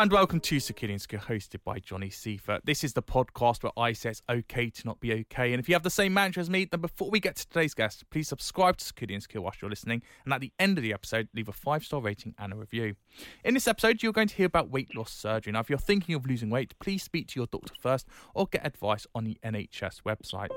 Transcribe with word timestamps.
And 0.00 0.12
welcome 0.12 0.38
to 0.38 0.60
Skill, 0.60 0.90
hosted 0.90 1.64
by 1.64 1.80
Johnny 1.80 2.08
Seifert. 2.08 2.64
This 2.64 2.84
is 2.84 2.92
the 2.92 3.02
podcast 3.02 3.64
where 3.64 3.72
I 3.76 3.92
say 3.92 4.10
it's 4.10 4.22
okay 4.30 4.70
to 4.70 4.86
not 4.86 5.00
be 5.00 5.12
okay. 5.12 5.52
And 5.52 5.58
if 5.58 5.68
you 5.68 5.74
have 5.74 5.82
the 5.82 5.90
same 5.90 6.14
mantra 6.14 6.40
as 6.40 6.48
me, 6.48 6.66
then 6.66 6.80
before 6.80 7.10
we 7.10 7.18
get 7.18 7.34
to 7.34 7.48
today's 7.48 7.74
guest, 7.74 8.04
please 8.08 8.28
subscribe 8.28 8.76
to 8.76 8.84
Skill 8.84 9.42
whilst 9.42 9.60
you're 9.60 9.68
listening. 9.68 10.02
And 10.24 10.32
at 10.32 10.40
the 10.40 10.52
end 10.56 10.78
of 10.78 10.82
the 10.82 10.92
episode, 10.92 11.28
leave 11.34 11.48
a 11.48 11.52
five 11.52 11.84
star 11.84 12.00
rating 12.00 12.36
and 12.38 12.52
a 12.52 12.56
review. 12.56 12.94
In 13.44 13.54
this 13.54 13.66
episode, 13.66 14.00
you're 14.00 14.12
going 14.12 14.28
to 14.28 14.36
hear 14.36 14.46
about 14.46 14.70
weight 14.70 14.94
loss 14.94 15.10
surgery. 15.10 15.52
Now, 15.52 15.60
if 15.60 15.68
you're 15.68 15.80
thinking 15.80 16.14
of 16.14 16.26
losing 16.26 16.48
weight, 16.48 16.78
please 16.78 17.02
speak 17.02 17.26
to 17.28 17.40
your 17.40 17.48
doctor 17.48 17.74
first 17.80 18.06
or 18.34 18.46
get 18.46 18.64
advice 18.64 19.04
on 19.16 19.24
the 19.24 19.36
NHS 19.42 20.02
website. 20.06 20.50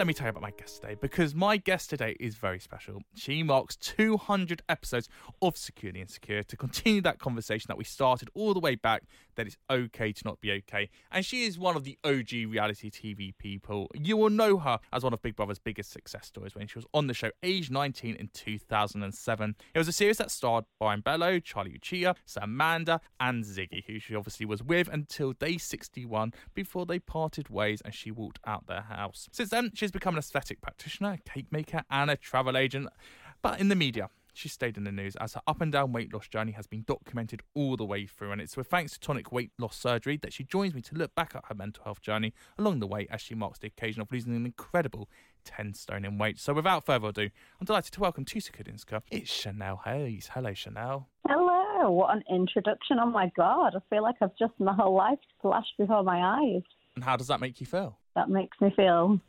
Let 0.00 0.06
me 0.06 0.14
tell 0.14 0.28
you 0.28 0.30
about 0.30 0.40
my 0.40 0.52
guest 0.52 0.80
today 0.80 0.96
because 0.98 1.34
my 1.34 1.58
guest 1.58 1.90
today 1.90 2.16
is 2.18 2.34
very 2.36 2.58
special. 2.58 3.02
She 3.14 3.42
marks 3.42 3.76
200 3.76 4.62
episodes 4.66 5.10
of 5.42 5.58
Secure 5.58 5.92
The 5.92 6.00
Insecure 6.00 6.42
to 6.42 6.56
continue 6.56 7.02
that 7.02 7.18
conversation 7.18 7.66
that 7.68 7.76
we 7.76 7.84
started 7.84 8.30
all 8.32 8.54
the 8.54 8.60
way 8.60 8.76
back 8.76 9.02
that 9.34 9.46
it's 9.46 9.58
okay 9.68 10.10
to 10.12 10.22
not 10.24 10.40
be 10.40 10.52
okay. 10.52 10.88
And 11.12 11.22
she 11.22 11.44
is 11.44 11.58
one 11.58 11.76
of 11.76 11.84
the 11.84 11.98
OG 12.02 12.50
reality 12.50 12.90
TV 12.90 13.36
people. 13.36 13.88
You 13.92 14.16
will 14.16 14.30
know 14.30 14.56
her 14.56 14.78
as 14.90 15.04
one 15.04 15.12
of 15.12 15.20
Big 15.20 15.36
Brother's 15.36 15.58
biggest 15.58 15.90
success 15.90 16.26
stories 16.26 16.54
when 16.54 16.66
she 16.66 16.78
was 16.78 16.86
on 16.94 17.06
the 17.06 17.12
show 17.12 17.30
age 17.42 17.70
19 17.70 18.16
in 18.16 18.30
2007. 18.32 19.56
It 19.74 19.78
was 19.78 19.88
a 19.88 19.92
series 19.92 20.16
that 20.16 20.30
starred 20.30 20.64
Brian 20.78 21.02
Belo, 21.02 21.44
Charley 21.44 21.78
Uchea, 21.78 22.14
Samanda, 22.26 23.00
and 23.20 23.44
Ziggy, 23.44 23.84
who 23.86 23.98
she 23.98 24.14
obviously 24.14 24.46
was 24.46 24.62
with 24.62 24.88
until 24.88 25.34
day 25.34 25.58
61 25.58 26.32
before 26.54 26.86
they 26.86 26.98
parted 26.98 27.50
ways 27.50 27.82
and 27.84 27.94
she 27.94 28.10
walked 28.10 28.38
out 28.46 28.66
their 28.66 28.86
house. 28.88 29.28
Since 29.30 29.50
then, 29.50 29.72
She's 29.74 29.89
become 29.90 30.14
an 30.14 30.18
aesthetic 30.18 30.60
practitioner, 30.60 31.12
a 31.12 31.30
cake 31.30 31.50
maker, 31.50 31.82
and 31.90 32.10
a 32.10 32.16
travel 32.16 32.56
agent. 32.56 32.88
But 33.42 33.60
in 33.60 33.68
the 33.68 33.76
media, 33.76 34.10
she 34.32 34.48
stayed 34.48 34.76
in 34.76 34.84
the 34.84 34.92
news 34.92 35.16
as 35.16 35.34
her 35.34 35.42
up 35.46 35.60
and 35.60 35.72
down 35.72 35.92
weight 35.92 36.12
loss 36.12 36.28
journey 36.28 36.52
has 36.52 36.66
been 36.66 36.84
documented 36.86 37.42
all 37.54 37.76
the 37.76 37.84
way 37.84 38.06
through. 38.06 38.32
And 38.32 38.40
it's 38.40 38.56
with 38.56 38.68
thanks 38.68 38.92
to 38.92 39.00
tonic 39.00 39.32
weight 39.32 39.50
loss 39.58 39.76
surgery 39.76 40.16
that 40.18 40.32
she 40.32 40.44
joins 40.44 40.74
me 40.74 40.82
to 40.82 40.94
look 40.94 41.14
back 41.14 41.34
at 41.34 41.44
her 41.46 41.54
mental 41.54 41.84
health 41.84 42.00
journey 42.00 42.32
along 42.58 42.80
the 42.80 42.86
way 42.86 43.06
as 43.10 43.20
she 43.20 43.34
marks 43.34 43.58
the 43.58 43.66
occasion 43.66 44.00
of 44.00 44.10
losing 44.10 44.34
an 44.34 44.46
incredible 44.46 45.08
10 45.44 45.74
stone 45.74 46.04
in 46.04 46.18
weight. 46.18 46.38
So 46.38 46.52
without 46.52 46.84
further 46.84 47.08
ado, 47.08 47.30
I'm 47.60 47.66
delighted 47.66 47.92
to 47.92 48.00
welcome 48.00 48.24
to 48.24 48.40
Secure 48.40 48.64
The 48.64 48.70
Insecure. 48.70 49.02
It's 49.10 49.30
Chanelle 49.30 49.84
Hayes. 49.84 50.30
Hello, 50.32 50.50
Chanelle. 50.50 51.06
Hello. 51.26 51.90
What 51.90 52.14
an 52.14 52.22
introduction. 52.30 52.98
Oh 53.00 53.10
my 53.10 53.30
God. 53.36 53.74
I 53.74 53.80
feel 53.88 54.02
like 54.02 54.16
I've 54.20 54.36
just 54.38 54.52
my 54.58 54.74
whole 54.74 54.94
life 54.94 55.18
flashed 55.40 55.74
before 55.78 56.02
my 56.02 56.38
eyes. 56.40 56.62
And 56.94 57.04
how 57.04 57.16
does 57.16 57.28
that 57.28 57.40
make 57.40 57.60
you 57.60 57.66
feel? 57.66 57.98
That 58.14 58.28
makes 58.28 58.60
me 58.60 58.72
feel 58.76 59.20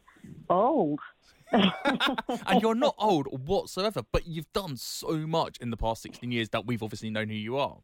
old. 0.50 1.00
and 1.52 2.62
you're 2.62 2.76
not 2.76 2.96
old 2.98 3.28
whatsoever, 3.48 4.02
but 4.12 4.26
you've 4.26 4.52
done 4.54 4.78
so 4.78 5.18
much 5.28 5.58
in 5.58 5.70
the 5.70 5.78
past 5.78 6.02
16 6.02 6.32
years 6.32 6.50
that 6.50 6.66
we've 6.66 6.82
obviously 6.82 7.10
known 7.10 7.28
who 7.28 7.36
you 7.36 7.58
are. 7.58 7.78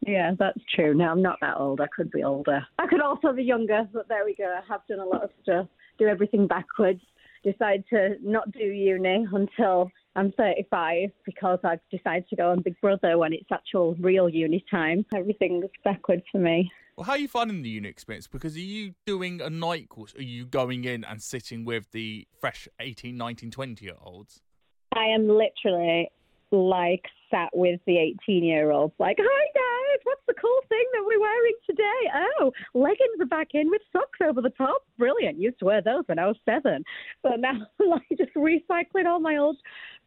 Yeah, 0.00 0.32
that's 0.38 0.60
true. 0.74 0.94
No, 0.94 1.06
I'm 1.06 1.22
not 1.22 1.38
that 1.40 1.56
old. 1.56 1.80
I 1.80 1.86
could 1.94 2.10
be 2.10 2.22
older. 2.22 2.66
I 2.78 2.86
could 2.86 3.00
also 3.00 3.32
be 3.32 3.42
younger, 3.42 3.88
but 3.92 4.08
there 4.08 4.24
we 4.24 4.34
go. 4.34 4.44
I 4.44 4.60
have 4.68 4.82
done 4.88 5.00
a 5.00 5.04
lot 5.04 5.24
of 5.24 5.30
stuff, 5.42 5.66
do 5.98 6.06
everything 6.06 6.46
backwards, 6.46 7.00
decide 7.42 7.84
to 7.90 8.16
not 8.22 8.50
do 8.52 8.64
uni 8.64 9.26
until 9.32 9.90
I'm 10.14 10.32
35 10.32 11.10
because 11.24 11.58
I've 11.64 11.80
decided 11.90 12.28
to 12.28 12.36
go 12.36 12.50
on 12.50 12.62
Big 12.62 12.80
Brother 12.80 13.18
when 13.18 13.32
it's 13.32 13.50
actual 13.52 13.94
real 14.00 14.28
uni 14.28 14.64
time. 14.70 15.04
Everything's 15.14 15.66
backwards 15.84 16.22
for 16.32 16.38
me. 16.38 16.70
Well, 16.96 17.04
how 17.04 17.12
are 17.12 17.18
you 17.18 17.28
finding 17.28 17.60
the 17.60 17.68
uni 17.68 17.90
experience? 17.90 18.26
Because 18.26 18.56
are 18.56 18.60
you 18.60 18.94
doing 19.04 19.42
a 19.42 19.50
night 19.50 19.90
course? 19.90 20.14
Are 20.14 20.22
you 20.22 20.46
going 20.46 20.84
in 20.84 21.04
and 21.04 21.20
sitting 21.20 21.66
with 21.66 21.90
the 21.92 22.26
fresh 22.40 22.68
18, 22.80 23.14
19, 23.14 23.50
20 23.50 23.84
year 23.84 23.94
olds? 24.02 24.40
I 24.94 25.04
am 25.04 25.28
literally 25.28 26.08
like 26.56 27.04
sat 27.30 27.50
with 27.54 27.80
the 27.86 27.98
18 27.98 28.44
year 28.44 28.70
olds, 28.70 28.94
like, 28.98 29.16
hi 29.20 29.44
guys, 29.54 30.00
what's 30.04 30.22
the 30.26 30.34
cool 30.34 30.60
thing 30.68 30.84
that 30.92 31.04
we're 31.04 31.20
wearing 31.20 31.54
today? 31.68 32.30
Oh, 32.40 32.52
leggings 32.74 33.20
are 33.20 33.26
back 33.26 33.48
in 33.54 33.70
with 33.70 33.82
socks 33.92 34.18
over 34.26 34.40
the 34.40 34.50
top. 34.50 34.82
Brilliant. 34.98 35.38
Used 35.38 35.58
to 35.60 35.64
wear 35.64 35.82
those 35.82 36.04
when 36.06 36.18
I 36.18 36.26
was 36.26 36.36
seven. 36.44 36.84
But 37.22 37.40
now, 37.40 37.66
like, 37.78 38.06
just 38.16 38.34
recycling 38.34 39.06
all 39.06 39.20
my 39.20 39.36
old 39.36 39.56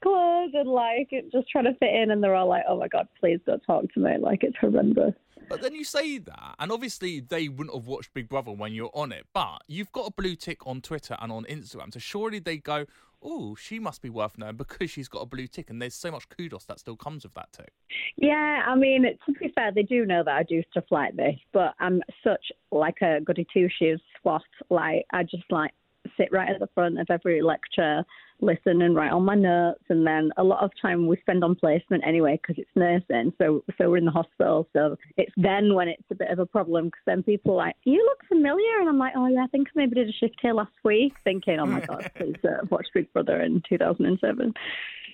clothes 0.02 0.52
and 0.54 0.70
like 0.70 1.10
just 1.32 1.50
trying 1.50 1.66
to 1.66 1.74
fit 1.76 1.94
in. 1.94 2.12
And 2.12 2.24
they're 2.24 2.36
all 2.36 2.50
like, 2.50 2.64
oh 2.68 2.80
my 2.80 2.88
God, 2.88 3.08
please 3.20 3.40
don't 3.46 3.62
talk 3.62 3.92
to 3.94 4.00
me. 4.00 4.18
Like, 4.20 4.44
it's 4.44 4.58
horrendous. 4.60 5.14
But 5.50 5.64
then 5.64 5.74
you 5.74 5.84
say 5.84 6.20
that, 6.20 6.56
and 6.60 6.72
obviously 6.72 7.22
they 7.22 7.48
wouldn't 7.48 7.76
have 7.76 7.88
watched 7.88 8.14
Big 8.14 8.30
Brother 8.30 8.52
when 8.52 8.72
you're 8.72 8.92
on 8.94 9.12
it, 9.12 9.26
but 9.34 9.64
you've 9.68 9.92
got 9.92 10.08
a 10.08 10.12
blue 10.12 10.36
tick 10.36 10.66
on 10.68 10.80
Twitter 10.80 11.18
and 11.20 11.32
on 11.32 11.46
Instagram. 11.46 11.92
So 11.92 12.00
surely 12.00 12.38
they 12.38 12.58
go, 12.58 12.86
oh, 13.22 13.56
she 13.56 13.80
must 13.80 14.02
be 14.02 14.10
worth 14.10 14.38
knowing 14.38 14.56
because 14.56 14.90
she's 14.90 15.08
got 15.08 15.20
a 15.20 15.26
blue 15.26 15.48
tick. 15.48 15.70
And 15.70 15.82
there's 15.82 15.96
so 15.96 16.12
much 16.12 16.30
kudos 16.30 16.66
that 16.66 16.80
still 16.80 16.96
comes 16.96 17.24
with 17.24 17.34
that 17.34 17.52
tick. 17.52 17.72
Yeah, 18.18 18.64
I 18.68 18.76
mean, 18.76 19.04
to 19.04 19.32
be 19.34 19.52
fair, 19.54 19.72
they 19.74 19.84
do 19.84 20.06
know 20.06 20.24
that 20.24 20.36
I 20.36 20.44
do 20.44 20.62
stuff 20.72 20.86
like 20.92 21.16
this, 21.16 21.36
but 21.54 21.74
I'm 21.80 22.02
such 22.24 22.52
like 22.72 23.02
a 23.02 23.20
goody 23.22 23.46
two 23.54 23.68
shoes 23.78 24.02
swat. 24.22 24.42
Like, 24.70 25.06
I 25.12 25.24
just 25.24 25.44
like 25.50 25.72
sit 26.20 26.32
right 26.32 26.50
at 26.50 26.60
the 26.60 26.70
front 26.74 27.00
of 27.00 27.08
every 27.10 27.42
lecture, 27.42 28.04
listen 28.42 28.82
and 28.82 28.96
write 28.96 29.12
on 29.12 29.24
my 29.26 29.36
notes, 29.36 29.84
and 29.90 30.06
then 30.06 30.32
a 30.38 30.44
lot 30.44 30.64
of 30.64 30.72
time 30.82 31.08
we 31.08 31.18
spend 31.18 31.44
on 31.44 31.56
placement 31.56 32.04
anyway 32.06 32.40
because 32.42 32.62
it's 32.62 32.70
nursing. 32.76 33.34
So 33.38 33.64
so 33.78 33.90
we're 33.90 33.98
in 33.98 34.06
the 34.06 34.12
hospital, 34.12 34.68
so 34.74 34.96
it's 35.18 35.32
then 35.38 35.74
when 35.74 35.88
it's 35.88 36.04
a 36.12 36.16
bit 36.16 36.30
of 36.30 36.40
a 36.40 36.46
problem 36.46 36.86
because 36.86 37.04
then 37.06 37.24
people 37.24 37.54
are 37.54 37.68
like, 37.68 37.76
"You 37.84 38.04
look 38.04 38.20
familiar," 38.28 38.80
and 38.80 38.90
I'm 38.90 38.98
like, 38.98 39.14
"Oh 39.16 39.28
yeah, 39.28 39.44
I 39.44 39.48
think 39.48 39.68
I 39.70 39.72
maybe 39.76 39.96
did 39.96 40.10
a 40.10 40.14
shift 40.14 40.36
here 40.42 40.54
last 40.54 40.74
week," 40.84 41.14
thinking, 41.24 41.60
"Oh 41.60 41.66
my 41.66 41.80
god, 41.86 42.12
please 42.16 42.36
uh, 42.44 42.66
watch 42.70 42.88
Big 42.94 43.12
Brother 43.14 43.42
in 43.42 43.62
2007." 43.68 44.54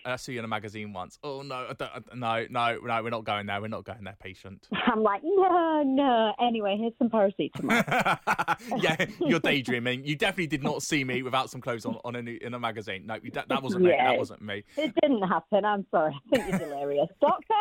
I 0.06 0.16
saw 0.18 0.31
you 0.31 0.40
in 0.40 0.46
a 0.46 0.48
magazine 0.48 0.94
once. 0.94 1.18
Oh 1.24 1.42
no, 1.42 1.74
no, 2.13 2.46
no, 2.50 2.78
no, 2.81 3.04
we're 3.04 3.10
not 3.10 3.24
going 3.24 3.48
there. 3.48 3.60
We're 3.60 3.68
not 3.68 3.84
going 3.84 4.04
there, 4.04 4.16
patient. 4.19 4.68
I'm 4.88 5.02
like, 5.02 5.22
no, 5.24 5.84
no. 5.84 6.34
Anyway, 6.40 6.78
here's 6.80 6.94
some 7.00 7.10
paracetamol. 7.10 8.19
yeah, 8.84 9.06
you're 9.19 9.40
daydreaming. 9.40 10.06
You 10.06 10.16
definitely 10.16 10.48
did 10.48 10.63
not 10.63 10.84
see 10.84 11.04
me 11.04 11.24
without 11.24 11.50
some 11.50 11.62
clothes 11.62 11.86
on, 11.86 11.98
on 12.06 12.16
a, 12.16 12.19
in 12.19 12.54
a 12.54 12.60
magazine. 12.60 13.06
No, 13.06 13.18
that, 13.34 13.50
that 13.50 13.63
wasn't 13.63 13.86
yeah, 13.86 13.90
me. 13.90 13.98
That 13.98 14.18
wasn't 14.18 14.42
me. 14.42 14.63
It 14.78 14.94
didn't 15.02 15.24
happen. 15.24 15.66
I'm 15.66 15.86
sorry. 15.92 16.13
I 16.13 16.38
think 16.38 16.50
you're 16.50 16.60
delirious, 16.69 17.10
doctor. 17.19 17.54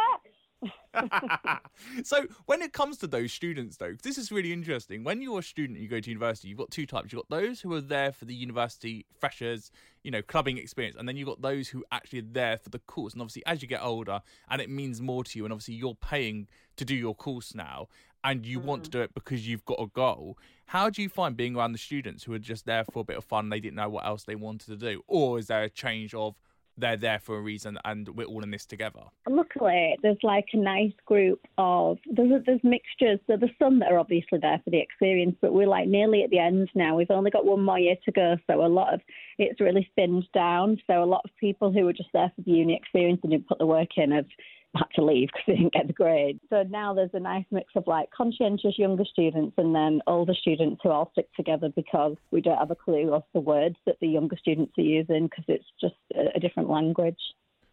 so 2.05 2.27
when 2.47 2.63
it 2.63 2.73
comes 2.73 2.99
to 2.99 3.07
those 3.07 3.33
students 3.33 3.77
though 3.77 3.95
this 4.03 4.19
is 4.19 4.31
really 4.31 4.53
interesting 4.53 5.05
when 5.05 5.21
you're 5.21 5.39
a 5.41 5.43
student 5.43 5.79
you 5.79 5.89
go 5.89 6.01
to 6.01 6.09
university 6.11 6.49
you've 6.49 6.59
got 6.59 6.71
two 6.71 6.87
types 6.87 7.13
you've 7.13 7.23
got 7.29 7.37
those 7.41 7.61
who 7.61 7.73
are 7.75 7.81
there 7.81 8.13
for 8.13 8.25
the 8.25 8.35
university 8.35 9.05
freshers 9.19 9.71
you 10.03 10.11
know 10.11 10.23
clubbing 10.23 10.59
experience 10.59 10.97
and 10.99 11.09
then 11.09 11.17
you've 11.17 11.29
got 11.29 11.43
those 11.43 11.69
who 11.69 11.85
actually 11.93 12.21
are 12.21 12.31
there 12.33 12.59
for 12.59 12.71
the 12.71 12.79
course 12.81 13.13
and 13.13 13.23
obviously 13.23 13.43
as 13.47 13.63
you 13.63 13.69
get 13.69 13.83
older 13.83 14.21
and 14.51 14.61
it 14.61 14.71
means 14.71 15.01
more 15.01 15.25
to 15.25 15.39
you 15.39 15.45
and 15.45 15.53
obviously 15.53 15.75
you're 15.75 15.95
paying 15.97 16.47
to 16.77 16.85
do 16.85 16.95
your 16.95 17.15
course 17.15 17.55
now 17.55 17.89
and 18.23 18.47
you 18.47 18.59
want 18.59 18.85
to 18.85 18.89
Mm. 18.89 18.93
do 18.93 19.01
it 19.03 19.15
because 19.15 19.47
you've 19.47 19.67
got 19.67 19.79
a 19.79 19.87
goal. 19.87 20.39
How 20.65 20.89
do 20.89 21.03
you 21.03 21.11
find 21.11 21.37
being 21.37 21.55
around 21.57 21.73
the 21.73 21.79
students 21.79 22.25
who 22.25 22.33
are 22.33 22.39
just 22.39 22.65
there 22.65 22.83
for 22.83 23.01
a 23.01 23.05
bit 23.05 23.19
of 23.19 23.25
fun? 23.25 23.51
They 23.51 23.61
didn't 23.61 23.77
know 23.77 23.91
what 23.91 24.07
else 24.07 24.25
they 24.25 24.35
wanted 24.35 24.69
to 24.69 24.77
do, 24.77 25.03
or 25.07 25.39
is 25.39 25.49
there 25.49 25.65
a 25.65 25.69
change 25.69 26.15
of 26.15 26.35
they're 26.77 26.97
there 26.97 27.19
for 27.19 27.37
a 27.37 27.41
reason 27.41 27.79
and 27.85 28.09
we're 28.09 28.27
all 28.27 28.43
in 28.43 28.51
this 28.51 28.67
together? 28.67 29.01
Luckily, 29.29 29.97
there's 30.03 30.19
like 30.23 30.47
a 30.53 30.57
nice 30.57 30.93
group 31.07 31.41
of 31.59 31.99
there's 32.11 32.43
there's 32.47 32.61
mixtures. 32.63 33.21
So 33.27 33.37
there's 33.37 33.53
some 33.59 33.79
that 33.81 33.93
are 33.93 33.99
obviously 33.99 34.39
there 34.41 34.61
for 34.65 34.71
the 34.71 34.81
experience, 34.81 35.37
but 35.41 35.53
we're 35.53 35.69
like 35.69 35.89
nearly 35.89 36.23
at 36.23 36.31
the 36.31 36.39
end 36.39 36.69
now. 36.75 36.97
We've 36.97 37.11
only 37.11 37.31
got 37.31 37.47
one 37.47 37.65
more 37.65 37.79
year 37.79 37.97
to 38.05 38.13
go, 38.13 38.37
so 38.47 38.65
a 38.65 38.67
lot 38.67 38.95
of 38.95 39.01
it's 39.39 39.61
really 39.61 39.89
thinned 39.97 40.27
down. 40.33 40.81
So 40.87 41.03
a 41.03 41.05
lot 41.05 41.23
of 41.25 41.31
people 41.39 41.73
who 41.73 41.85
were 41.85 41.93
just 41.93 42.11
there 42.13 42.33
for 42.35 42.43
the 42.43 42.53
uni 42.53 42.77
experience 42.77 43.21
and 43.23 43.33
didn't 43.33 43.49
put 43.49 43.59
the 43.59 43.67
work 43.67 43.91
in 43.97 44.13
have 44.13 44.27
had 44.77 44.87
to 44.95 45.05
leave 45.05 45.29
because 45.29 45.45
they 45.47 45.57
didn't 45.57 45.73
get 45.73 45.87
the 45.87 45.93
grade. 45.93 46.41
So 46.51 46.63
now 46.65 46.95
there's 46.95 47.11
a 47.15 47.21
nice 47.21 47.45
mix 47.51 47.73
of 47.77 47.87
like 47.87 48.11
conscientious 48.11 48.79
younger 48.79 49.05
students 49.05 49.55
and 49.59 49.75
then 49.75 50.01
older 50.07 50.35
students 50.35 50.81
who 50.83 50.91
all 50.91 51.11
stick 51.13 51.29
together 51.35 51.69
because 51.75 52.17
we 52.31 52.41
don't 52.41 52.59
have 52.59 52.71
a 52.71 52.77
clue 52.77 53.13
of 53.13 53.23
the 53.33 53.41
words 53.41 53.77
that 53.87 53.97
the 54.01 54.09
younger 54.09 54.37
students 54.37 54.73
are 54.79 54.83
using 54.83 55.25
because 55.29 55.45
it's 55.49 55.65
just 55.81 55.95
a, 56.15 56.37
a 56.37 56.41
different 56.41 56.69
language. 56.69 57.19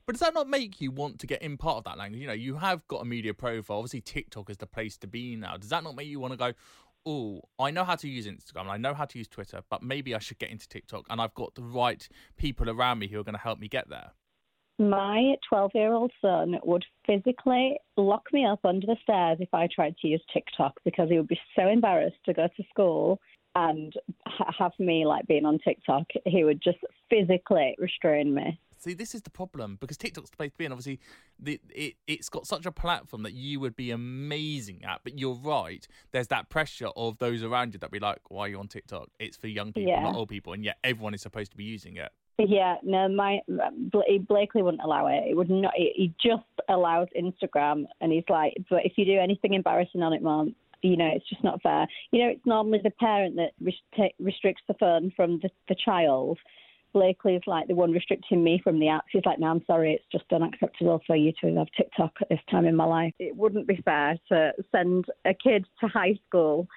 But 0.05 0.13
does 0.13 0.21
that 0.21 0.33
not 0.33 0.49
make 0.49 0.81
you 0.81 0.91
want 0.91 1.19
to 1.19 1.27
get 1.27 1.41
in 1.41 1.57
part 1.57 1.77
of 1.77 1.83
that 1.85 1.97
language? 1.97 2.21
You 2.21 2.27
know, 2.27 2.33
you 2.33 2.55
have 2.55 2.85
got 2.87 3.01
a 3.01 3.05
media 3.05 3.33
profile. 3.33 3.77
Obviously, 3.77 4.01
TikTok 4.01 4.49
is 4.49 4.57
the 4.57 4.65
place 4.65 4.97
to 4.97 5.07
be 5.07 5.35
now. 5.35 5.57
Does 5.57 5.69
that 5.69 5.83
not 5.83 5.95
make 5.95 6.07
you 6.07 6.19
want 6.19 6.33
to 6.33 6.37
go, 6.37 6.53
oh, 7.05 7.41
I 7.59 7.71
know 7.71 7.83
how 7.83 7.95
to 7.95 8.07
use 8.07 8.27
Instagram, 8.27 8.67
I 8.67 8.77
know 8.77 8.93
how 8.93 9.05
to 9.05 9.17
use 9.17 9.27
Twitter, 9.27 9.61
but 9.69 9.81
maybe 9.83 10.13
I 10.13 10.19
should 10.19 10.39
get 10.39 10.49
into 10.49 10.67
TikTok 10.67 11.05
and 11.09 11.19
I've 11.21 11.33
got 11.33 11.55
the 11.55 11.63
right 11.63 12.07
people 12.37 12.69
around 12.69 12.99
me 12.99 13.07
who 13.07 13.19
are 13.19 13.23
going 13.23 13.35
to 13.35 13.41
help 13.41 13.59
me 13.59 13.67
get 13.67 13.89
there? 13.89 14.11
My 14.81 15.35
12 15.47 15.71
year 15.75 15.93
old 15.93 16.11
son 16.21 16.55
would 16.63 16.83
physically 17.05 17.77
lock 17.97 18.23
me 18.33 18.47
up 18.47 18.65
under 18.65 18.87
the 18.87 18.97
stairs 19.03 19.37
if 19.39 19.53
I 19.53 19.67
tried 19.67 19.95
to 19.97 20.07
use 20.07 20.23
TikTok 20.33 20.79
because 20.83 21.07
he 21.07 21.17
would 21.17 21.27
be 21.27 21.39
so 21.55 21.67
embarrassed 21.67 22.17
to 22.25 22.33
go 22.33 22.47
to 22.47 22.63
school 22.71 23.19
and 23.53 23.93
ha- 24.25 24.51
have 24.57 24.71
me 24.79 25.05
like 25.05 25.27
being 25.27 25.45
on 25.45 25.59
TikTok. 25.59 26.07
He 26.25 26.43
would 26.43 26.63
just 26.63 26.79
physically 27.11 27.75
restrain 27.77 28.33
me. 28.33 28.59
See, 28.79 28.95
this 28.95 29.13
is 29.13 29.21
the 29.21 29.29
problem 29.29 29.77
because 29.79 29.97
TikTok's 29.97 30.31
the 30.31 30.37
place 30.37 30.51
to 30.53 30.57
be, 30.57 30.65
and 30.65 30.73
obviously, 30.73 30.99
the, 31.37 31.61
it 31.69 31.93
it's 32.07 32.29
got 32.29 32.47
such 32.47 32.65
a 32.65 32.71
platform 32.71 33.21
that 33.21 33.33
you 33.33 33.59
would 33.59 33.75
be 33.75 33.91
amazing 33.91 34.83
at. 34.83 35.01
But 35.03 35.19
you're 35.19 35.35
right; 35.35 35.87
there's 36.11 36.29
that 36.29 36.49
pressure 36.49 36.89
of 36.95 37.19
those 37.19 37.43
around 37.43 37.75
you 37.75 37.79
that 37.81 37.91
be 37.91 37.99
like, 37.99 38.31
"Why 38.31 38.45
are 38.45 38.47
you 38.47 38.57
on 38.57 38.67
TikTok? 38.67 39.09
It's 39.19 39.37
for 39.37 39.45
young 39.45 39.71
people, 39.71 39.91
Yeah. 39.91 40.01
not 40.01 40.15
old 40.15 40.29
people," 40.29 40.53
and 40.53 40.65
yet 40.65 40.79
everyone 40.83 41.13
is 41.13 41.21
supposed 41.21 41.51
to 41.51 41.57
be 41.57 41.63
using 41.63 41.97
it. 41.97 42.11
Yeah, 42.39 42.75
no, 42.83 43.07
my 43.07 43.41
Bla- 43.47 44.19
Blakely 44.27 44.63
wouldn't 44.63 44.83
allow 44.83 45.07
it. 45.07 45.23
It 45.29 45.35
would 45.35 45.49
not. 45.49 45.73
He 45.75 46.13
just 46.23 46.43
allows 46.69 47.07
Instagram, 47.17 47.85
and 47.99 48.11
he's 48.11 48.23
like, 48.29 48.53
but 48.69 48.85
if 48.85 48.93
you 48.95 49.05
do 49.05 49.19
anything 49.19 49.53
embarrassing 49.53 50.01
on 50.01 50.13
it, 50.13 50.23
mom, 50.23 50.55
you 50.81 50.97
know, 50.97 51.09
it's 51.13 51.27
just 51.29 51.43
not 51.43 51.61
fair. 51.61 51.87
You 52.11 52.23
know, 52.23 52.29
it's 52.31 52.45
normally 52.45 52.79
the 52.83 52.91
parent 52.91 53.35
that 53.35 53.51
rest- 53.61 54.13
restricts 54.19 54.63
the 54.67 54.73
phone 54.75 55.11
from 55.15 55.39
the, 55.43 55.49
the 55.69 55.75
child. 55.75 56.39
is 56.95 57.41
like 57.45 57.67
the 57.67 57.75
one 57.75 57.91
restricting 57.91 58.43
me 58.43 58.59
from 58.63 58.79
the 58.79 58.87
apps. 58.87 59.11
He's 59.11 59.25
like, 59.25 59.39
no, 59.39 59.47
I'm 59.47 59.63
sorry, 59.65 59.93
it's 59.93 60.05
just 60.11 60.31
unacceptable 60.33 61.01
for 61.05 61.15
you 61.15 61.33
to 61.41 61.55
have 61.57 61.67
TikTok 61.77 62.13
at 62.21 62.29
this 62.29 62.39
time 62.49 62.65
in 62.65 62.75
my 62.75 62.85
life. 62.85 63.13
It 63.19 63.35
wouldn't 63.35 63.67
be 63.67 63.81
fair 63.85 64.17
to 64.29 64.53
send 64.71 65.05
a 65.25 65.33
kid 65.33 65.65
to 65.81 65.87
high 65.87 66.17
school 66.27 66.67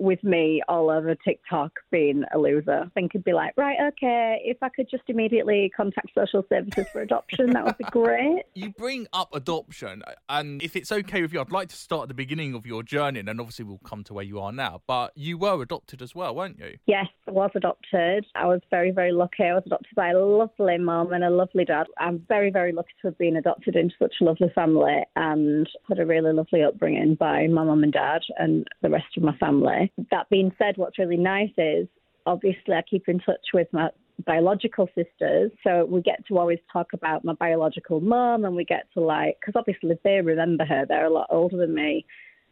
with 0.00 0.22
me 0.24 0.62
all 0.68 0.90
over 0.90 1.14
TikTok 1.14 1.72
being 1.90 2.24
a 2.34 2.38
loser. 2.38 2.84
I 2.86 2.88
think 2.94 3.12
it'd 3.14 3.24
be 3.24 3.32
like, 3.32 3.52
right, 3.56 3.76
okay, 3.88 4.40
if 4.44 4.56
I 4.62 4.68
could 4.68 4.88
just 4.90 5.04
immediately 5.08 5.70
contact 5.76 6.08
social 6.14 6.44
services 6.48 6.86
for 6.92 7.02
adoption, 7.02 7.50
that 7.50 7.64
would 7.64 7.78
be 7.78 7.84
great. 7.90 8.44
You 8.54 8.70
bring 8.70 9.06
up 9.12 9.34
adoption, 9.34 10.02
and 10.28 10.62
if 10.62 10.76
it's 10.76 10.90
okay 10.90 11.22
with 11.22 11.32
you, 11.32 11.40
I'd 11.40 11.52
like 11.52 11.68
to 11.68 11.76
start 11.76 12.02
at 12.02 12.08
the 12.08 12.14
beginning 12.14 12.54
of 12.54 12.66
your 12.66 12.82
journey, 12.82 13.20
and 13.20 13.28
then 13.28 13.40
obviously 13.40 13.64
we'll 13.64 13.78
come 13.78 14.04
to 14.04 14.14
where 14.14 14.24
you 14.24 14.40
are 14.40 14.52
now. 14.52 14.82
But 14.86 15.12
you 15.14 15.38
were 15.38 15.60
adopted 15.62 16.02
as 16.02 16.14
well, 16.14 16.34
weren't 16.34 16.58
you? 16.58 16.78
Yes, 16.86 17.06
I 17.28 17.32
was 17.32 17.50
adopted. 17.54 18.26
I 18.34 18.46
was 18.46 18.60
very, 18.70 18.90
very 18.90 19.12
lucky. 19.12 19.44
I 19.44 19.54
was 19.54 19.62
adopted 19.66 19.94
by 19.94 20.10
a 20.10 20.18
lovely 20.18 20.78
mum 20.78 21.12
and 21.12 21.24
a 21.24 21.30
lovely 21.30 21.64
dad. 21.64 21.86
I'm 21.98 22.24
very, 22.28 22.50
very 22.50 22.72
lucky 22.72 22.92
to 23.02 23.08
have 23.08 23.18
been 23.18 23.36
adopted 23.36 23.76
into 23.76 23.94
such 23.98 24.14
a 24.20 24.24
lovely 24.24 24.50
family 24.54 25.02
and 25.16 25.68
had 25.88 25.98
a 25.98 26.06
really 26.06 26.32
lovely 26.32 26.62
upbringing 26.62 27.14
by 27.14 27.46
my 27.46 27.64
mum 27.64 27.82
and 27.82 27.92
dad 27.92 28.22
and 28.38 28.66
the 28.82 28.90
rest 28.90 29.16
of 29.16 29.22
my 29.22 29.36
family. 29.36 29.89
That 30.10 30.28
being 30.30 30.52
said, 30.58 30.76
what's 30.76 30.98
really 30.98 31.16
nice 31.16 31.52
is 31.56 31.86
obviously 32.26 32.74
I 32.74 32.82
keep 32.82 33.08
in 33.08 33.18
touch 33.20 33.46
with 33.54 33.68
my 33.72 33.90
biological 34.26 34.88
sisters, 34.88 35.50
so 35.64 35.86
we 35.86 36.02
get 36.02 36.26
to 36.28 36.38
always 36.38 36.58
talk 36.72 36.88
about 36.92 37.24
my 37.24 37.32
biological 37.34 38.00
mum, 38.00 38.44
and 38.44 38.54
we 38.54 38.64
get 38.64 38.86
to 38.94 39.00
like, 39.00 39.36
because 39.40 39.58
obviously 39.58 39.98
they 40.04 40.20
remember 40.20 40.64
her, 40.64 40.84
they're 40.86 41.06
a 41.06 41.12
lot 41.12 41.28
older 41.30 41.56
than 41.56 41.74
me. 41.74 42.04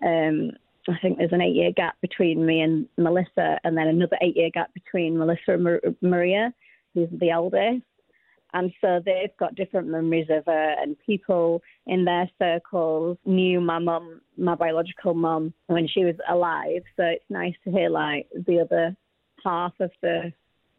Um, 0.05 0.53
I 0.89 0.99
think 1.03 1.19
there's 1.19 1.33
an 1.33 1.43
eight 1.43 1.55
year 1.55 1.73
gap 1.73 1.97
between 2.01 2.47
me 2.47 2.61
and 2.61 2.87
Melissa, 2.97 3.59
and 3.65 3.77
then 3.77 3.89
another 3.89 4.17
eight 4.23 4.37
year 4.37 4.51
gap 4.53 4.73
between 4.73 5.19
Melissa 5.19 5.53
and 5.53 5.65
Mar- 5.65 5.81
Maria, 6.01 6.55
who's 6.95 7.09
the 7.21 7.31
eldest. 7.31 7.83
And 8.55 8.73
so 8.81 9.01
they've 9.05 9.37
got 9.39 9.55
different 9.55 9.89
memories 9.89 10.29
of 10.31 10.47
her, 10.47 10.75
and 10.81 10.97
people 11.05 11.63
in 11.87 12.05
their 12.05 12.31
circles 12.39 13.19
knew 13.27 13.61
my 13.61 13.79
mum, 13.79 14.21
my 14.37 14.55
biological 14.55 15.15
mum, 15.15 15.53
when 15.67 15.87
she 15.87 16.05
was 16.05 16.15
alive. 16.29 16.83
So 16.97 17.05
it's 17.05 17.25
nice 17.29 17.55
to 17.65 17.71
hear 17.71 17.91
like 17.91 18.27
the 18.35 18.61
other 18.61 18.97
half 19.45 19.75
of 19.81 19.91
the 20.03 20.33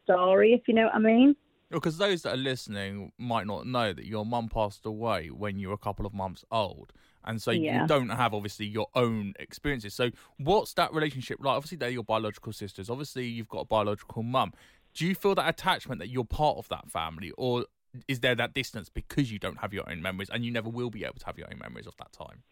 story, 0.04 0.54
if 0.54 0.68
you 0.68 0.74
know 0.74 0.86
what 0.86 0.96
I 0.96 1.00
mean. 1.00 1.36
Because 1.70 2.00
those 2.00 2.24
that 2.24 2.34
are 2.34 2.38
listening 2.38 3.12
might 3.20 3.46
not 3.46 3.68
know 3.68 3.94
that 3.94 4.06
your 4.06 4.26
mum 4.26 4.50
passed 4.50 4.88
away 4.88 5.28
when 5.28 5.60
you 5.60 5.68
were 5.68 5.76
a 5.76 5.78
couple 5.78 6.06
of 6.06 6.14
months 6.14 6.44
old. 6.52 6.92
And 7.24 7.40
so 7.40 7.52
Yeah. 7.52 7.82
you 7.82 7.88
don't 7.88 8.10
have 8.10 8.34
obviously 8.34 8.66
your 8.66 8.88
own 8.96 9.34
experiences. 9.38 9.94
So 9.94 10.10
what's 10.38 10.74
that 10.76 10.92
relationship 10.94 11.38
like? 11.42 11.58
Obviously 11.58 11.78
they're 11.78 11.90
your 11.90 12.04
biological 12.04 12.54
sisters. 12.54 12.90
Obviously 12.90 13.28
you've 13.28 13.50
got 13.50 13.60
a 13.60 13.66
biological 13.66 14.24
mum. 14.24 14.54
Do 14.94 15.06
you 15.06 15.16
feel 15.16 15.36
that 15.36 15.48
attachment 15.48 16.00
that 16.00 16.10
you're 16.10 16.26
part 16.26 16.58
of 16.58 16.68
that 16.70 16.90
family 16.90 17.32
or 17.38 17.66
is 18.08 18.20
there 18.20 18.36
that 18.36 18.54
distance 18.54 18.90
because 18.90 19.32
you 19.32 19.40
don't 19.40 19.58
have 19.60 19.74
your 19.74 19.90
own 19.90 20.02
memories 20.02 20.30
and 20.32 20.46
you 20.46 20.52
never 20.52 20.70
will 20.70 20.90
be 20.90 21.04
able 21.04 21.16
to 21.16 21.26
have 21.26 21.38
your 21.38 21.48
own 21.52 21.60
memories 21.60 21.88
of 21.88 21.96
that 21.98 22.12
time? 22.12 22.44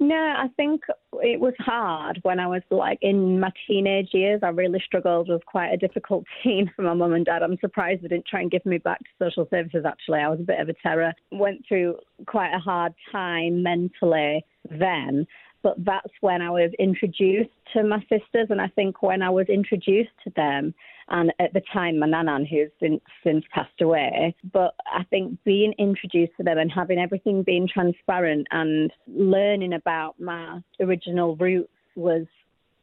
No, 0.00 0.16
I 0.16 0.48
think 0.56 0.82
it 1.14 1.40
was 1.40 1.54
hard 1.58 2.18
when 2.22 2.40
I 2.40 2.46
was 2.46 2.62
like 2.70 2.98
in 3.02 3.40
my 3.40 3.50
teenage 3.66 4.08
years. 4.12 4.40
I 4.42 4.48
really 4.48 4.82
struggled 4.84 5.28
with 5.28 5.44
quite 5.46 5.72
a 5.72 5.76
difficult 5.76 6.24
teen 6.42 6.70
for 6.74 6.82
my 6.82 6.94
mum 6.94 7.12
and 7.12 7.24
dad. 7.24 7.42
I'm 7.42 7.58
surprised 7.60 8.02
they 8.02 8.08
didn't 8.08 8.26
try 8.26 8.40
and 8.40 8.50
give 8.50 8.66
me 8.66 8.78
back 8.78 8.98
to 8.98 9.24
social 9.24 9.46
services. 9.50 9.84
Actually, 9.86 10.20
I 10.20 10.28
was 10.28 10.40
a 10.40 10.44
bit 10.44 10.60
of 10.60 10.68
a 10.68 10.74
terror. 10.82 11.12
Went 11.30 11.64
through 11.66 11.96
quite 12.26 12.52
a 12.54 12.58
hard 12.58 12.94
time 13.10 13.62
mentally 13.62 14.44
then. 14.68 15.26
But 15.62 15.84
that's 15.84 16.12
when 16.20 16.42
I 16.42 16.50
was 16.50 16.72
introduced 16.78 17.50
to 17.72 17.84
my 17.84 18.00
sisters, 18.00 18.48
and 18.50 18.60
I 18.60 18.68
think 18.68 19.02
when 19.02 19.22
I 19.22 19.30
was 19.30 19.46
introduced 19.48 20.10
to 20.24 20.30
them, 20.34 20.74
and 21.08 21.32
at 21.38 21.52
the 21.52 21.62
time 21.72 21.98
my 21.98 22.06
nanan, 22.06 22.48
who's 22.48 22.70
since 22.80 23.00
since 23.24 23.44
passed 23.52 23.80
away, 23.80 24.34
but 24.52 24.74
I 24.86 25.04
think 25.04 25.38
being 25.44 25.72
introduced 25.78 26.32
to 26.38 26.42
them 26.42 26.58
and 26.58 26.70
having 26.70 26.98
everything 26.98 27.42
being 27.42 27.68
transparent 27.68 28.46
and 28.50 28.90
learning 29.06 29.74
about 29.74 30.18
my 30.20 30.60
original 30.80 31.36
roots 31.36 31.70
was 31.94 32.26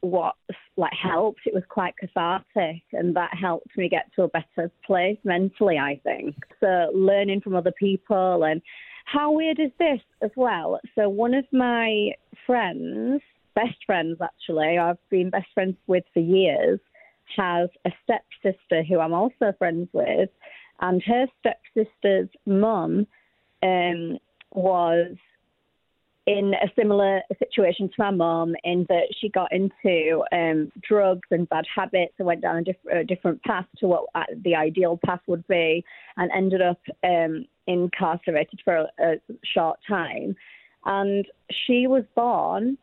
what 0.02 0.36
like 0.78 0.94
helped. 0.94 1.42
It 1.46 1.54
was 1.54 1.64
quite 1.68 1.96
cathartic, 1.98 2.84
and 2.94 3.16
that 3.16 3.34
helped 3.34 3.76
me 3.78 3.90
get 3.90 4.14
to 4.16 4.24
a 4.24 4.30
better 4.30 4.72
place 4.86 5.18
mentally. 5.24 5.78
I 5.78 6.00
think 6.04 6.36
so. 6.60 6.92
Learning 6.94 7.42
from 7.42 7.56
other 7.56 7.74
people 7.78 8.44
and 8.44 8.62
how 9.12 9.32
weird 9.32 9.60
is 9.60 9.72
this 9.80 10.02
as 10.22 10.32
well? 10.36 10.80
So 10.96 11.10
one 11.10 11.34
of 11.34 11.46
my 11.52 12.12
friends, 12.46 13.22
best 13.56 13.78
friends 13.86 14.18
actually, 14.22 14.78
I've 14.78 14.98
been 15.10 15.30
best 15.30 15.48
friends 15.54 15.76
with 15.88 16.04
for 16.14 16.20
years, 16.20 16.80
has 17.36 17.70
a 17.86 17.92
stepsister 18.04 18.84
who 18.84 19.00
I'm 19.00 19.14
also 19.14 19.54
friends 19.58 19.88
with, 19.94 20.30
and 20.82 21.02
her 21.04 21.26
stepsister's 21.40 22.30
mum 22.46 23.08
um, 23.64 24.18
was 24.52 25.16
in 26.28 26.54
a 26.54 26.68
similar 26.80 27.22
situation 27.40 27.88
to 27.88 27.96
my 27.98 28.12
mum 28.12 28.54
in 28.64 28.86
that 28.90 29.08
she 29.20 29.30
got 29.30 29.52
into 29.52 30.24
um, 30.32 30.72
drugs 30.88 31.28
and 31.32 31.50
bad 31.50 31.66
habits 31.74 32.14
and 32.20 32.28
went 32.28 32.42
down 32.42 32.58
a, 32.58 32.64
diff- 32.64 32.94
a 32.94 33.04
different 33.04 33.42
path 33.44 33.66
to 33.78 33.88
what 33.88 34.06
uh, 34.14 34.24
the 34.44 34.54
ideal 34.56 35.00
path 35.04 35.22
would 35.26 35.48
be 35.48 35.84
and 36.18 36.30
ended 36.32 36.62
up 36.62 36.80
um, 37.04 37.46
incarcerated 37.70 38.60
for 38.66 38.76
a, 38.78 38.88
a 39.00 39.16
short 39.54 39.80
time. 39.88 40.36
And 40.86 41.26
she 41.66 41.88
was 41.88 42.04
born 42.16 42.78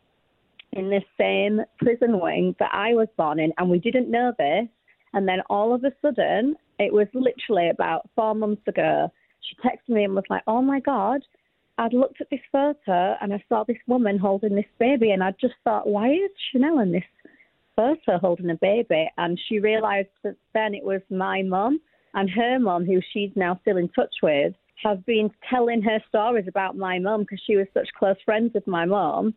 in 0.73 0.91
this 0.91 1.05
same 1.19 1.61
prison 1.79 2.21
wing 2.21 2.55
that 2.59 2.71
I 2.73 2.95
was 2.95 3.09
born 3.17 3.41
in, 3.41 3.53
and 3.59 3.69
we 3.69 3.79
didn't 3.79 4.11
know 4.11 4.33
this. 4.39 4.69
And 5.13 5.27
then 5.27 5.41
all 5.49 5.75
of 5.75 5.85
a 5.85 5.93
sudden, 6.03 6.57
it 6.79 6.93
was 6.93 7.09
literally 7.15 7.71
about 7.71 8.09
four 8.15 8.35
months 8.35 8.67
ago, 8.67 9.13
she 9.41 9.57
texted 9.67 9.95
me 9.95 10.05
and 10.05 10.15
was 10.15 10.25
like, 10.29 10.43
Oh 10.47 10.61
my 10.61 10.81
God, 10.81 11.23
I'd 11.79 11.93
looked 11.93 12.21
at 12.21 12.31
this 12.31 12.41
photo 12.51 13.17
and 13.21 13.33
I 13.33 13.43
saw 13.49 13.65
this 13.65 13.77
woman 13.87 14.19
holding 14.19 14.55
this 14.55 14.65
baby, 14.79 15.11
and 15.11 15.23
I 15.23 15.33
just 15.41 15.55
thought, 15.65 15.87
why 15.87 16.11
is 16.11 16.31
Chanelle 16.55 16.83
in 16.83 16.93
this 16.93 17.05
photo 17.77 18.19
holding 18.19 18.51
a 18.51 18.55
baby? 18.55 19.11
And 19.19 19.39
she 19.49 19.59
realised 19.59 20.09
that 20.25 20.37
then 20.55 20.75
it 20.75 20.85
was 20.85 21.03
my 21.11 21.43
mum 21.43 21.81
and 22.15 22.31
her 22.31 22.59
mum, 22.59 22.87
who 22.87 23.01
she's 23.13 23.31
now 23.37 23.59
still 23.61 23.77
in 23.77 23.89
touch 23.91 24.15
with, 24.23 24.55
have 24.83 25.05
been 25.07 25.31
telling 25.49 25.83
her 25.83 25.99
stories 26.09 26.47
about 26.49 26.77
my 26.77 26.99
mum 26.99 27.23
because 27.23 27.43
she 27.47 27.57
was 27.57 27.67
such 27.73 27.89
close 27.99 28.17
friends 28.25 28.53
with 28.55 28.67
my 28.67 28.85
mum, 28.85 29.35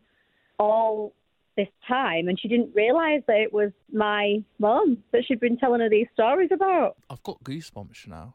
all 0.58 1.12
this 1.56 1.68
time, 1.86 2.28
and 2.28 2.38
she 2.38 2.48
didn't 2.48 2.74
realise 2.74 3.22
that 3.26 3.38
it 3.38 3.52
was 3.52 3.70
my 3.92 4.42
mum 4.58 4.98
that 5.12 5.22
she'd 5.26 5.40
been 5.40 5.56
telling 5.56 5.80
her 5.80 5.90
these 5.90 6.06
stories 6.12 6.50
about. 6.52 6.96
I've 7.08 7.22
got 7.22 7.42
goosebumps 7.42 8.08
now. 8.08 8.34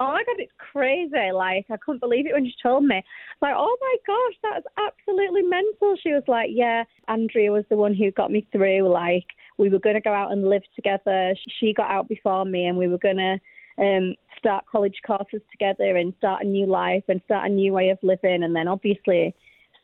Oh 0.00 0.08
my 0.08 0.24
god, 0.26 0.36
it's 0.38 0.52
crazy! 0.58 1.30
Like 1.32 1.66
I 1.70 1.76
couldn't 1.76 2.00
believe 2.00 2.26
it 2.26 2.32
when 2.32 2.44
she 2.44 2.54
told 2.62 2.84
me. 2.84 3.02
Like, 3.40 3.54
oh 3.56 3.76
my 3.80 3.96
gosh, 4.06 4.34
that's 4.42 4.66
absolutely 4.76 5.42
mental. 5.42 5.96
She 6.02 6.12
was 6.12 6.24
like, 6.26 6.50
yeah, 6.52 6.82
Andrea 7.06 7.52
was 7.52 7.64
the 7.70 7.76
one 7.76 7.94
who 7.94 8.10
got 8.10 8.32
me 8.32 8.46
through. 8.50 8.88
Like 8.88 9.26
we 9.56 9.68
were 9.68 9.78
going 9.78 9.94
to 9.94 10.00
go 10.00 10.12
out 10.12 10.32
and 10.32 10.48
live 10.48 10.62
together. 10.74 11.34
She 11.60 11.72
got 11.72 11.90
out 11.90 12.08
before 12.08 12.44
me, 12.44 12.66
and 12.66 12.76
we 12.76 12.88
were 12.88 12.98
going 12.98 13.18
to 13.18 13.38
um, 13.78 14.14
start 14.44 14.66
college 14.70 15.00
courses 15.06 15.40
together 15.50 15.96
and 15.96 16.12
start 16.18 16.44
a 16.44 16.46
new 16.46 16.66
life 16.66 17.04
and 17.08 17.22
start 17.24 17.50
a 17.50 17.52
new 17.52 17.72
way 17.72 17.88
of 17.88 17.98
living. 18.02 18.42
And 18.42 18.54
then 18.54 18.68
obviously, 18.68 19.34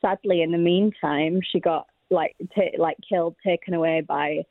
sadly, 0.02 0.42
in 0.42 0.52
the 0.52 0.58
meantime, 0.58 1.40
she 1.50 1.60
got 1.60 1.86
like 2.10 2.36
t- 2.54 2.76
like 2.78 2.98
killed, 3.08 3.36
taken 3.44 3.72
away 3.72 4.02
by 4.06 4.42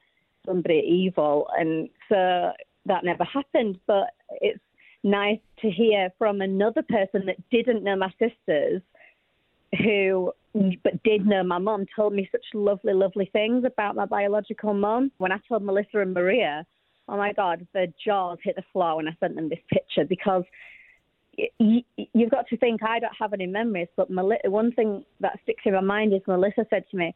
somebody 0.47 0.81
evil, 0.85 1.47
and 1.57 1.89
so 2.07 2.51
that 2.87 3.03
never 3.03 3.23
happened. 3.23 3.77
But 3.85 4.07
it's 4.41 4.63
nice 5.03 5.39
to 5.61 5.69
hear 5.69 6.09
from 6.17 6.41
another 6.41 6.81
person 6.81 7.27
that 7.27 7.37
didn't 7.51 7.83
know 7.83 7.95
my 7.95 8.11
sisters 8.17 8.81
who 9.83 10.33
but 10.83 11.03
did 11.03 11.27
know 11.27 11.43
my 11.43 11.59
mom, 11.59 11.85
told 11.95 12.13
me 12.13 12.27
such 12.31 12.43
lovely 12.55 12.93
lovely 12.93 13.29
things 13.31 13.63
about 13.65 13.95
my 13.95 14.05
biological 14.05 14.73
mom. 14.73 15.11
when 15.19 15.31
i 15.31 15.37
told 15.47 15.63
melissa 15.63 15.99
and 15.99 16.11
maria 16.11 16.65
oh 17.09 17.17
my 17.17 17.33
god 17.33 17.65
the 17.73 17.91
jaws 18.03 18.37
hit 18.43 18.55
the 18.55 18.63
floor 18.71 18.97
when 18.97 19.07
i 19.07 19.15
sent 19.19 19.35
them 19.35 19.49
this 19.49 19.59
picture 19.71 20.05
because 20.07 20.43
you've 21.57 22.31
got 22.31 22.47
to 22.47 22.57
think 22.57 22.81
i 22.83 22.99
don't 22.99 23.15
have 23.19 23.33
any 23.33 23.45
memories 23.45 23.87
but 23.95 24.09
one 24.09 24.71
thing 24.73 25.03
that 25.19 25.39
sticks 25.43 25.63
in 25.65 25.73
my 25.73 25.81
mind 25.81 26.13
is 26.13 26.21
melissa 26.27 26.65
said 26.69 26.83
to 26.89 26.97
me 26.97 27.13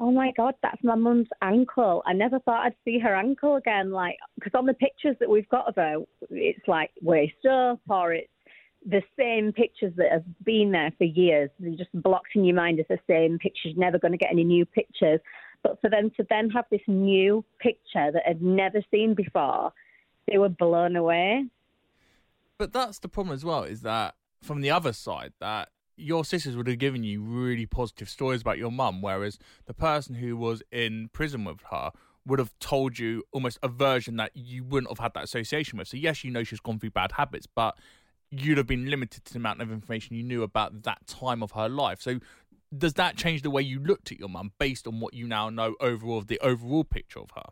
oh 0.00 0.10
my 0.10 0.32
god, 0.36 0.54
that's 0.62 0.82
my 0.82 0.94
mum's 0.94 1.28
ankle. 1.42 2.02
I 2.06 2.14
never 2.14 2.38
thought 2.40 2.64
I'd 2.64 2.74
see 2.84 2.98
her 2.98 3.14
ankle 3.14 3.56
again. 3.56 3.92
Like, 3.92 4.16
because 4.34 4.52
on 4.54 4.66
the 4.66 4.74
pictures 4.74 5.16
that 5.20 5.28
we've 5.28 5.48
got 5.50 5.68
of 5.68 5.76
her, 5.76 5.96
it's 6.30 6.66
like 6.66 6.90
waist 7.02 7.44
up 7.48 7.80
or 7.88 8.14
it's 8.14 8.28
the 8.86 9.02
same 9.18 9.52
pictures 9.52 9.92
that 9.96 10.10
have 10.10 10.24
been 10.44 10.72
there 10.72 10.90
for 10.96 11.04
years. 11.04 11.50
They're 11.58 11.76
just 11.76 11.90
blocked 11.92 12.34
in 12.34 12.44
your 12.44 12.56
mind 12.56 12.80
as 12.80 12.86
the 12.88 12.98
same 13.08 13.38
pictures. 13.38 13.74
You're 13.76 13.84
never 13.84 13.98
going 13.98 14.12
to 14.12 14.18
get 14.18 14.30
any 14.32 14.44
new 14.44 14.64
pictures. 14.64 15.20
But 15.62 15.80
for 15.80 15.90
them 15.90 16.10
to 16.16 16.26
then 16.28 16.50
have 16.50 16.64
this 16.70 16.80
new 16.86 17.44
picture 17.58 18.10
that 18.12 18.22
I'd 18.26 18.42
never 18.42 18.82
seen 18.90 19.14
before, 19.14 19.72
they 20.28 20.38
were 20.38 20.48
blown 20.48 20.96
away. 20.96 21.46
But 22.58 22.72
that's 22.72 22.98
the 22.98 23.08
problem 23.08 23.34
as 23.34 23.44
well, 23.44 23.64
is 23.64 23.82
that 23.82 24.14
from 24.42 24.60
the 24.60 24.70
other 24.70 24.92
side, 24.92 25.32
that 25.40 25.70
your 25.96 26.24
sisters 26.24 26.56
would 26.56 26.66
have 26.66 26.78
given 26.78 27.04
you 27.04 27.22
really 27.22 27.66
positive 27.66 28.08
stories 28.08 28.40
about 28.40 28.58
your 28.58 28.70
mum, 28.70 29.02
whereas 29.02 29.38
the 29.66 29.74
person 29.74 30.14
who 30.14 30.36
was 30.36 30.62
in 30.72 31.10
prison 31.12 31.44
with 31.44 31.60
her 31.70 31.90
would 32.26 32.38
have 32.38 32.58
told 32.58 32.98
you 32.98 33.22
almost 33.32 33.58
a 33.62 33.68
version 33.68 34.16
that 34.16 34.30
you 34.34 34.64
wouldn't 34.64 34.90
have 34.90 34.98
had 34.98 35.14
that 35.14 35.24
association 35.24 35.78
with. 35.78 35.88
So 35.88 35.96
yes, 35.96 36.24
you 36.24 36.30
know 36.30 36.44
she's 36.44 36.60
gone 36.60 36.78
through 36.78 36.90
bad 36.90 37.12
habits, 37.12 37.46
but 37.46 37.76
you'd 38.30 38.58
have 38.58 38.66
been 38.66 38.88
limited 38.88 39.24
to 39.24 39.32
the 39.32 39.38
amount 39.38 39.60
of 39.60 39.70
information 39.72 40.16
you 40.16 40.22
knew 40.22 40.42
about 40.42 40.82
that 40.82 41.06
time 41.06 41.42
of 41.42 41.52
her 41.52 41.68
life. 41.68 42.00
So 42.00 42.20
does 42.76 42.94
that 42.94 43.16
change 43.16 43.42
the 43.42 43.50
way 43.50 43.62
you 43.62 43.80
looked 43.80 44.12
at 44.12 44.18
your 44.18 44.28
mum 44.28 44.52
based 44.58 44.86
on 44.86 45.00
what 45.00 45.14
you 45.14 45.26
now 45.26 45.50
know 45.50 45.74
overall 45.80 46.18
of 46.18 46.28
the 46.28 46.38
overall 46.40 46.84
picture 46.84 47.20
of 47.20 47.30
her? 47.34 47.50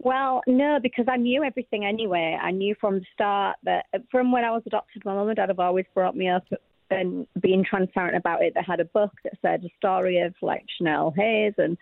Well, 0.00 0.42
no, 0.46 0.78
because 0.80 1.06
I 1.08 1.16
knew 1.16 1.42
everything 1.42 1.84
anyway. 1.84 2.38
I 2.40 2.52
knew 2.52 2.74
from 2.80 3.00
the 3.00 3.06
start 3.12 3.56
that 3.64 3.86
from 4.10 4.30
when 4.30 4.44
I 4.44 4.50
was 4.52 4.62
adopted, 4.64 5.04
my 5.04 5.14
mum 5.14 5.28
and 5.28 5.36
dad 5.36 5.48
have 5.48 5.58
always 5.58 5.86
brought 5.92 6.16
me 6.16 6.28
up 6.28 6.44
and 6.90 7.26
being 7.40 7.64
transparent 7.64 8.16
about 8.16 8.42
it. 8.42 8.54
They 8.54 8.62
had 8.62 8.80
a 8.80 8.84
book 8.84 9.12
that 9.24 9.34
said 9.42 9.64
a 9.64 9.68
story 9.76 10.20
of 10.20 10.34
like 10.40 10.64
Chanelle 10.80 11.14
Hayes, 11.16 11.54
and 11.58 11.76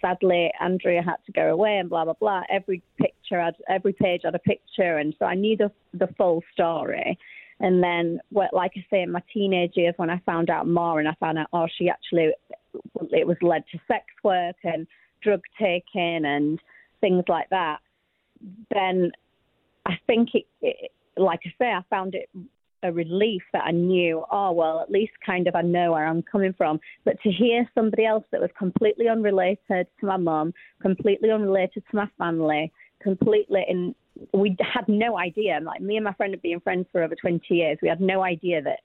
sadly 0.00 0.52
Andrea 0.60 1.02
had 1.02 1.16
to 1.26 1.32
go 1.32 1.50
away, 1.52 1.78
and 1.78 1.88
blah 1.88 2.04
blah 2.04 2.14
blah. 2.14 2.42
Every 2.50 2.82
picture 2.98 3.40
had, 3.40 3.56
every 3.68 3.94
page 3.94 4.20
had 4.24 4.34
a 4.34 4.38
picture, 4.38 4.98
and 4.98 5.14
so 5.18 5.24
I 5.24 5.34
knew 5.34 5.56
the 5.56 5.72
the 5.94 6.12
full 6.18 6.42
story. 6.52 7.18
And 7.62 7.82
then, 7.82 8.20
like 8.32 8.72
I 8.76 8.84
say, 8.90 9.02
in 9.02 9.12
my 9.12 9.22
teenage 9.32 9.72
years, 9.76 9.94
when 9.96 10.10
I 10.10 10.20
found 10.26 10.50
out 10.50 10.66
more, 10.66 10.98
and 10.98 11.08
I 11.08 11.14
found 11.20 11.38
out, 11.38 11.46
oh, 11.52 11.68
she 11.78 11.88
actually, 11.88 12.32
it 13.12 13.26
was 13.26 13.36
led 13.40 13.62
to 13.70 13.78
sex 13.86 14.04
work 14.24 14.56
and 14.64 14.86
drug 15.22 15.40
taking 15.60 16.24
and 16.24 16.58
things 17.00 17.22
like 17.28 17.48
that. 17.50 17.78
Then 18.74 19.12
I 19.86 19.92
think 20.08 20.30
it, 20.34 20.46
it 20.60 20.90
like 21.16 21.40
I 21.46 21.54
say, 21.56 21.70
I 21.70 21.82
found 21.88 22.16
it 22.16 22.28
a 22.82 22.92
relief 22.92 23.42
that 23.52 23.62
I 23.64 23.70
knew, 23.70 24.24
oh, 24.32 24.50
well, 24.50 24.80
at 24.80 24.90
least 24.90 25.12
kind 25.24 25.46
of 25.46 25.54
I 25.54 25.62
know 25.62 25.92
where 25.92 26.04
I'm 26.04 26.22
coming 26.22 26.52
from. 26.52 26.80
But 27.04 27.20
to 27.22 27.30
hear 27.30 27.68
somebody 27.76 28.04
else 28.04 28.24
that 28.32 28.40
was 28.40 28.50
completely 28.58 29.08
unrelated 29.08 29.86
to 30.00 30.06
my 30.06 30.16
mum, 30.16 30.52
completely 30.80 31.30
unrelated 31.30 31.84
to 31.90 31.96
my 31.96 32.08
family, 32.18 32.72
completely 33.00 33.64
in, 33.68 33.94
we 34.32 34.56
had 34.60 34.88
no 34.88 35.18
idea. 35.18 35.60
Like 35.62 35.80
me 35.80 35.96
and 35.96 36.04
my 36.04 36.12
friend 36.14 36.32
had 36.32 36.42
been 36.42 36.60
friends 36.60 36.86
for 36.92 37.02
over 37.02 37.14
20 37.14 37.42
years. 37.54 37.78
We 37.82 37.88
had 37.88 38.00
no 38.00 38.22
idea 38.22 38.62
that 38.62 38.80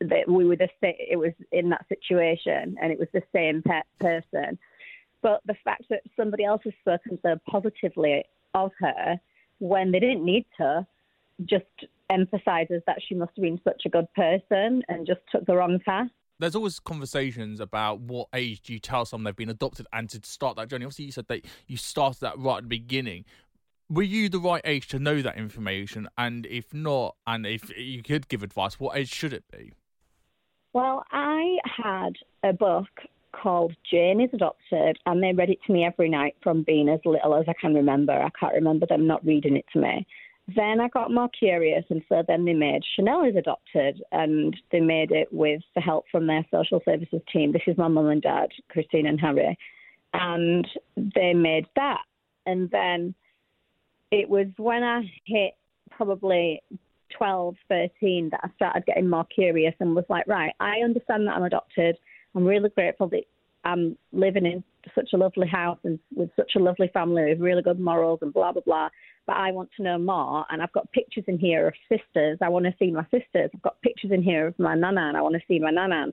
that 0.00 0.28
we 0.28 0.44
were 0.44 0.56
the 0.56 0.68
it 0.82 1.16
was 1.16 1.32
in 1.52 1.70
that 1.70 1.86
situation 1.88 2.76
and 2.82 2.92
it 2.92 2.98
was 2.98 3.08
the 3.12 3.22
same 3.32 3.62
pe- 3.62 3.80
person. 4.00 4.58
But 5.22 5.40
the 5.46 5.54
fact 5.64 5.84
that 5.90 6.02
somebody 6.16 6.44
else 6.44 6.62
has 6.64 6.72
spoken 6.80 7.18
so 7.22 7.36
positively 7.48 8.24
of 8.54 8.72
her 8.80 9.20
when 9.58 9.92
they 9.92 10.00
didn't 10.00 10.24
need 10.24 10.46
to 10.56 10.86
just 11.44 11.64
emphasizes 12.08 12.82
that 12.86 12.98
she 13.06 13.14
must 13.14 13.32
have 13.36 13.42
been 13.42 13.60
such 13.62 13.82
a 13.86 13.88
good 13.88 14.12
person 14.14 14.82
and 14.88 15.06
just 15.06 15.20
took 15.30 15.46
the 15.46 15.54
wrong 15.54 15.78
path. 15.84 16.08
There's 16.38 16.56
always 16.56 16.80
conversations 16.80 17.60
about 17.60 18.00
what 18.00 18.28
age 18.34 18.62
do 18.62 18.72
you 18.72 18.78
tell 18.78 19.04
someone 19.04 19.24
they've 19.24 19.36
been 19.36 19.50
adopted 19.50 19.86
and 19.92 20.08
to 20.10 20.20
start 20.24 20.56
that 20.56 20.68
journey. 20.68 20.86
Obviously, 20.86 21.04
you 21.04 21.12
said 21.12 21.28
that 21.28 21.44
you 21.66 21.76
started 21.76 22.20
that 22.22 22.38
right 22.38 22.58
at 22.58 22.62
the 22.62 22.68
beginning. 22.68 23.26
Were 23.90 24.04
you 24.04 24.28
the 24.28 24.38
right 24.38 24.62
age 24.64 24.86
to 24.88 25.00
know 25.00 25.20
that 25.20 25.36
information? 25.36 26.08
And 26.16 26.46
if 26.46 26.72
not, 26.72 27.16
and 27.26 27.44
if 27.44 27.76
you 27.76 28.04
could 28.04 28.28
give 28.28 28.44
advice, 28.44 28.78
what 28.78 28.96
age 28.96 29.12
should 29.12 29.32
it 29.32 29.42
be? 29.50 29.72
Well, 30.72 31.02
I 31.10 31.58
had 31.64 32.12
a 32.44 32.52
book 32.52 32.86
called 33.32 33.74
Jane 33.90 34.20
is 34.20 34.30
Adopted, 34.32 34.96
and 35.06 35.20
they 35.20 35.32
read 35.32 35.50
it 35.50 35.58
to 35.66 35.72
me 35.72 35.84
every 35.84 36.08
night 36.08 36.36
from 36.40 36.62
being 36.62 36.88
as 36.88 37.00
little 37.04 37.34
as 37.34 37.46
I 37.48 37.52
can 37.60 37.74
remember. 37.74 38.12
I 38.12 38.30
can't 38.38 38.54
remember 38.54 38.86
them 38.86 39.08
not 39.08 39.26
reading 39.26 39.56
it 39.56 39.64
to 39.72 39.80
me. 39.80 40.06
Then 40.54 40.80
I 40.80 40.86
got 40.86 41.12
more 41.12 41.28
curious, 41.28 41.84
and 41.90 42.02
so 42.08 42.22
then 42.28 42.44
they 42.44 42.54
made 42.54 42.82
Chanelle 42.96 43.28
is 43.28 43.34
adopted, 43.36 44.02
and 44.12 44.56
they 44.70 44.80
made 44.80 45.10
it 45.10 45.32
with 45.32 45.62
the 45.74 45.80
help 45.80 46.04
from 46.12 46.28
their 46.28 46.46
social 46.52 46.80
services 46.84 47.22
team. 47.32 47.50
This 47.50 47.62
is 47.66 47.76
my 47.76 47.88
mum 47.88 48.06
and 48.06 48.22
dad, 48.22 48.50
Christine 48.68 49.06
and 49.06 49.20
Harry, 49.20 49.58
and 50.14 50.66
they 50.96 51.34
made 51.34 51.66
that. 51.74 52.02
And 52.46 52.70
then 52.70 53.14
it 54.10 54.28
was 54.28 54.46
when 54.56 54.82
I 54.82 55.02
hit 55.24 55.54
probably 55.90 56.62
12, 57.16 57.54
13 57.68 58.30
that 58.30 58.40
I 58.42 58.48
started 58.56 58.86
getting 58.86 59.08
more 59.08 59.24
curious 59.24 59.74
and 59.80 59.94
was 59.94 60.04
like, 60.08 60.26
right, 60.26 60.52
I 60.60 60.78
understand 60.84 61.26
that 61.26 61.36
I'm 61.36 61.42
adopted. 61.42 61.96
I'm 62.34 62.44
really 62.44 62.70
grateful 62.70 63.08
that 63.08 63.24
I'm 63.64 63.96
living 64.12 64.46
in 64.46 64.64
such 64.94 65.10
a 65.12 65.16
lovely 65.16 65.46
house 65.46 65.78
and 65.84 65.98
with 66.14 66.30
such 66.36 66.52
a 66.56 66.60
lovely 66.60 66.88
family 66.92 67.24
with 67.28 67.40
really 67.40 67.62
good 67.62 67.80
morals 67.80 68.20
and 68.22 68.32
blah 68.32 68.52
blah 68.52 68.62
blah. 68.64 68.88
But 69.26 69.36
I 69.36 69.52
want 69.52 69.70
to 69.76 69.82
know 69.82 69.98
more, 69.98 70.46
and 70.48 70.62
I've 70.62 70.72
got 70.72 70.90
pictures 70.92 71.24
in 71.28 71.38
here 71.38 71.68
of 71.68 71.74
sisters. 71.88 72.38
I 72.40 72.48
want 72.48 72.64
to 72.64 72.74
see 72.78 72.90
my 72.90 73.04
sisters. 73.04 73.50
I've 73.54 73.62
got 73.62 73.80
pictures 73.82 74.10
in 74.12 74.22
here 74.22 74.46
of 74.46 74.58
my 74.58 74.74
nana, 74.74 75.02
and 75.02 75.16
I 75.16 75.20
want 75.20 75.34
to 75.34 75.42
see 75.46 75.58
my 75.58 75.70
nana. 75.70 76.06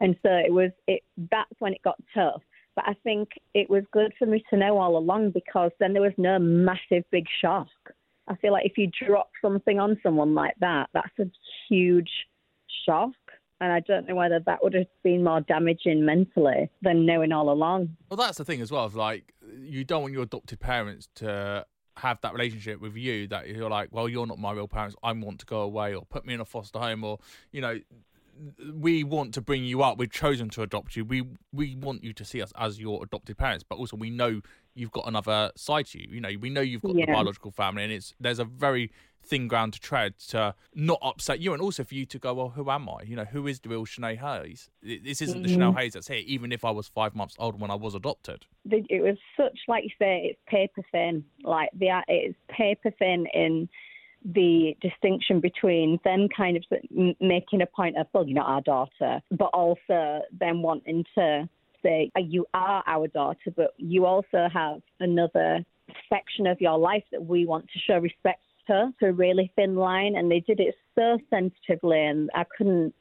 And 0.00 0.16
so 0.22 0.30
it 0.30 0.52
was. 0.52 0.70
It 0.86 1.02
that's 1.30 1.50
when 1.58 1.72
it 1.72 1.82
got 1.82 1.96
tough. 2.14 2.42
But 2.76 2.86
I 2.88 2.94
think 3.04 3.30
it 3.54 3.70
was 3.70 3.84
good 3.92 4.12
for 4.18 4.26
me 4.26 4.44
to 4.50 4.56
know 4.56 4.78
all 4.78 4.96
along 4.96 5.30
because 5.30 5.70
then 5.78 5.92
there 5.92 6.02
was 6.02 6.12
no 6.16 6.38
massive 6.38 7.04
big 7.10 7.26
shock. 7.40 7.68
I 8.26 8.36
feel 8.36 8.52
like 8.52 8.66
if 8.66 8.78
you 8.78 8.90
drop 9.06 9.30
something 9.40 9.78
on 9.78 9.98
someone 10.02 10.34
like 10.34 10.54
that, 10.60 10.88
that's 10.92 11.18
a 11.20 11.30
huge 11.68 12.10
shock 12.86 13.12
and 13.60 13.72
I 13.72 13.80
don't 13.80 14.06
know 14.08 14.14
whether 14.14 14.40
that 14.40 14.62
would 14.62 14.74
have 14.74 14.86
been 15.02 15.24
more 15.24 15.40
damaging 15.40 16.04
mentally 16.04 16.70
than 16.82 17.06
knowing 17.06 17.32
all 17.32 17.50
along. 17.50 17.96
Well, 18.10 18.16
that's 18.16 18.38
the 18.38 18.44
thing 18.44 18.60
as 18.60 18.70
well. 18.70 18.90
Like, 18.92 19.32
you 19.58 19.84
don't 19.84 20.02
want 20.02 20.12
your 20.12 20.24
adopted 20.24 20.60
parents 20.60 21.08
to 21.16 21.64
have 21.96 22.20
that 22.22 22.32
relationship 22.32 22.80
with 22.80 22.96
you 22.96 23.28
that 23.28 23.48
you're 23.48 23.70
like, 23.70 23.88
well, 23.92 24.08
you're 24.08 24.26
not 24.26 24.38
my 24.38 24.52
real 24.52 24.68
parents. 24.68 24.96
I 25.02 25.12
want 25.12 25.38
to 25.40 25.46
go 25.46 25.60
away, 25.60 25.94
or 25.94 26.04
put 26.04 26.26
me 26.26 26.34
in 26.34 26.40
a 26.40 26.44
foster 26.44 26.78
home, 26.78 27.04
or 27.04 27.18
you 27.52 27.60
know, 27.60 27.80
we 28.74 29.04
want 29.04 29.34
to 29.34 29.40
bring 29.40 29.64
you 29.64 29.82
up. 29.82 29.98
We've 29.98 30.10
chosen 30.10 30.48
to 30.50 30.62
adopt 30.62 30.96
you. 30.96 31.04
We 31.04 31.24
we 31.52 31.76
want 31.76 32.04
you 32.04 32.12
to 32.12 32.24
see 32.24 32.42
us 32.42 32.52
as 32.56 32.80
your 32.80 33.02
adopted 33.02 33.38
parents, 33.38 33.64
but 33.68 33.76
also 33.76 33.96
we 33.96 34.10
know 34.10 34.40
you've 34.74 34.92
got 34.92 35.06
another 35.06 35.50
side 35.56 35.86
to 35.86 36.00
you. 36.00 36.08
You 36.10 36.20
know, 36.20 36.30
we 36.40 36.50
know 36.50 36.60
you've 36.60 36.82
got 36.82 36.94
yeah. 36.94 37.06
the 37.06 37.12
biological 37.12 37.50
family, 37.50 37.84
and 37.84 37.92
it's 37.92 38.14
there's 38.20 38.38
a 38.38 38.44
very 38.44 38.90
thin 39.22 39.48
ground 39.48 39.72
to 39.72 39.80
tread 39.80 40.18
to 40.18 40.54
not 40.74 40.98
upset 41.02 41.40
you, 41.40 41.52
and 41.52 41.62
also 41.62 41.84
for 41.84 41.94
you 41.94 42.04
to 42.06 42.18
go, 42.18 42.34
well, 42.34 42.50
who 42.50 42.70
am 42.70 42.88
I? 42.88 43.02
You 43.04 43.16
know, 43.16 43.24
who 43.24 43.46
is 43.46 43.60
the 43.60 43.68
real 43.68 43.86
Chanelle 43.86 44.18
Hayes? 44.18 44.70
This 44.82 45.22
isn't 45.22 45.42
mm-hmm. 45.42 45.58
the 45.58 45.64
Chanelle 45.64 45.78
Hayes 45.78 45.94
that's 45.94 46.08
here, 46.08 46.22
even 46.26 46.52
if 46.52 46.64
I 46.64 46.70
was 46.70 46.88
five 46.88 47.14
months 47.14 47.36
old 47.38 47.60
when 47.60 47.70
I 47.70 47.74
was 47.74 47.94
adopted. 47.94 48.46
It 48.70 49.02
was 49.02 49.16
such, 49.36 49.58
like 49.68 49.84
you 49.84 49.90
say, 49.98 50.30
it's 50.30 50.40
paper 50.46 50.82
thin. 50.92 51.24
Like 51.42 51.70
the 51.78 52.02
it's 52.08 52.36
paper 52.48 52.90
thin 52.98 53.26
in 53.32 53.68
the 54.24 54.76
distinction 54.80 55.40
between 55.40 55.98
them 56.04 56.28
kind 56.34 56.56
of 56.56 56.64
making 57.20 57.60
a 57.62 57.66
point 57.66 57.96
of, 57.98 58.06
well, 58.12 58.26
you're 58.26 58.34
not 58.34 58.48
our 58.48 58.62
daughter, 58.62 59.20
but 59.30 59.50
also 59.52 60.22
them 60.38 60.62
wanting 60.62 61.04
to 61.14 61.48
say 61.82 62.10
uh, 62.16 62.20
you 62.20 62.46
are 62.54 62.82
our 62.86 63.06
daughter, 63.08 63.52
but 63.54 63.74
you 63.76 64.06
also 64.06 64.48
have 64.52 64.80
another 65.00 65.64
section 66.08 66.46
of 66.46 66.60
your 66.60 66.78
life 66.78 67.04
that 67.12 67.24
we 67.24 67.44
want 67.44 67.66
to 67.72 67.78
show 67.78 67.98
respect 67.98 68.40
to, 68.66 68.90
to 68.98 69.06
a 69.08 69.12
really 69.12 69.52
thin 69.56 69.76
line. 69.76 70.16
And 70.16 70.30
they 70.30 70.40
did 70.40 70.60
it 70.60 70.74
so 70.94 71.18
sensitively, 71.30 72.04
and 72.04 72.30
I 72.34 72.44
couldn't. 72.56 72.94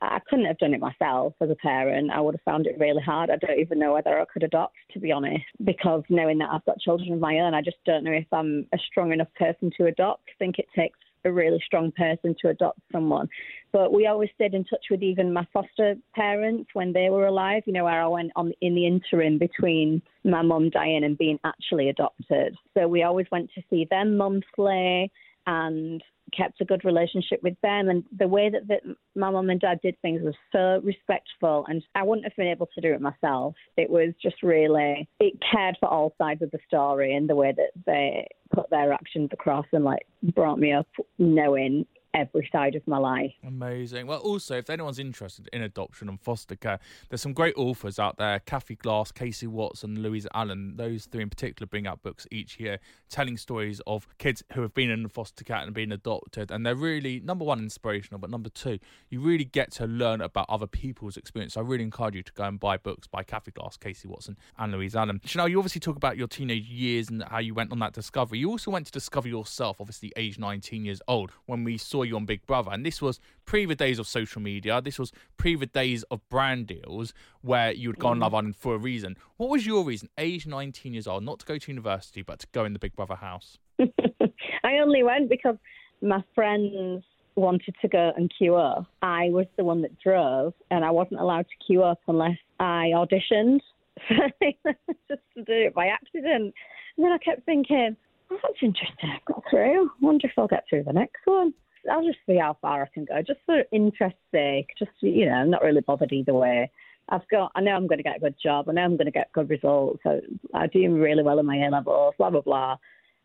I 0.00 0.20
couldn't 0.28 0.44
have 0.44 0.58
done 0.58 0.74
it 0.74 0.80
myself 0.80 1.34
as 1.40 1.50
a 1.50 1.56
parent. 1.56 2.10
I 2.12 2.20
would 2.20 2.34
have 2.34 2.44
found 2.44 2.66
it 2.66 2.78
really 2.78 3.02
hard. 3.02 3.30
I 3.30 3.36
don't 3.36 3.58
even 3.58 3.78
know 3.78 3.94
whether 3.94 4.20
I 4.20 4.24
could 4.32 4.44
adopt, 4.44 4.76
to 4.92 5.00
be 5.00 5.10
honest, 5.10 5.44
because 5.64 6.04
knowing 6.08 6.38
that 6.38 6.50
I've 6.52 6.64
got 6.64 6.78
children 6.78 7.12
of 7.12 7.18
my 7.18 7.40
own, 7.40 7.54
I 7.54 7.62
just 7.62 7.78
don't 7.84 8.04
know 8.04 8.12
if 8.12 8.26
I'm 8.32 8.66
a 8.72 8.78
strong 8.78 9.12
enough 9.12 9.32
person 9.36 9.72
to 9.78 9.86
adopt. 9.86 10.28
I 10.28 10.38
think 10.38 10.58
it 10.58 10.66
takes 10.74 10.98
a 11.24 11.32
really 11.32 11.60
strong 11.64 11.92
person 11.92 12.34
to 12.40 12.48
adopt 12.48 12.80
someone. 12.90 13.28
But 13.72 13.92
we 13.92 14.06
always 14.06 14.30
stayed 14.34 14.54
in 14.54 14.64
touch 14.64 14.86
with 14.90 15.02
even 15.02 15.32
my 15.32 15.46
foster 15.52 15.94
parents 16.14 16.70
when 16.74 16.92
they 16.92 17.10
were 17.10 17.26
alive, 17.26 17.62
you 17.66 17.72
know, 17.72 17.84
where 17.84 18.02
I 18.02 18.08
went 18.08 18.32
on 18.36 18.52
in 18.60 18.74
the 18.74 18.86
interim 18.86 19.38
between 19.38 20.02
my 20.24 20.42
mum 20.42 20.70
dying 20.70 21.04
and 21.04 21.18
being 21.18 21.38
actually 21.44 21.88
adopted. 21.88 22.56
So 22.76 22.88
we 22.88 23.02
always 23.02 23.26
went 23.30 23.50
to 23.54 23.62
see 23.70 23.86
them 23.90 24.16
monthly 24.16 25.10
and 25.46 26.02
kept 26.36 26.60
a 26.60 26.64
good 26.64 26.84
relationship 26.84 27.42
with 27.42 27.56
them. 27.62 27.88
And 27.88 28.04
the 28.18 28.28
way 28.28 28.50
that 28.50 28.68
the, 28.68 28.94
my 29.14 29.30
mum 29.30 29.50
and 29.50 29.60
dad 29.60 29.80
did 29.82 30.00
things 30.02 30.22
was 30.22 30.34
so 30.50 30.80
respectful, 30.84 31.64
and 31.68 31.82
I 31.94 32.02
wouldn't 32.02 32.26
have 32.26 32.36
been 32.36 32.48
able 32.48 32.68
to 32.74 32.80
do 32.80 32.92
it 32.92 33.00
myself. 33.00 33.54
It 33.76 33.90
was 33.90 34.14
just 34.22 34.42
really, 34.42 35.08
it 35.20 35.34
cared 35.50 35.76
for 35.80 35.88
all 35.88 36.14
sides 36.18 36.42
of 36.42 36.50
the 36.50 36.58
story 36.66 37.14
and 37.14 37.28
the 37.28 37.36
way 37.36 37.52
that 37.56 37.70
they 37.86 38.28
put 38.54 38.70
their 38.70 38.92
actions 38.92 39.30
across 39.32 39.66
and 39.72 39.84
like 39.84 40.06
brought 40.34 40.58
me 40.58 40.72
up 40.72 40.86
knowing 41.18 41.86
every 42.14 42.48
side 42.52 42.74
of 42.74 42.86
my 42.86 42.98
life. 42.98 43.32
Amazing. 43.46 44.06
Well, 44.06 44.18
also, 44.20 44.56
if 44.56 44.68
anyone's 44.70 44.98
interested 44.98 45.48
in 45.52 45.62
adoption 45.62 46.08
and 46.08 46.20
foster 46.20 46.56
care, 46.56 46.78
there's 47.08 47.22
some 47.22 47.32
great 47.32 47.54
authors 47.56 47.98
out 47.98 48.18
there 48.18 48.40
Cathy 48.40 48.76
Glass, 48.76 49.12
Casey 49.12 49.46
Watson, 49.46 50.02
Louise 50.02 50.26
Allen. 50.34 50.74
Those 50.76 51.06
three 51.06 51.22
in 51.22 51.30
particular 51.30 51.66
bring 51.66 51.86
out 51.86 52.02
books 52.02 52.26
each 52.30 52.60
year 52.60 52.78
telling 53.08 53.36
stories 53.36 53.80
of 53.86 54.06
kids 54.18 54.42
who 54.54 54.62
have 54.62 54.74
been 54.74 54.90
in 54.90 55.08
foster 55.08 55.44
care 55.44 55.58
and 55.58 55.74
been 55.74 55.92
adopted. 55.92 56.50
And 56.50 56.64
they're 56.64 56.74
really, 56.74 57.20
number 57.20 57.44
one, 57.44 57.60
inspirational, 57.60 58.18
but 58.18 58.30
number 58.30 58.48
two, 58.48 58.78
you 59.10 59.20
really 59.20 59.44
get 59.44 59.70
to 59.72 59.86
learn 59.86 60.20
about 60.20 60.46
other 60.48 60.66
people's 60.66 61.16
experience. 61.16 61.54
So 61.54 61.60
I 61.60 61.64
really 61.64 61.84
encourage 61.84 62.14
you 62.14 62.22
to 62.22 62.32
go 62.32 62.44
and 62.44 62.58
buy 62.58 62.76
books 62.76 63.06
by 63.06 63.22
Cathy 63.22 63.50
Glass, 63.50 63.76
Casey 63.76 64.08
Watson, 64.08 64.36
and 64.58 64.72
Louise 64.72 64.94
Allen. 64.94 65.20
Chanelle, 65.24 65.50
you 65.50 65.58
obviously 65.58 65.80
talk 65.80 65.96
about 65.96 66.16
your 66.16 66.28
teenage 66.28 66.68
years 66.68 67.08
and 67.08 67.22
how 67.24 67.38
you 67.38 67.54
went 67.54 67.72
on 67.72 67.78
that 67.80 67.92
discovery. 67.92 68.38
You 68.38 68.50
also 68.50 68.70
went 68.70 68.86
to 68.86 68.92
discover 68.92 69.28
yourself, 69.28 69.80
obviously, 69.80 70.12
age 70.16 70.38
19 70.38 70.84
years 70.84 71.00
old, 71.08 71.30
when 71.46 71.64
we 71.64 71.78
saw 71.78 72.01
you 72.04 72.16
on 72.16 72.24
Big 72.24 72.46
Brother. 72.46 72.70
And 72.72 72.84
this 72.84 73.00
was 73.00 73.20
pre 73.44 73.64
the 73.64 73.74
days 73.74 73.98
of 73.98 74.06
social 74.06 74.40
media. 74.40 74.80
This 74.80 74.98
was 74.98 75.12
pre 75.36 75.54
the 75.56 75.66
days 75.66 76.02
of 76.04 76.26
brand 76.28 76.66
deals 76.66 77.12
where 77.40 77.72
you 77.72 77.88
would 77.88 77.98
go 77.98 78.08
on 78.08 78.18
mm. 78.18 78.22
Love 78.22 78.34
Island 78.34 78.56
for 78.56 78.74
a 78.74 78.78
reason. 78.78 79.16
What 79.36 79.50
was 79.50 79.66
your 79.66 79.84
reason, 79.84 80.08
age 80.18 80.46
19 80.46 80.92
years 80.92 81.06
old, 81.06 81.24
not 81.24 81.40
to 81.40 81.46
go 81.46 81.58
to 81.58 81.70
university, 81.70 82.22
but 82.22 82.38
to 82.40 82.46
go 82.52 82.64
in 82.64 82.72
the 82.72 82.78
Big 82.78 82.94
Brother 82.94 83.16
house? 83.16 83.58
I 83.80 84.78
only 84.82 85.02
went 85.02 85.28
because 85.28 85.56
my 86.00 86.22
friends 86.34 87.04
wanted 87.34 87.74
to 87.80 87.88
go 87.88 88.12
and 88.16 88.30
queue 88.36 88.56
up. 88.56 88.86
I 89.00 89.30
was 89.30 89.46
the 89.56 89.64
one 89.64 89.82
that 89.82 89.98
drove, 89.98 90.54
and 90.70 90.84
I 90.84 90.90
wasn't 90.90 91.20
allowed 91.20 91.46
to 91.46 91.66
queue 91.66 91.82
up 91.82 92.00
unless 92.06 92.38
I 92.60 92.90
auditioned. 92.94 93.60
just 94.08 95.22
to 95.36 95.44
do 95.44 95.52
it 95.52 95.74
by 95.74 95.86
accident. 95.86 96.54
And 96.96 97.04
then 97.04 97.12
I 97.12 97.18
kept 97.18 97.44
thinking, 97.44 97.96
oh, 98.30 98.38
that's 98.42 98.62
interesting. 98.62 99.10
I've 99.14 99.24
got 99.24 99.42
through. 99.50 99.86
I 99.86 99.88
wonder 100.00 100.26
if 100.26 100.32
I'll 100.36 100.48
get 100.48 100.64
through 100.68 100.84
the 100.84 100.92
next 100.92 101.20
one. 101.24 101.54
I'll 101.90 102.04
just 102.04 102.18
see 102.26 102.38
how 102.38 102.56
far 102.60 102.82
I 102.82 102.88
can 102.92 103.04
go, 103.04 103.22
just 103.22 103.40
for 103.46 103.62
interest's 103.72 104.18
sake. 104.30 104.68
Just 104.78 104.92
you 105.00 105.26
know, 105.26 105.32
I'm 105.32 105.50
not 105.50 105.62
really 105.62 105.80
bothered 105.80 106.12
either 106.12 106.34
way. 106.34 106.70
I've 107.08 107.28
got, 107.28 107.50
I 107.54 107.60
know 107.60 107.72
I'm 107.72 107.88
going 107.88 107.98
to 107.98 108.04
get 108.04 108.16
a 108.16 108.20
good 108.20 108.36
job. 108.42 108.68
I 108.68 108.72
know 108.72 108.82
I'm 108.82 108.96
going 108.96 109.06
to 109.06 109.10
get 109.12 109.32
good 109.32 109.50
results. 109.50 110.00
So 110.04 110.20
I 110.54 110.68
do 110.68 110.94
really 110.94 111.22
well 111.22 111.40
in 111.40 111.46
my 111.46 111.56
A 111.56 111.70
levels. 111.70 112.14
Blah 112.18 112.30
blah 112.30 112.40
blah. 112.40 112.76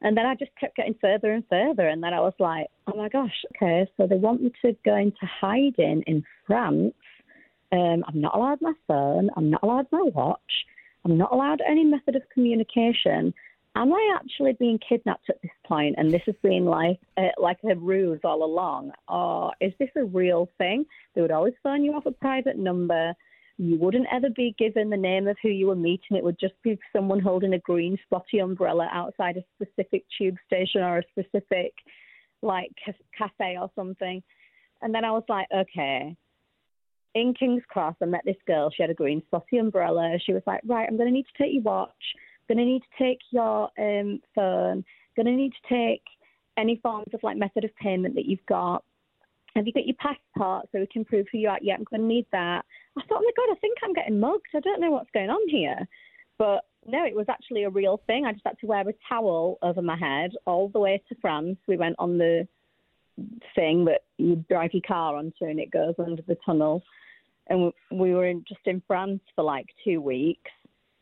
And 0.02 0.16
then 0.16 0.26
I 0.26 0.36
just 0.36 0.52
kept 0.60 0.76
getting 0.76 0.96
further 1.02 1.32
and 1.32 1.44
further. 1.50 1.88
And 1.88 2.04
then 2.04 2.14
I 2.14 2.20
was 2.20 2.34
like, 2.40 2.68
oh 2.88 2.96
my 2.96 3.10
gosh, 3.10 3.34
okay, 3.56 3.90
so 3.98 4.06
they 4.06 4.18
want 4.18 4.44
me 4.44 4.52
to 4.64 4.76
go 4.86 4.96
into 4.96 5.18
hiding 5.24 6.04
in 6.06 6.24
France. 6.46 6.94
Um, 7.72 8.04
I'm 8.08 8.22
not 8.22 8.36
allowed 8.36 8.62
my 8.62 8.74
phone. 8.88 9.30
I'm 9.36 9.50
not 9.50 9.64
allowed 9.64 9.88
my 9.92 10.04
watch. 10.14 10.40
I'm 11.04 11.18
not 11.18 11.32
allowed 11.32 11.62
any 11.68 11.84
method 11.84 12.16
of 12.16 12.22
communication 12.34 13.34
am 13.78 13.94
I 13.94 14.18
actually 14.20 14.54
being 14.54 14.80
kidnapped 14.88 15.30
at 15.30 15.42
this 15.42 15.52
point 15.66 15.96
and 15.98 16.12
this 16.12 16.24
has 16.26 16.36
been 16.42 16.66
like 16.66 17.00
a, 17.18 17.30
like 17.38 17.60
a 17.64 17.76
ruse 17.76 18.20
all 18.24 18.44
along? 18.44 18.92
Or 19.08 19.54
is 19.62 19.72
this 19.80 19.90
a 19.96 20.04
real 20.04 20.50
thing? 20.58 20.86
They 21.14 21.22
would 21.22 21.32
always 21.32 21.54
phone 21.62 21.84
you 21.84 21.94
off 21.94 22.06
a 22.06 22.12
private 22.12 22.58
number. 22.58 23.14
You 23.58 23.78
wouldn't 23.78 24.08
ever 24.12 24.30
be 24.36 24.56
given 24.58 24.90
the 24.90 24.98
name 24.98 25.28
of 25.28 25.38
who 25.42 25.50
you 25.50 25.68
were 25.68 25.76
meeting. 25.76 26.18
It 26.18 26.24
would 26.24 26.40
just 26.40 26.56
be 26.64 26.80
someone 26.92 27.20
holding 27.20 27.54
a 27.54 27.60
green 27.60 27.98
spotty 28.06 28.40
umbrella 28.40 28.90
outside 28.92 29.38
a 29.38 29.44
specific 29.56 30.06
tube 30.18 30.36
station 30.46 30.82
or 30.82 31.00
a 31.00 31.04
specific 31.12 31.74
like 32.42 32.72
cafe 33.18 33.58
or 33.60 33.70
something. 33.76 34.22
And 34.82 34.94
then 34.94 35.06
I 35.06 35.12
was 35.12 35.24
like, 35.30 35.48
okay. 35.56 36.16
In 37.16 37.34
King's 37.34 37.64
Cross, 37.68 37.96
I 38.02 38.06
met 38.06 38.22
this 38.26 38.36
girl. 38.46 38.70
She 38.70 38.84
had 38.84 38.92
a 38.92 38.96
green 38.96 39.24
spotty 39.26 39.58
umbrella. 39.58 40.18
She 40.24 40.34
was 40.34 40.44
like, 40.46 40.62
right, 40.66 40.88
I'm 40.88 40.98
going 40.98 41.10
to 41.10 41.14
need 41.14 41.26
to 41.36 41.44
take 41.44 41.54
your 41.54 41.64
watch 41.64 41.92
going 42.48 42.58
to 42.58 42.66
need 42.66 42.82
to 42.82 43.04
take 43.04 43.20
your 43.32 43.70
um, 43.78 44.22
phone, 44.34 44.84
going 45.16 45.26
to 45.26 45.32
need 45.32 45.54
to 45.54 45.70
take 45.70 46.04
any 46.58 46.80
forms 46.82 47.14
of 47.14 47.22
like 47.24 47.38
method 47.38 47.64
of 47.64 47.76
payment 47.76 48.16
that 48.16 48.26
you've 48.26 48.46
got. 48.48 48.84
Have 49.56 49.66
you 49.66 49.74
got 49.74 49.88
your 49.88 49.96
passport 50.00 50.68
so 50.72 50.80
we 50.80 50.88
can 50.88 51.06
prove 51.06 51.26
who 51.32 51.40
you 51.40 51.50
are? 51.50 51.60
Yeah, 51.62 51.76
I'm 51.76 51.86
going 51.90 52.02
to 52.02 52.08
need 52.08 52.28
that. 52.32 52.64
I 52.98 53.02
thought, 53.02 53.22
oh 53.22 53.24
my 53.24 53.32
God, 53.36 53.52
I 53.52 53.60
think 53.60 53.78
I'm 53.84 53.94
getting 53.94 54.20
mugged. 54.20 54.48
I 54.56 54.60
don't 54.60 54.82
know 54.82 54.92
what's 54.92 55.10
going 55.14 55.30
on 55.30 55.50
here. 55.50 55.88
But 56.38 56.66
no, 56.86 57.04
it 57.06 57.16
was 57.16 57.26
actually 57.28 57.64
a 57.64 57.70
real 57.70 58.02
thing. 58.08 58.26
I 58.26 58.34
just 58.34 58.46
had 58.46 58.60
to 58.60 58.68
wear 58.68 58.88
a 58.88 58.94
towel 59.10 59.58
over 59.62 59.82
my 59.82 59.98
head 59.98 60.32
all 60.46 60.70
the 60.70 60.80
way 60.80 61.02
to 61.10 61.16
France. 61.22 61.58
We 61.68 61.78
went 61.78 61.96
on 61.98 62.18
the 62.18 62.48
thing 63.56 63.86
that 63.86 64.02
you 64.18 64.44
drive 64.50 64.72
your 64.74 64.84
car 64.88 65.16
onto 65.16 65.46
and 65.46 65.60
it 65.60 65.72
goes 65.72 65.96
under 65.98 66.22
the 66.22 66.38
tunnel. 66.46 66.84
And 67.48 67.72
we 67.92 68.14
were 68.14 68.28
in, 68.28 68.44
just 68.48 68.62
in 68.66 68.82
France 68.88 69.22
for 69.36 69.44
like 69.44 69.68
two 69.84 70.02
weeks. 70.02 70.52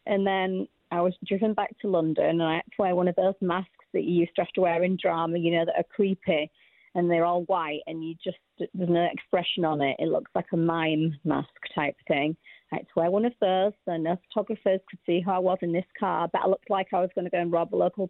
And 0.06 0.26
then 0.26 0.68
I 0.92 1.02
was 1.02 1.14
driven 1.26 1.54
back 1.54 1.78
to 1.80 1.88
London 1.88 2.26
and 2.26 2.44
I 2.44 2.56
had 2.56 2.64
to 2.64 2.82
wear 2.82 2.96
one 2.96 3.08
of 3.08 3.16
those 3.16 3.36
masks 3.42 3.70
that 3.94 4.04
you 4.04 4.22
used 4.22 4.36
to 4.36 4.44
have 4.44 4.52
to 4.54 4.62
wear 4.62 4.84
in 4.84 4.98
drama, 5.02 5.38
you 5.38 5.52
know, 5.52 5.66
that 5.66 5.78
are 5.78 5.96
creepy 5.96 6.50
and 6.94 7.10
they're 7.12 7.26
all 7.26 7.44
white 7.44 7.82
and 7.88 8.04
you 8.04 8.16
just, 8.24 8.38
there's 8.58 8.90
no 8.90 9.08
expression 9.12 9.66
on 9.66 9.82
it. 9.82 9.98
It 10.00 10.08
looks 10.08 10.32
like 10.36 10.46
a 10.54 10.58
mime 10.58 11.18
mask 11.24 11.50
type 11.74 11.96
thing. 12.08 12.36
I 12.72 12.78
had 12.78 12.88
to 12.88 12.94
wear 12.96 13.12
one 13.12 13.26
of 13.26 13.34
those 13.42 13.74
so 13.86 13.98
no 13.98 14.18
photographers 14.28 14.80
could 14.90 15.00
see 15.06 15.22
who 15.22 15.32
I 15.32 15.40
was 15.40 15.58
in 15.62 15.74
this 15.74 15.86
car, 16.00 16.30
but 16.32 16.42
I 16.44 16.48
looked 16.48 16.70
like 16.70 16.88
I 16.94 17.02
was 17.02 17.10
going 17.16 17.26
to 17.26 17.32
go 17.32 17.40
and 17.40 17.52
rob 17.52 17.74
a 17.74 17.78
local, 17.78 18.10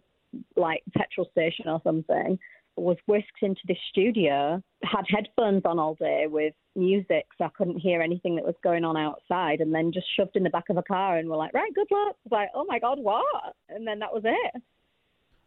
like, 0.56 0.82
petrol 0.96 1.28
station 1.32 1.68
or 1.68 1.80
something 1.82 2.38
was 2.76 2.96
whisked 3.06 3.42
into 3.42 3.60
this 3.66 3.78
studio, 3.90 4.62
had 4.82 5.04
headphones 5.08 5.62
on 5.64 5.78
all 5.78 5.94
day 5.94 6.26
with 6.28 6.54
music, 6.74 7.26
so 7.38 7.44
I 7.44 7.48
couldn't 7.56 7.78
hear 7.78 8.02
anything 8.02 8.36
that 8.36 8.44
was 8.44 8.54
going 8.62 8.84
on 8.84 8.96
outside, 8.96 9.60
and 9.60 9.74
then 9.74 9.92
just 9.92 10.06
shoved 10.16 10.36
in 10.36 10.42
the 10.42 10.50
back 10.50 10.68
of 10.68 10.76
a 10.76 10.82
car 10.82 11.18
and 11.18 11.28
were 11.28 11.36
like, 11.36 11.54
right, 11.54 11.72
good 11.74 11.88
luck. 11.90 12.16
like, 12.30 12.50
oh 12.54 12.64
my 12.66 12.78
God, 12.78 12.98
what? 12.98 13.54
And 13.68 13.86
then 13.86 13.98
that 14.00 14.12
was 14.12 14.22
it. 14.24 14.62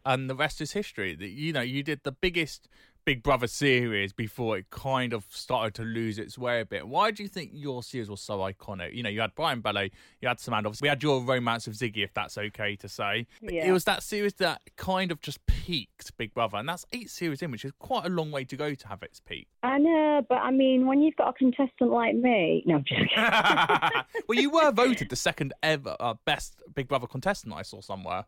And 0.05 0.29
the 0.29 0.35
rest 0.35 0.61
is 0.61 0.71
history. 0.71 1.15
You 1.19 1.53
know, 1.53 1.61
you 1.61 1.83
did 1.83 2.01
the 2.03 2.11
biggest 2.11 2.67
Big 3.05 3.23
Brother 3.23 3.47
series 3.47 4.13
before 4.13 4.57
it 4.57 4.69
kind 4.69 5.13
of 5.13 5.25
started 5.29 5.73
to 5.75 5.83
lose 5.83 6.19
its 6.19 6.37
way 6.37 6.61
a 6.61 6.65
bit. 6.65 6.87
Why 6.87 7.11
do 7.11 7.23
you 7.23 7.29
think 7.29 7.51
your 7.53 7.83
series 7.83 8.09
was 8.09 8.21
so 8.21 8.39
iconic? 8.39 8.93
You 8.95 9.03
know, 9.03 9.09
you 9.09 9.21
had 9.21 9.33
Brian 9.35 9.61
Belo, 9.61 9.89
you 10.21 10.27
had 10.27 10.39
Samantha, 10.39 10.71
we 10.81 10.87
had 10.87 11.01
your 11.01 11.21
romance 11.21 11.67
of 11.67 11.73
Ziggy, 11.73 12.03
if 12.03 12.13
that's 12.13 12.37
okay 12.37 12.75
to 12.75 12.87
say. 12.89 13.27
Yeah. 13.41 13.67
It 13.67 13.71
was 13.71 13.85
that 13.85 14.03
series 14.03 14.33
that 14.35 14.61
kind 14.75 15.11
of 15.11 15.21
just 15.21 15.45
peaked 15.45 16.15
Big 16.17 16.33
Brother, 16.33 16.57
and 16.57 16.67
that's 16.67 16.85
eight 16.91 17.09
series 17.09 17.41
in, 17.41 17.51
which 17.51 17.65
is 17.65 17.71
quite 17.79 18.05
a 18.05 18.09
long 18.09 18.31
way 18.31 18.43
to 18.45 18.55
go 18.55 18.73
to 18.75 18.87
have 18.87 19.03
its 19.03 19.19
peak. 19.19 19.47
I 19.63 19.77
know, 19.77 20.25
but 20.27 20.39
I 20.39 20.51
mean, 20.51 20.85
when 20.85 21.01
you've 21.01 21.15
got 21.15 21.29
a 21.29 21.33
contestant 21.33 21.91
like 21.91 22.15
me, 22.15 22.63
no, 22.67 22.75
I'm 22.75 22.85
joking. 22.85 23.07
well, 24.27 24.39
you 24.39 24.49
were 24.49 24.71
voted 24.71 25.09
the 25.09 25.15
second 25.15 25.53
ever 25.63 25.95
uh, 25.99 26.15
best 26.25 26.61
Big 26.73 26.87
Brother 26.87 27.07
contestant. 27.07 27.53
I 27.53 27.63
saw 27.63 27.81
somewhere. 27.81 28.25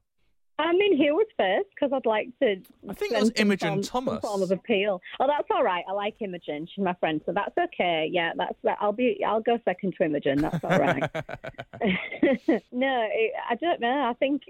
I 0.62 0.74
mean, 0.74 0.98
who 0.98 1.16
was 1.16 1.28
first? 1.38 1.70
Because 1.74 1.92
I'd 1.94 2.06
like 2.06 2.30
to. 2.40 2.62
I 2.90 2.94
think 2.94 3.14
it 3.14 3.20
was 3.20 3.32
Imogen 3.36 3.70
form, 3.70 3.82
Thomas. 3.84 4.22
form 4.22 4.42
of 4.42 4.52
appeal. 4.52 5.02
Oh, 5.20 5.28
that's 5.28 5.48
all 5.52 5.64
right. 5.64 5.84
I 5.90 5.94
like 5.94 6.16
Imogen. 6.20 6.68
She's 6.74 6.84
my 6.84 6.94
friend, 6.96 7.22
so 7.26 7.34
that's 7.34 7.58
okay. 7.58 8.10
Yeah, 8.12 8.32
that's. 8.36 8.56
I'll 8.80 8.94
be. 8.94 9.24
I'll 9.26 9.42
go 9.42 9.60
second 9.66 9.96
to 9.98 10.06
Imogen. 10.06 10.42
That's 10.42 10.64
all 10.64 10.78
right. 10.78 11.04
no, 12.72 13.08
it, 13.12 13.34
I 13.50 13.56
don't 13.56 13.80
know. 13.80 14.10
I 14.10 14.14
think 14.20 14.44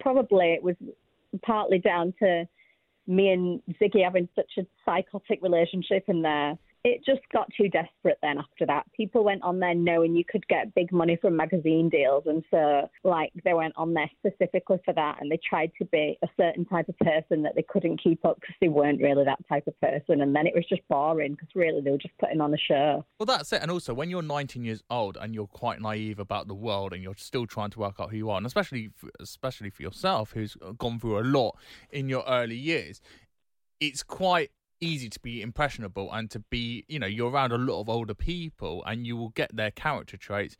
probably 0.00 0.52
it 0.52 0.62
was 0.62 0.76
partly 1.42 1.78
down 1.78 2.14
to 2.18 2.46
me 3.06 3.30
and 3.30 3.62
Ziggy 3.80 4.04
having 4.04 4.28
such 4.34 4.50
a 4.58 4.66
psychotic 4.84 5.42
relationship 5.42 6.04
in 6.08 6.22
there. 6.22 6.58
It 6.84 7.04
just 7.06 7.20
got 7.32 7.48
too 7.56 7.68
desperate 7.68 8.18
then 8.22 8.38
after 8.38 8.66
that. 8.66 8.84
People 8.92 9.22
went 9.22 9.42
on 9.42 9.60
there 9.60 9.74
knowing 9.74 10.16
you 10.16 10.24
could 10.28 10.46
get 10.48 10.74
big 10.74 10.90
money 10.90 11.16
from 11.20 11.36
magazine 11.36 11.88
deals. 11.88 12.24
And 12.26 12.42
so, 12.50 12.90
like, 13.04 13.32
they 13.44 13.54
went 13.54 13.74
on 13.76 13.94
there 13.94 14.10
specifically 14.18 14.78
for 14.84 14.92
that 14.94 15.18
and 15.20 15.30
they 15.30 15.38
tried 15.48 15.70
to 15.78 15.84
be 15.86 16.18
a 16.22 16.28
certain 16.36 16.64
type 16.64 16.88
of 16.88 16.98
person 16.98 17.42
that 17.42 17.54
they 17.54 17.64
couldn't 17.68 18.02
keep 18.02 18.24
up 18.24 18.40
because 18.40 18.56
they 18.60 18.68
weren't 18.68 19.00
really 19.00 19.24
that 19.24 19.38
type 19.48 19.66
of 19.68 19.80
person. 19.80 20.22
And 20.22 20.34
then 20.34 20.46
it 20.46 20.54
was 20.54 20.64
just 20.68 20.82
boring 20.88 21.32
because 21.32 21.48
really 21.54 21.80
they 21.80 21.90
were 21.90 21.98
just 21.98 22.18
putting 22.18 22.40
on 22.40 22.52
a 22.52 22.58
show. 22.58 23.04
Well, 23.20 23.26
that's 23.26 23.52
it. 23.52 23.62
And 23.62 23.70
also, 23.70 23.94
when 23.94 24.10
you're 24.10 24.22
19 24.22 24.64
years 24.64 24.82
old 24.90 25.16
and 25.16 25.34
you're 25.34 25.46
quite 25.46 25.80
naive 25.80 26.18
about 26.18 26.48
the 26.48 26.54
world 26.54 26.92
and 26.92 27.02
you're 27.02 27.14
still 27.16 27.46
trying 27.46 27.70
to 27.70 27.78
work 27.78 28.00
out 28.00 28.10
who 28.10 28.16
you 28.16 28.30
are, 28.30 28.38
and 28.38 28.46
especially, 28.46 28.90
especially 29.20 29.70
for 29.70 29.82
yourself, 29.82 30.32
who's 30.32 30.56
gone 30.78 30.98
through 30.98 31.20
a 31.20 31.22
lot 31.22 31.56
in 31.90 32.08
your 32.08 32.24
early 32.26 32.56
years, 32.56 33.00
it's 33.78 34.02
quite 34.02 34.50
easy 34.82 35.08
to 35.08 35.20
be 35.20 35.40
impressionable 35.40 36.10
and 36.12 36.30
to 36.30 36.40
be, 36.40 36.84
you 36.88 36.98
know, 36.98 37.06
you're 37.06 37.30
around 37.30 37.52
a 37.52 37.58
lot 37.58 37.80
of 37.80 37.88
older 37.88 38.14
people 38.14 38.82
and 38.86 39.06
you 39.06 39.16
will 39.16 39.30
get 39.30 39.54
their 39.54 39.70
character 39.70 40.16
traits 40.16 40.56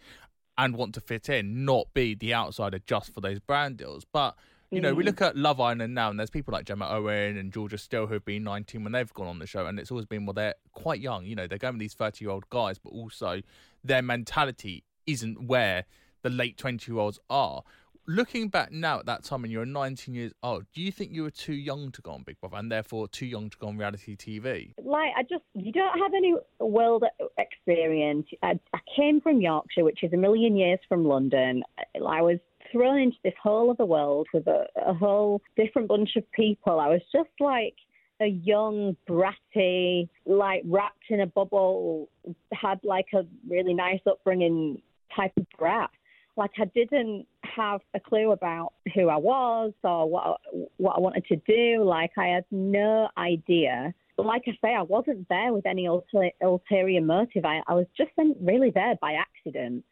and 0.57 0.77
want 0.77 0.95
to 0.95 1.01
fit 1.01 1.29
in, 1.29 1.65
not 1.65 1.93
be 1.95 2.15
the 2.15 2.33
outsider 2.33 2.79
just 2.87 3.13
for 3.13 3.21
those 3.21 3.41
brand 3.41 3.79
deals. 3.79 4.07
But 4.11 4.37
you 4.71 4.81
know, 4.81 4.95
we 4.95 5.03
mm. 5.03 5.07
look 5.07 5.21
at 5.21 5.37
Love 5.37 5.61
Island 5.61 5.95
now, 5.95 6.09
and 6.09 6.19
there's 6.19 6.31
people 6.31 6.53
like 6.53 6.65
Gemma 6.65 6.89
Owen 6.89 7.37
and 7.37 7.53
Georgia 7.53 7.77
Steel 7.77 8.07
who 8.07 8.15
have 8.15 8.25
been 8.25 8.43
19 8.43 8.83
when 8.83 8.93
they've 8.93 9.13
gone 9.13 9.27
on 9.27 9.39
the 9.39 9.47
show, 9.47 9.67
and 9.67 9.79
it's 9.79 9.91
always 9.91 10.07
been, 10.07 10.25
well, 10.25 10.33
they're 10.33 10.55
quite 10.73 10.99
young. 10.99 11.27
You 11.27 11.37
know, 11.37 11.47
they're 11.47 11.59
going 11.59 11.75
with 11.75 11.81
these 11.81 11.93
30 11.93 12.25
year 12.25 12.31
old 12.31 12.49
guys, 12.49 12.79
but 12.79 12.89
also 12.89 13.43
their 13.85 14.01
mentality 14.01 14.85
isn't 15.07 15.47
where 15.47 15.85
the 16.23 16.31
late 16.31 16.57
20 16.57 16.91
year 16.91 16.99
olds 16.99 17.19
are 17.29 17.63
looking 18.07 18.49
back 18.49 18.73
now 18.73 18.99
at 18.99 19.07
that 19.07 19.25
time 19.25 19.45
and 19.45 19.53
you're 19.53 19.67
19 19.67 20.15
years 20.15 20.33
old, 20.43 20.65
do 20.75 20.83
you 20.83 20.93
think 20.93 21.13
you 21.13 21.23
were 21.23 21.31
too 21.31 21.55
young 21.55 21.91
to 21.93 22.03
go 22.03 22.13
on 22.13 22.23
Big 22.23 22.41
Brother 22.41 22.57
and 22.57 22.71
therefore 22.71 23.09
too 23.09 23.27
young 23.27 23.51
to 23.51 23.59
go 23.59 23.69
on 23.69 23.79
reality 23.79 24.17
TV? 24.17 24.73
Like, 24.83 25.13
I 25.17 25.23
just, 25.23 25.45
you 25.55 25.73
don't 25.73 25.99
have 25.99 26.13
any 26.15 26.35
world 26.61 27.05
experience. 27.39 28.27
I, 28.43 28.59
I 28.73 28.79
came 28.97 29.21
from 29.21 29.41
Yorkshire, 29.41 29.85
which 29.85 30.03
is 30.03 30.13
a 30.13 30.17
million 30.17 30.57
years 30.57 30.81
from 30.89 31.05
London. 31.05 31.63
I 31.79 32.23
was 32.23 32.39
thrown 32.71 32.99
into 32.99 33.19
this 33.23 33.35
whole 33.43 33.71
other 33.71 33.85
world 33.85 34.27
with 34.33 34.47
a, 34.47 34.67
a 34.77 34.95
whole 34.95 35.43
different 35.57 35.89
bunch 35.89 36.17
of 36.17 36.31
people. 36.33 36.81
I 36.81 36.89
was 36.89 37.03
just 37.13 37.31
like, 37.41 37.75
a 38.21 38.27
young, 38.27 38.97
bratty, 39.09 40.09
like 40.27 40.63
wrapped 40.65 41.11
in 41.11 41.21
a 41.21 41.27
bubble, 41.27 42.09
had 42.53 42.79
like 42.85 43.07
a 43.15 43.23
really 43.49 43.75
nice 43.75 43.99
upbringing 44.09 44.81
type 45.17 45.33
of 45.37 45.47
brat. 45.59 45.91
Like 46.37 46.53
I 46.59 46.65
didn't 46.67 47.27
have 47.43 47.81
a 47.95 48.01
clue 48.01 48.33
about 48.33 48.73
who 48.95 49.09
I 49.09 49.17
was 49.17 49.73
or 49.85 50.09
what 50.09 50.41
what 50.79 50.97
I 50.97 51.01
wanted 51.01 51.27
to 51.27 51.37
do. 51.37 51.85
Like 51.85 52.13
I 52.17 52.29
had 52.29 52.45
no 52.51 53.09
idea. 53.19 53.95
But 54.17 54.27
like 54.27 54.43
I 54.47 54.53
say, 54.63 54.75
I 54.75 54.83
wasn't 54.83 55.29
there 55.29 55.53
with 55.53 55.67
any 55.67 55.87
ulter, 55.87 56.31
ulterior 56.43 57.01
motive. 57.01 57.45
I, 57.45 57.63
I 57.67 57.75
was 57.75 57.87
just 57.97 58.11
really 58.41 58.71
there 58.71 58.97
by 59.01 59.15
accident. 59.15 59.85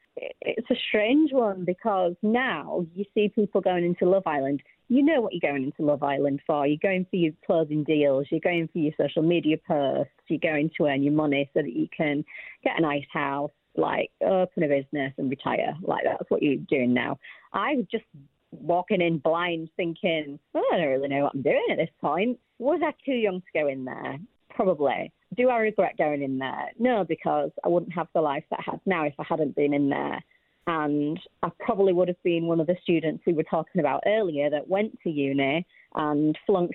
it's 0.42 0.70
a 0.70 0.76
strange 0.88 1.32
one 1.32 1.64
because 1.64 2.14
now 2.22 2.86
you 2.94 3.04
see 3.14 3.30
people 3.34 3.60
going 3.60 3.84
into 3.84 4.08
Love 4.08 4.26
Island. 4.26 4.62
You 4.88 5.02
know 5.04 5.20
what 5.20 5.32
you're 5.32 5.50
going 5.50 5.64
into 5.64 5.82
Love 5.82 6.02
Island 6.02 6.40
for. 6.46 6.66
You're 6.66 6.78
going 6.82 7.06
for 7.10 7.16
your 7.16 7.32
closing 7.46 7.84
deals. 7.84 8.26
You're 8.30 8.40
going 8.40 8.68
for 8.72 8.78
your 8.78 8.92
social 9.00 9.22
media 9.22 9.56
posts. 9.66 10.12
You're 10.28 10.40
going 10.40 10.70
to 10.76 10.86
earn 10.86 11.02
your 11.02 11.12
money 11.12 11.48
so 11.54 11.62
that 11.62 11.72
you 11.72 11.88
can 11.96 12.24
get 12.62 12.78
a 12.78 12.82
nice 12.82 13.04
house 13.12 13.52
like 13.76 14.10
uh, 14.24 14.42
open 14.42 14.64
a 14.64 14.68
business 14.68 15.12
and 15.18 15.30
retire. 15.30 15.76
Like 15.82 16.04
that's 16.04 16.30
what 16.30 16.42
you're 16.42 16.56
doing 16.56 16.92
now. 16.94 17.18
I 17.52 17.76
was 17.76 17.86
just 17.90 18.04
walking 18.52 19.00
in 19.00 19.18
blind 19.18 19.68
thinking, 19.76 20.38
I 20.54 20.60
don't 20.72 20.88
really 20.88 21.08
know 21.08 21.24
what 21.24 21.34
I'm 21.34 21.42
doing 21.42 21.66
at 21.70 21.76
this 21.76 21.90
point. 22.00 22.38
Was 22.58 22.80
I 22.84 22.92
too 23.04 23.12
young 23.12 23.40
to 23.40 23.60
go 23.60 23.68
in 23.68 23.84
there? 23.84 24.18
Probably. 24.50 25.12
Do 25.36 25.48
I 25.48 25.58
regret 25.58 25.96
going 25.96 26.22
in 26.22 26.38
there? 26.38 26.70
No, 26.78 27.04
because 27.04 27.50
I 27.64 27.68
wouldn't 27.68 27.94
have 27.94 28.08
the 28.14 28.20
life 28.20 28.44
that 28.50 28.60
I 28.60 28.70
have 28.72 28.80
now 28.84 29.04
if 29.04 29.14
I 29.18 29.24
hadn't 29.28 29.54
been 29.54 29.72
in 29.72 29.88
there. 29.88 30.20
And 30.66 31.18
I 31.42 31.50
probably 31.60 31.92
would 31.92 32.08
have 32.08 32.22
been 32.22 32.46
one 32.46 32.60
of 32.60 32.66
the 32.66 32.76
students 32.82 33.24
we 33.26 33.32
were 33.32 33.44
talking 33.44 33.80
about 33.80 34.02
earlier 34.06 34.50
that 34.50 34.68
went 34.68 34.98
to 35.02 35.10
uni 35.10 35.66
and 35.94 36.38
flunked 36.46 36.74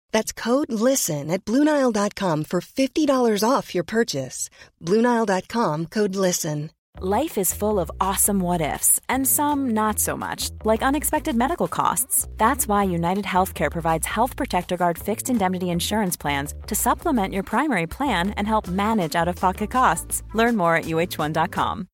That's 0.11 0.33
code 0.33 0.71
LISTEN 0.71 1.31
at 1.31 1.45
Bluenile.com 1.45 2.43
for 2.45 2.61
$50 2.61 3.49
off 3.49 3.73
your 3.73 3.83
purchase. 3.85 4.49
Bluenile.com 4.81 5.85
code 5.87 6.15
LISTEN. 6.15 6.71
Life 6.99 7.37
is 7.37 7.53
full 7.53 7.79
of 7.79 7.89
awesome 8.01 8.41
what 8.41 8.61
ifs, 8.61 8.99
and 9.07 9.25
some 9.25 9.69
not 9.71 9.97
so 9.97 10.17
much, 10.17 10.49
like 10.65 10.83
unexpected 10.83 11.35
medical 11.35 11.67
costs. 11.67 12.27
That's 12.37 12.67
why 12.67 12.83
United 12.83 13.25
Healthcare 13.25 13.71
provides 13.71 14.05
Health 14.05 14.35
Protector 14.35 14.75
Guard 14.77 14.99
fixed 14.99 15.29
indemnity 15.29 15.69
insurance 15.69 16.17
plans 16.17 16.53
to 16.67 16.75
supplement 16.75 17.33
your 17.33 17.43
primary 17.43 17.87
plan 17.87 18.31
and 18.31 18.45
help 18.45 18.67
manage 18.67 19.15
out 19.15 19.29
of 19.29 19.37
pocket 19.37 19.71
costs. 19.71 20.21
Learn 20.33 20.57
more 20.57 20.75
at 20.75 20.83
uh1.com. 20.85 21.87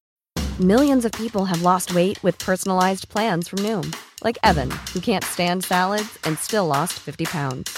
Millions 0.59 1.05
of 1.05 1.11
people 1.11 1.45
have 1.45 1.61
lost 1.61 1.93
weight 1.93 2.21
with 2.23 2.39
personalized 2.39 3.07
plans 3.07 3.47
from 3.47 3.59
Noom, 3.59 3.95
like 4.23 4.39
Evan, 4.43 4.71
who 4.91 4.99
can't 4.99 5.23
stand 5.23 5.63
salads 5.63 6.17
and 6.23 6.39
still 6.39 6.65
lost 6.65 6.93
50 6.93 7.25
pounds. 7.25 7.77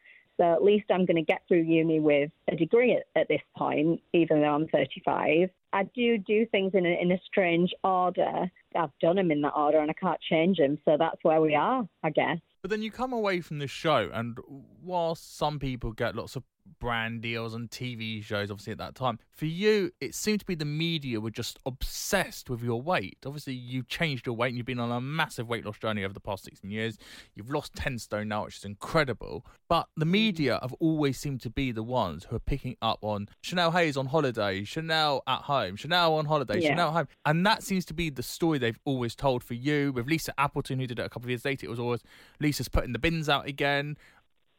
so 0.41 0.51
at 0.51 0.63
least 0.63 0.85
I'm 0.89 1.05
going 1.05 1.17
to 1.17 1.21
get 1.21 1.43
through 1.47 1.61
uni 1.61 1.99
with 1.99 2.31
a 2.51 2.55
degree 2.55 2.93
at, 2.93 3.03
at 3.15 3.27
this 3.27 3.41
point, 3.55 4.01
even 4.13 4.41
though 4.41 4.55
I'm 4.55 4.67
35. 4.69 5.49
I 5.73 5.83
do 5.95 6.17
do 6.17 6.47
things 6.47 6.71
in 6.73 6.85
a, 6.85 6.99
in 6.99 7.11
a 7.11 7.19
strange 7.27 7.71
order. 7.83 8.49
I've 8.75 8.97
done 8.99 9.17
them 9.17 9.29
in 9.29 9.41
that 9.41 9.53
order 9.55 9.77
and 9.77 9.91
I 9.91 9.93
can't 9.93 10.19
change 10.19 10.57
them. 10.57 10.79
So 10.83 10.97
that's 10.97 11.23
where 11.23 11.41
we 11.41 11.53
are, 11.53 11.87
I 12.03 12.09
guess. 12.09 12.39
But 12.63 12.71
then 12.71 12.81
you 12.81 12.89
come 12.91 13.13
away 13.13 13.41
from 13.41 13.59
the 13.59 13.67
show, 13.67 14.09
and 14.13 14.37
whilst 14.83 15.35
some 15.35 15.57
people 15.57 15.93
get 15.93 16.15
lots 16.15 16.35
of 16.35 16.43
brand 16.79 17.21
deals 17.21 17.53
and 17.53 17.69
TV 17.69 18.23
shows, 18.23 18.51
obviously, 18.51 18.71
at 18.71 18.77
that 18.79 18.95
time. 18.95 19.19
For 19.31 19.45
you, 19.45 19.91
it 20.01 20.15
seemed 20.15 20.39
to 20.41 20.45
be 20.45 20.55
the 20.55 20.65
media 20.65 21.19
were 21.19 21.31
just 21.31 21.59
obsessed 21.65 22.49
with 22.49 22.61
your 22.61 22.81
weight. 22.81 23.17
Obviously, 23.25 23.53
you've 23.53 23.87
changed 23.87 24.25
your 24.25 24.35
weight 24.35 24.49
and 24.49 24.57
you've 24.57 24.65
been 24.65 24.79
on 24.79 24.91
a 24.91 25.01
massive 25.01 25.47
weight 25.47 25.65
loss 25.65 25.77
journey 25.77 26.03
over 26.03 26.13
the 26.13 26.19
past 26.19 26.43
16 26.43 26.69
years. 26.69 26.97
You've 27.35 27.49
lost 27.49 27.75
10 27.75 27.99
stone 27.99 28.27
now, 28.27 28.45
which 28.45 28.57
is 28.57 28.65
incredible. 28.65 29.45
But 29.69 29.87
the 29.95 30.05
mm. 30.05 30.11
media 30.11 30.59
have 30.61 30.73
always 30.79 31.17
seemed 31.17 31.41
to 31.41 31.49
be 31.49 31.71
the 31.71 31.83
ones 31.83 32.25
who 32.25 32.35
are 32.35 32.39
picking 32.39 32.75
up 32.81 32.99
on 33.03 33.27
Chanelle 33.43 33.71
Hayes 33.73 33.95
on 33.95 34.07
holiday, 34.07 34.61
Chanelle 34.61 35.21
at 35.27 35.43
home, 35.43 35.77
Chanelle 35.77 36.17
on 36.17 36.25
holiday, 36.25 36.59
Yeah. 36.59 36.75
Chanelle 36.75 36.87
at 36.87 36.93
home. 36.93 37.07
And 37.25 37.45
that 37.45 37.63
seems 37.63 37.85
to 37.85 37.93
be 37.93 38.09
the 38.09 38.23
story 38.23 38.57
they've 38.57 38.79
always 38.85 39.15
told 39.15 39.43
for 39.43 39.53
you. 39.53 39.91
With 39.93 40.07
Lisa 40.07 40.33
Appleton, 40.37 40.79
who 40.79 40.87
did 40.87 40.99
it 40.99 41.05
a 41.05 41.09
couple 41.09 41.27
of 41.27 41.29
years 41.29 41.45
later, 41.45 41.65
it 41.65 41.69
was 41.69 41.79
always 41.79 42.01
Lisa's 42.39 42.69
putting 42.69 42.93
the 42.93 42.99
bins 42.99 43.29
out 43.29 43.47
again. 43.47 43.97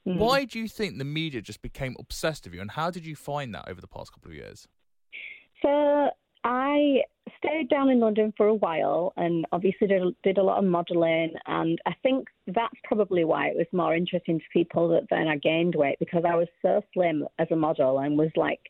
Mm. 0.06 0.16
Why 0.16 0.44
do 0.44 0.58
you 0.58 0.68
think 0.68 0.98
the 0.98 1.04
media 1.04 1.40
just 1.40 1.62
became 1.62 1.96
obsessed 1.98 2.44
with 2.44 2.54
you, 2.54 2.60
and 2.60 2.70
how 2.70 2.90
did 2.90 3.06
you 3.06 3.16
find 3.16 3.54
that 3.54 3.68
over 3.68 3.80
the 3.80 3.86
past 3.86 4.12
couple 4.12 4.30
of 4.30 4.36
years? 4.36 4.66
So 5.62 6.10
I 6.44 7.02
stayed 7.38 7.68
down 7.68 7.88
in 7.88 8.00
London 8.00 8.32
for 8.36 8.48
a 8.48 8.54
while 8.54 9.12
and 9.16 9.46
obviously 9.52 9.86
did, 9.86 10.02
did 10.24 10.38
a 10.38 10.42
lot 10.42 10.58
of 10.58 10.64
modelling. 10.64 11.34
And 11.46 11.78
I 11.86 11.94
think 12.02 12.26
that's 12.48 12.74
probably 12.84 13.24
why 13.24 13.48
it 13.48 13.56
was 13.56 13.66
more 13.72 13.94
interesting 13.94 14.38
to 14.38 14.44
people 14.52 14.88
that 14.88 15.06
then 15.10 15.28
I 15.28 15.36
gained 15.36 15.74
weight 15.76 15.98
because 16.00 16.24
I 16.28 16.34
was 16.34 16.48
so 16.60 16.82
slim 16.92 17.26
as 17.38 17.48
a 17.50 17.56
model 17.56 18.00
and 18.00 18.18
was 18.18 18.30
like 18.36 18.60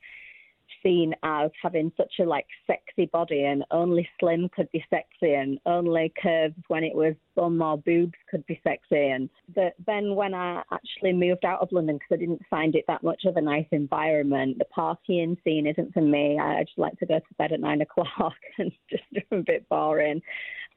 seen 0.83 1.14
as 1.23 1.51
having 1.62 1.92
such 1.97 2.14
a 2.21 2.25
like 2.25 2.47
sexy 2.66 3.07
body 3.07 3.45
and 3.45 3.64
only 3.71 4.09
slim 4.18 4.49
could 4.55 4.71
be 4.73 4.85
sexy 4.90 5.35
and 5.35 5.59
only 5.66 6.12
curves 6.21 6.55
when 6.68 6.85
it 6.85 6.95
was 6.95 7.14
bum 7.35 7.61
or 7.62 7.79
boobs 7.79 8.12
could 8.31 8.45
be 8.47 8.61
sexy 8.62 9.09
and 9.09 9.29
that 9.55 9.75
then 9.87 10.14
when 10.14 10.35
I 10.35 10.62
actually 10.73 11.12
moved 11.12 11.45
out 11.45 11.61
of 11.61 11.73
London 11.73 11.97
because 11.97 12.16
I 12.16 12.21
didn't 12.21 12.42
find 12.51 12.75
it 12.75 12.85
that 12.88 13.03
much 13.03 13.25
of 13.25 13.37
a 13.37 13.40
nice 13.40 13.66
environment 13.71 14.59
the 14.59 14.66
partying 14.77 15.37
scene 15.45 15.66
isn't 15.66 15.92
for 15.92 16.03
me. 16.03 16.38
I 16.38 16.64
just 16.64 16.79
like 16.79 16.99
to 16.99 17.07
go 17.07 17.18
to 17.18 17.35
bed 17.38 17.53
at 17.53 17.61
nine 17.61 17.81
o'clock 17.83 18.35
and 18.59 18.73
just 18.90 19.05
a 19.31 19.37
bit 19.37 19.68
boring. 19.68 20.21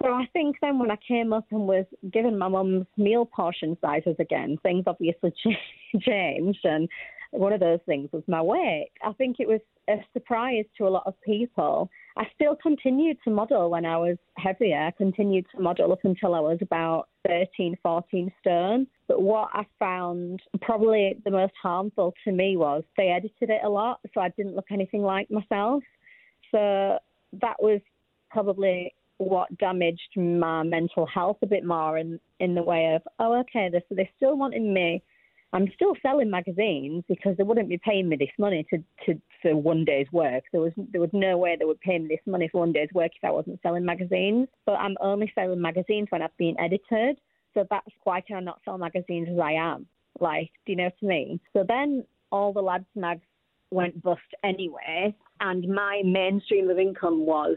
So 0.01 0.09
I 0.09 0.27
think 0.33 0.57
then 0.61 0.77
when 0.77 0.91
I 0.91 0.97
came 1.07 1.31
up 1.31 1.45
and 1.51 1.67
was 1.67 1.85
given 2.11 2.37
my 2.37 2.49
mum's 2.49 2.85
meal 2.97 3.25
portion 3.25 3.77
sizes 3.81 4.15
again 4.19 4.57
things 4.61 4.83
obviously 4.87 5.33
changed 6.01 6.59
and 6.63 6.89
one 7.37 7.53
of 7.53 7.59
those 7.59 7.79
things 7.85 8.09
was 8.11 8.23
my 8.27 8.41
weight. 8.41 8.91
I 9.03 9.13
think 9.13 9.37
it 9.39 9.47
was 9.47 9.61
a 9.87 9.97
surprise 10.13 10.65
to 10.77 10.87
a 10.87 10.89
lot 10.89 11.03
of 11.05 11.19
people. 11.21 11.89
I 12.17 12.25
still 12.33 12.55
continued 12.55 13.17
to 13.23 13.29
model 13.29 13.69
when 13.69 13.85
I 13.85 13.97
was 13.97 14.17
heavier. 14.37 14.79
I 14.79 14.91
continued 14.91 15.45
to 15.55 15.61
model 15.61 15.91
up 15.91 15.99
until 16.03 16.33
I 16.33 16.39
was 16.39 16.57
about 16.61 17.07
13, 17.27 17.77
14 17.83 18.31
stone. 18.39 18.87
But 19.07 19.21
what 19.21 19.49
I 19.53 19.65
found 19.79 20.41
probably 20.61 21.17
the 21.23 21.31
most 21.31 21.53
harmful 21.61 22.13
to 22.23 22.31
me 22.31 22.57
was 22.57 22.83
they 22.97 23.09
edited 23.09 23.49
it 23.49 23.61
a 23.63 23.69
lot, 23.69 23.99
so 24.13 24.21
I 24.21 24.29
didn't 24.29 24.55
look 24.55 24.71
anything 24.71 25.03
like 25.03 25.29
myself. 25.29 25.83
So 26.51 26.97
that 27.41 27.61
was 27.61 27.81
probably 28.31 28.93
what 29.17 29.55
damaged 29.57 30.17
my 30.17 30.63
mental 30.63 31.05
health 31.05 31.37
a 31.41 31.47
bit 31.47 31.63
more 31.65 31.97
in, 31.97 32.19
in 32.39 32.55
the 32.55 32.63
way 32.63 32.93
of, 32.95 33.01
oh, 33.19 33.39
okay, 33.39 33.69
so 33.71 33.95
they 33.95 34.09
still 34.17 34.37
wanted 34.37 34.61
me 34.61 35.01
I'm 35.55 35.71
still 35.73 35.93
selling 36.01 36.29
magazines 36.29 37.05
because 37.07 37.37
they 37.37 37.43
wouldn't 37.43 37.69
be 37.69 37.77
paying 37.77 38.09
me 38.09 38.17
this 38.17 38.27
money 38.37 38.65
to, 38.71 38.83
to 39.05 39.21
for 39.41 39.55
one 39.55 39.85
day's 39.85 40.11
work. 40.11 40.43
There 40.51 40.59
was 40.59 40.73
there 40.91 40.99
was 40.99 41.11
no 41.13 41.37
way 41.37 41.55
they 41.57 41.63
would 41.63 41.79
pay 41.79 41.97
me 41.97 42.09
this 42.09 42.19
money 42.25 42.49
for 42.51 42.59
one 42.59 42.73
day's 42.73 42.89
work 42.93 43.11
if 43.15 43.23
I 43.23 43.31
wasn't 43.31 43.61
selling 43.63 43.85
magazines. 43.85 44.49
But 44.65 44.73
I'm 44.73 44.97
only 44.99 45.31
selling 45.33 45.61
magazines 45.61 46.07
when 46.09 46.21
I've 46.21 46.35
been 46.37 46.59
edited. 46.59 47.19
So 47.53 47.65
that's 47.69 47.87
why 48.03 48.19
can 48.19 48.35
I 48.35 48.39
not 48.41 48.59
sell 48.65 48.77
magazines 48.77 49.29
as 49.31 49.39
I 49.39 49.53
am? 49.53 49.87
Like, 50.19 50.51
do 50.65 50.73
you 50.73 50.75
know 50.75 50.85
what 50.85 50.93
I 51.01 51.05
mean? 51.05 51.39
So 51.53 51.63
then 51.65 52.03
all 52.33 52.51
the 52.51 52.61
lads 52.61 52.85
mags 52.93 53.21
went 53.71 54.03
bust 54.03 54.19
anyway, 54.43 55.15
and 55.39 55.67
my 55.69 56.01
mainstream 56.03 56.69
of 56.69 56.79
income 56.79 57.25
was 57.25 57.55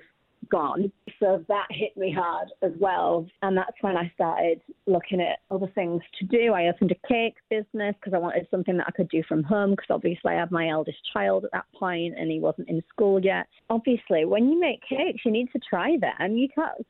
gone. 0.50 0.92
So 1.20 1.44
that 1.48 1.66
hit 1.70 1.96
me 1.96 2.12
hard 2.12 2.48
as 2.62 2.72
well. 2.78 3.26
And 3.42 3.56
that's 3.56 3.76
when 3.80 3.96
I 3.96 4.10
started 4.14 4.60
looking 4.86 5.20
at 5.20 5.38
other 5.50 5.70
things 5.74 6.02
to 6.18 6.26
do. 6.26 6.52
I 6.52 6.68
opened 6.68 6.92
a 6.92 7.08
cake 7.08 7.36
business 7.50 7.94
because 8.00 8.14
I 8.14 8.18
wanted 8.18 8.46
something 8.50 8.76
that 8.76 8.86
I 8.88 8.92
could 8.92 9.08
do 9.08 9.22
from 9.28 9.42
home 9.42 9.70
because 9.70 9.88
obviously 9.90 10.32
I 10.32 10.38
had 10.38 10.50
my 10.50 10.68
eldest 10.68 10.98
child 11.12 11.44
at 11.44 11.52
that 11.52 11.66
point 11.74 12.14
and 12.18 12.30
he 12.30 12.40
wasn't 12.40 12.68
in 12.68 12.82
school 12.88 13.20
yet. 13.22 13.46
Obviously, 13.70 14.24
when 14.24 14.48
you 14.48 14.60
make 14.60 14.80
cakes, 14.88 15.22
you 15.24 15.30
need 15.30 15.48
to 15.52 15.60
try 15.68 15.96
them. 16.00 16.14
And 16.18 16.38
you 16.38 16.48
can't 16.54 16.86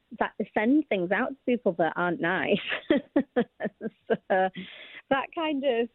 send 0.55 0.89
things 0.89 1.11
out 1.11 1.31
to 1.31 1.37
people 1.47 1.75
that 1.79 1.93
aren't 1.97 2.21
nice. 2.21 2.57
so 2.91 4.17
that 4.29 5.27
kind 5.35 5.65
of 5.65 5.89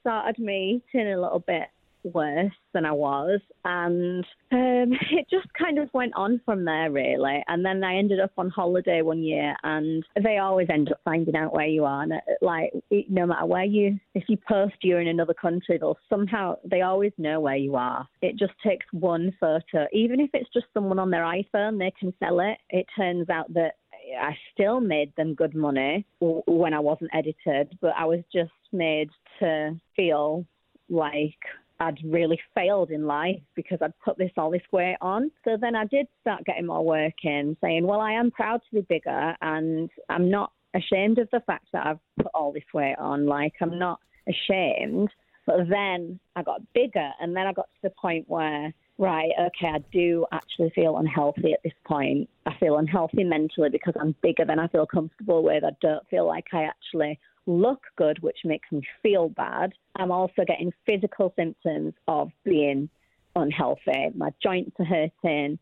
started 0.00 0.38
me 0.38 0.82
feeling 0.92 1.12
a 1.12 1.20
little 1.20 1.40
bit 1.40 1.68
worse 2.02 2.52
than 2.72 2.84
I 2.84 2.92
was. 2.92 3.40
And 3.64 4.24
um, 4.52 4.98
it 5.10 5.26
just 5.30 5.52
kind 5.54 5.78
of 5.78 5.88
went 5.92 6.12
on 6.16 6.40
from 6.44 6.64
there, 6.64 6.90
really. 6.90 7.42
And 7.48 7.64
then 7.64 7.82
I 7.84 7.96
ended 7.96 8.20
up 8.20 8.32
on 8.38 8.50
holiday 8.50 9.02
one 9.02 9.22
year, 9.22 9.56
and 9.62 10.04
they 10.22 10.38
always 10.38 10.68
end 10.70 10.90
up 10.90 11.00
finding 11.04 11.36
out 11.36 11.54
where 11.54 11.66
you 11.66 11.84
are. 11.84 12.02
And 12.02 12.12
it, 12.12 12.22
like, 12.40 12.72
no 13.08 13.26
matter 13.26 13.46
where 13.46 13.64
you, 13.64 13.98
if 14.14 14.24
you 14.28 14.36
post 14.48 14.74
you're 14.82 15.00
in 15.00 15.08
another 15.08 15.34
country, 15.34 15.78
they'll 15.78 15.98
somehow, 16.08 16.56
they 16.64 16.82
always 16.82 17.12
know 17.18 17.40
where 17.40 17.56
you 17.56 17.76
are. 17.76 18.06
It 18.22 18.36
just 18.38 18.54
takes 18.64 18.86
one 18.92 19.34
photo. 19.40 19.86
Even 19.92 20.20
if 20.20 20.30
it's 20.32 20.50
just 20.52 20.66
someone 20.74 20.98
on 20.98 21.10
their 21.10 21.22
iPhone, 21.22 21.78
they 21.78 21.92
can 21.98 22.12
sell 22.20 22.40
it. 22.40 22.58
It 22.70 22.86
turns 22.96 23.28
out 23.28 23.52
that 23.54 23.74
I 24.20 24.36
still 24.52 24.80
made 24.80 25.14
them 25.16 25.34
good 25.34 25.54
money 25.54 26.06
when 26.20 26.74
I 26.74 26.80
wasn't 26.80 27.10
edited, 27.12 27.76
but 27.80 27.92
I 27.96 28.04
was 28.04 28.20
just 28.32 28.50
made 28.72 29.10
to 29.40 29.78
feel 29.96 30.46
like 30.88 31.38
I'd 31.80 31.98
really 32.04 32.40
failed 32.54 32.90
in 32.90 33.06
life 33.06 33.40
because 33.54 33.78
I'd 33.80 33.98
put 34.04 34.18
this 34.18 34.32
all 34.36 34.50
this 34.50 34.62
weight 34.72 34.96
on. 35.00 35.30
So 35.44 35.56
then 35.60 35.76
I 35.76 35.84
did 35.84 36.06
start 36.20 36.44
getting 36.44 36.66
more 36.66 36.84
work 36.84 37.14
in, 37.22 37.56
saying, 37.60 37.86
well, 37.86 38.00
I 38.00 38.12
am 38.12 38.30
proud 38.30 38.60
to 38.68 38.76
be 38.76 38.86
bigger 38.88 39.36
and 39.40 39.90
I'm 40.08 40.30
not 40.30 40.52
ashamed 40.74 41.18
of 41.18 41.28
the 41.32 41.40
fact 41.46 41.66
that 41.72 41.86
I've 41.86 42.00
put 42.16 42.32
all 42.34 42.52
this 42.52 42.64
weight 42.74 42.96
on. 42.98 43.26
Like, 43.26 43.54
I'm 43.60 43.78
not 43.78 44.00
ashamed. 44.28 45.10
But 45.46 45.68
then 45.70 46.20
I 46.36 46.42
got 46.42 46.60
bigger 46.74 47.10
and 47.20 47.34
then 47.34 47.46
I 47.46 47.52
got 47.52 47.68
to 47.74 47.80
the 47.84 47.90
point 47.90 48.28
where, 48.28 48.72
right, 48.98 49.30
okay, 49.40 49.68
I 49.68 49.78
do 49.92 50.26
actually 50.30 50.70
feel 50.74 50.98
unhealthy 50.98 51.54
at 51.54 51.62
this 51.64 51.72
point. 51.86 52.28
I 52.44 52.54
feel 52.58 52.76
unhealthy 52.76 53.24
mentally 53.24 53.70
because 53.70 53.94
I'm 53.98 54.14
bigger 54.22 54.44
than 54.44 54.58
I 54.58 54.68
feel 54.68 54.84
comfortable 54.84 55.42
with. 55.42 55.64
I 55.64 55.70
don't 55.80 56.06
feel 56.08 56.26
like 56.26 56.48
I 56.52 56.64
actually 56.64 57.18
look 57.48 57.80
good, 57.96 58.22
which 58.22 58.38
makes 58.44 58.70
me 58.70 58.82
feel 59.02 59.30
bad. 59.30 59.72
I'm 59.96 60.12
also 60.12 60.44
getting 60.46 60.70
physical 60.86 61.32
symptoms 61.34 61.94
of 62.06 62.30
being 62.44 62.90
unhealthy. 63.34 64.10
My 64.14 64.30
joints 64.42 64.76
are 64.78 64.84
hurting. 64.84 65.58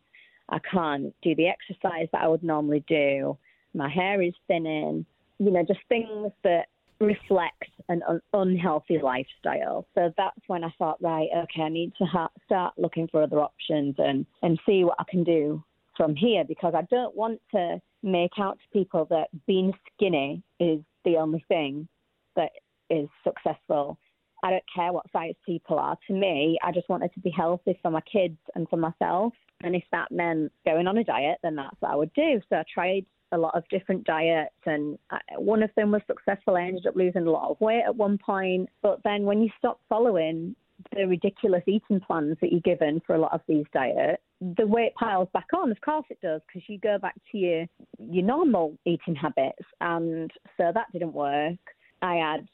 I 0.48 0.58
can't 0.58 1.14
do 1.22 1.34
the 1.34 1.46
exercise 1.48 2.08
that 2.12 2.22
I 2.22 2.28
would 2.28 2.42
normally 2.42 2.84
do. 2.88 3.38
My 3.72 3.88
hair 3.88 4.20
is 4.20 4.34
thinning. 4.48 5.06
You 5.38 5.50
know, 5.50 5.62
just 5.62 5.80
things 5.88 6.32
that 6.42 6.66
reflect 6.98 7.64
an 7.88 8.02
un- 8.08 8.22
unhealthy 8.32 8.98
lifestyle. 8.98 9.86
So 9.94 10.12
that's 10.16 10.40
when 10.48 10.64
I 10.64 10.72
thought, 10.78 11.00
right, 11.00 11.28
okay, 11.36 11.62
I 11.62 11.68
need 11.68 11.92
to 11.98 12.04
ha- 12.04 12.30
start 12.46 12.74
looking 12.78 13.06
for 13.08 13.22
other 13.22 13.40
options 13.40 13.94
and, 13.98 14.26
and 14.42 14.58
see 14.66 14.82
what 14.82 14.96
I 14.98 15.04
can 15.08 15.22
do 15.22 15.62
from 15.96 16.16
here 16.16 16.44
because 16.44 16.74
I 16.76 16.82
don't 16.90 17.14
want 17.14 17.40
to 17.52 17.80
make 18.02 18.32
out 18.38 18.58
to 18.58 18.78
people 18.78 19.06
that 19.10 19.28
being 19.46 19.72
skinny 19.94 20.42
is 20.60 20.80
the 21.04 21.16
only 21.16 21.44
thing 21.48 21.88
that 22.36 22.50
is 22.90 23.08
successful. 23.24 23.98
I 24.44 24.50
don't 24.50 24.64
care 24.74 24.92
what 24.92 25.10
size 25.12 25.34
people 25.44 25.78
are. 25.78 25.96
To 26.06 26.12
me, 26.12 26.58
I 26.62 26.70
just 26.70 26.88
wanted 26.88 27.12
to 27.14 27.20
be 27.20 27.30
healthy 27.30 27.78
for 27.82 27.90
my 27.90 28.02
kids 28.02 28.38
and 28.54 28.68
for 28.68 28.76
myself. 28.76 29.32
And 29.62 29.74
if 29.74 29.84
that 29.92 30.12
meant 30.12 30.52
going 30.64 30.86
on 30.86 30.98
a 30.98 31.04
diet, 31.04 31.38
then 31.42 31.56
that's 31.56 31.76
what 31.80 31.90
I 31.90 31.96
would 31.96 32.12
do. 32.12 32.40
So 32.48 32.56
I 32.56 32.64
tried 32.72 33.06
a 33.32 33.38
lot 33.38 33.56
of 33.56 33.64
different 33.70 34.04
diets, 34.04 34.54
and 34.66 34.98
one 35.36 35.62
of 35.62 35.70
them 35.74 35.90
was 35.90 36.02
successful. 36.06 36.56
I 36.56 36.62
ended 36.62 36.86
up 36.86 36.94
losing 36.94 37.26
a 37.26 37.30
lot 37.30 37.50
of 37.50 37.60
weight 37.60 37.82
at 37.84 37.96
one 37.96 38.18
point. 38.18 38.68
But 38.82 39.00
then 39.02 39.24
when 39.24 39.42
you 39.42 39.50
stop 39.58 39.80
following 39.88 40.54
the 40.94 41.06
ridiculous 41.06 41.62
eating 41.66 42.00
plans 42.00 42.36
that 42.40 42.52
you're 42.52 42.60
given 42.60 43.00
for 43.06 43.14
a 43.14 43.18
lot 43.18 43.32
of 43.32 43.40
these 43.48 43.64
diets, 43.72 44.22
the 44.40 44.66
weight 44.66 44.94
piles 44.94 45.28
back 45.32 45.46
on. 45.54 45.70
Of 45.70 45.80
course 45.80 46.06
it 46.10 46.18
does, 46.22 46.40
because 46.46 46.68
you 46.68 46.78
go 46.78 46.98
back 46.98 47.14
to 47.32 47.38
your 47.38 47.66
your 47.98 48.24
normal 48.24 48.76
eating 48.84 49.14
habits, 49.14 49.62
and 49.80 50.30
so 50.56 50.70
that 50.74 50.92
didn't 50.92 51.12
work. 51.12 51.58
I 52.02 52.16
had 52.16 52.48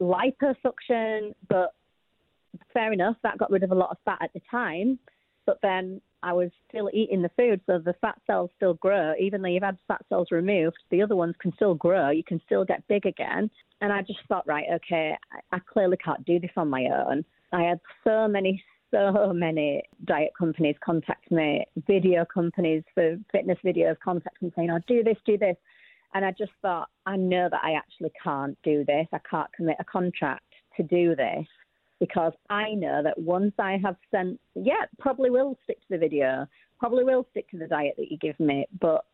liposuction, 0.00 1.34
but 1.48 1.72
fair 2.72 2.92
enough, 2.92 3.16
that 3.22 3.38
got 3.38 3.50
rid 3.50 3.62
of 3.62 3.72
a 3.72 3.76
lot 3.76 3.90
of 3.90 3.98
fat 4.04 4.18
at 4.20 4.32
the 4.32 4.40
time. 4.50 4.98
But 5.46 5.58
then 5.62 6.00
I 6.22 6.32
was 6.32 6.50
still 6.68 6.90
eating 6.92 7.22
the 7.22 7.30
food, 7.36 7.60
so 7.66 7.78
the 7.78 7.94
fat 8.00 8.20
cells 8.26 8.50
still 8.56 8.74
grow. 8.74 9.14
Even 9.18 9.40
though 9.40 9.48
you've 9.48 9.62
had 9.62 9.78
fat 9.86 10.04
cells 10.08 10.28
removed, 10.30 10.76
the 10.90 11.00
other 11.00 11.16
ones 11.16 11.34
can 11.40 11.54
still 11.54 11.74
grow. 11.74 12.10
You 12.10 12.24
can 12.24 12.40
still 12.44 12.64
get 12.64 12.86
big 12.88 13.06
again. 13.06 13.50
And 13.80 13.92
I 13.92 14.02
just 14.02 14.18
thought, 14.28 14.46
right, 14.46 14.66
okay, 14.74 15.16
I, 15.32 15.56
I 15.56 15.60
clearly 15.60 15.96
can't 15.96 16.24
do 16.26 16.38
this 16.38 16.50
on 16.56 16.68
my 16.68 16.86
own. 16.86 17.24
I 17.52 17.62
had 17.62 17.80
so 18.04 18.28
many, 18.28 18.62
so 18.90 19.32
many 19.34 19.82
diet 20.04 20.32
companies 20.38 20.76
contact 20.84 21.30
me, 21.30 21.64
video 21.86 22.24
companies 22.24 22.82
for 22.94 23.16
fitness 23.32 23.58
videos 23.64 23.96
contact 24.04 24.40
me 24.42 24.52
saying, 24.54 24.70
oh, 24.70 24.80
do 24.86 25.02
this, 25.02 25.16
do 25.24 25.38
this. 25.38 25.56
And 26.14 26.24
I 26.24 26.30
just 26.32 26.52
thought, 26.62 26.88
I 27.06 27.16
know 27.16 27.48
that 27.50 27.60
I 27.62 27.72
actually 27.72 28.12
can't 28.22 28.56
do 28.64 28.84
this. 28.84 29.06
I 29.12 29.20
can't 29.30 29.52
commit 29.52 29.76
a 29.78 29.84
contract 29.84 30.44
to 30.76 30.82
do 30.82 31.14
this. 31.14 31.46
because 32.00 32.32
I 32.48 32.74
know 32.74 33.02
that 33.02 33.18
once 33.18 33.52
I 33.58 33.78
have 33.82 33.96
sent, 34.10 34.40
yeah, 34.54 34.84
probably 34.98 35.30
will 35.30 35.56
stick 35.64 35.80
to 35.80 35.86
the 35.90 35.98
video, 35.98 36.46
probably 36.78 37.04
will 37.04 37.26
stick 37.30 37.50
to 37.50 37.58
the 37.58 37.66
diet 37.66 37.94
that 37.98 38.10
you 38.10 38.18
give 38.18 38.38
me, 38.38 38.66
but 38.80 39.04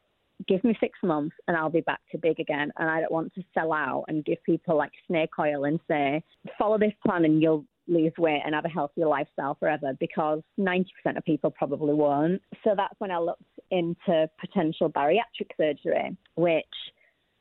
give 0.49 0.63
me 0.65 0.77
six 0.81 0.99
months 1.03 1.35
and 1.49 1.57
I'll 1.57 1.71
be 1.71 1.81
back 1.81 2.01
to 2.13 2.19
big 2.19 2.41
again. 2.41 2.73
And 2.79 2.91
I 2.91 3.01
don't 3.01 3.13
want 3.13 3.35
to 3.35 3.45
sell 3.55 3.73
out 3.73 4.05
and 4.09 4.25
give 4.25 4.43
people 4.45 4.77
like 4.77 4.93
snake 5.07 5.31
oil 5.39 5.65
and 5.65 5.81
say, 5.89 6.23
follow 6.59 6.79
this 6.79 6.93
plan 7.07 7.25
and 7.25 7.41
you'll 7.41 7.65
lose 7.87 8.13
weight 8.19 8.43
and 8.45 8.55
have 8.55 8.65
a 8.65 8.69
healthier 8.69 9.07
lifestyle 9.07 9.57
forever 9.59 9.93
because 10.01 10.41
90% 10.59 10.85
of 11.17 11.25
people 11.25 11.51
probably 11.51 11.95
won't. 11.95 12.41
So 12.63 12.75
that's 12.77 12.95
when 12.99 13.11
I 13.11 13.19
looked 13.19 13.43
into 13.71 14.29
potential 14.41 14.91
bariatric 14.91 15.51
surgery, 15.57 16.17
which 16.37 16.65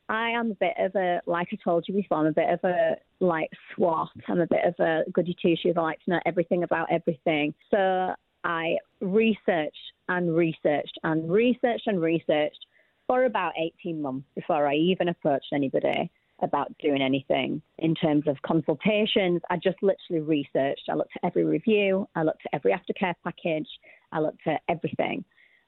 I 0.08 0.30
am 0.30 0.50
a 0.50 0.54
bit 0.54 0.74
of 0.78 0.94
a, 0.96 1.20
like 1.26 1.48
I 1.52 1.58
told 1.62 1.84
you 1.88 1.94
before, 1.94 2.18
I'm 2.18 2.26
a 2.26 2.32
bit 2.32 2.50
of 2.50 2.60
a 2.64 2.96
like 3.20 3.50
SWOT. 3.74 4.08
I'm 4.28 4.40
a 4.40 4.46
bit 4.46 4.64
of 4.64 4.74
a 4.78 5.10
goody 5.12 5.36
two 5.40 5.56
shoes. 5.56 5.74
I 5.76 5.80
like 5.80 6.04
to 6.04 6.10
know 6.10 6.20
everything 6.26 6.62
about 6.62 6.88
everything. 6.90 7.54
So 7.70 8.14
I 8.44 8.76
researched 9.00 9.92
and 10.08 10.36
researched 10.36 10.98
and 11.04 11.30
researched 11.30 11.86
and 11.86 12.00
researched 12.00 12.66
for 13.06 13.24
about 13.24 13.52
18 13.58 14.00
months 14.00 14.26
before 14.34 14.66
I 14.66 14.74
even 14.74 15.08
approached 15.08 15.52
anybody 15.52 16.10
about 16.44 16.72
doing 16.78 17.02
anything 17.02 17.60
in 17.78 17.94
terms 17.94 18.24
of 18.26 18.40
consultations. 18.42 19.40
I 19.50 19.56
just 19.56 19.78
literally 19.82 20.20
researched. 20.20 20.88
I 20.88 20.94
looked 20.94 21.12
at 21.16 21.26
every 21.26 21.44
review, 21.44 22.08
I 22.14 22.22
looked 22.22 22.42
at 22.46 22.54
every 22.54 22.72
aftercare 22.72 23.14
package, 23.24 23.68
I 24.12 24.20
looked 24.20 24.46
at 24.46 24.60
everything. 24.68 25.24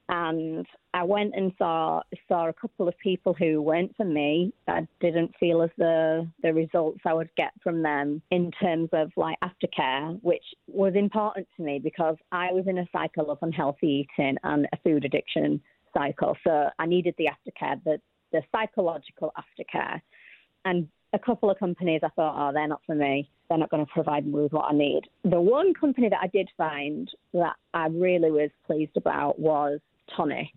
And 0.08 0.64
I 0.94 1.02
went 1.02 1.34
and 1.34 1.52
saw 1.58 2.00
saw 2.28 2.48
a 2.48 2.52
couple 2.52 2.86
of 2.86 2.96
people 2.98 3.34
who 3.34 3.60
went 3.60 3.96
for 3.96 4.04
me. 4.04 4.52
I 4.68 4.86
didn't 5.00 5.34
feel 5.40 5.62
as 5.62 5.70
the 5.78 6.30
the 6.42 6.54
results 6.54 7.00
I 7.04 7.12
would 7.12 7.30
get 7.36 7.50
from 7.60 7.82
them 7.82 8.22
in 8.30 8.52
terms 8.52 8.88
of 8.92 9.10
like 9.16 9.36
aftercare, 9.42 10.16
which 10.22 10.44
was 10.68 10.94
important 10.94 11.48
to 11.56 11.64
me 11.64 11.80
because 11.80 12.16
I 12.30 12.52
was 12.52 12.68
in 12.68 12.78
a 12.78 12.86
cycle 12.92 13.32
of 13.32 13.38
unhealthy 13.42 14.06
eating 14.18 14.36
and 14.44 14.68
a 14.72 14.76
food 14.84 15.04
addiction 15.04 15.60
cycle. 15.92 16.36
So 16.44 16.68
I 16.78 16.86
needed 16.86 17.16
the 17.18 17.26
aftercare, 17.26 17.82
the 17.82 18.00
the 18.32 18.42
psychological 18.52 19.32
aftercare. 19.36 20.00
And 20.66 20.88
a 21.12 21.18
couple 21.18 21.48
of 21.48 21.58
companies 21.58 22.00
I 22.02 22.08
thought, 22.10 22.34
oh, 22.36 22.52
they're 22.52 22.66
not 22.66 22.82
for 22.84 22.96
me. 22.96 23.30
They're 23.48 23.56
not 23.56 23.70
going 23.70 23.86
to 23.86 23.92
provide 23.92 24.26
me 24.26 24.32
with 24.32 24.52
what 24.52 24.66
I 24.72 24.74
need. 24.74 25.02
The 25.22 25.40
one 25.40 25.72
company 25.72 26.08
that 26.08 26.18
I 26.20 26.26
did 26.26 26.48
find 26.58 27.08
that 27.32 27.54
I 27.72 27.86
really 27.86 28.32
was 28.32 28.50
pleased 28.66 28.96
about 28.96 29.38
was 29.38 29.78
Tonic. 30.16 30.50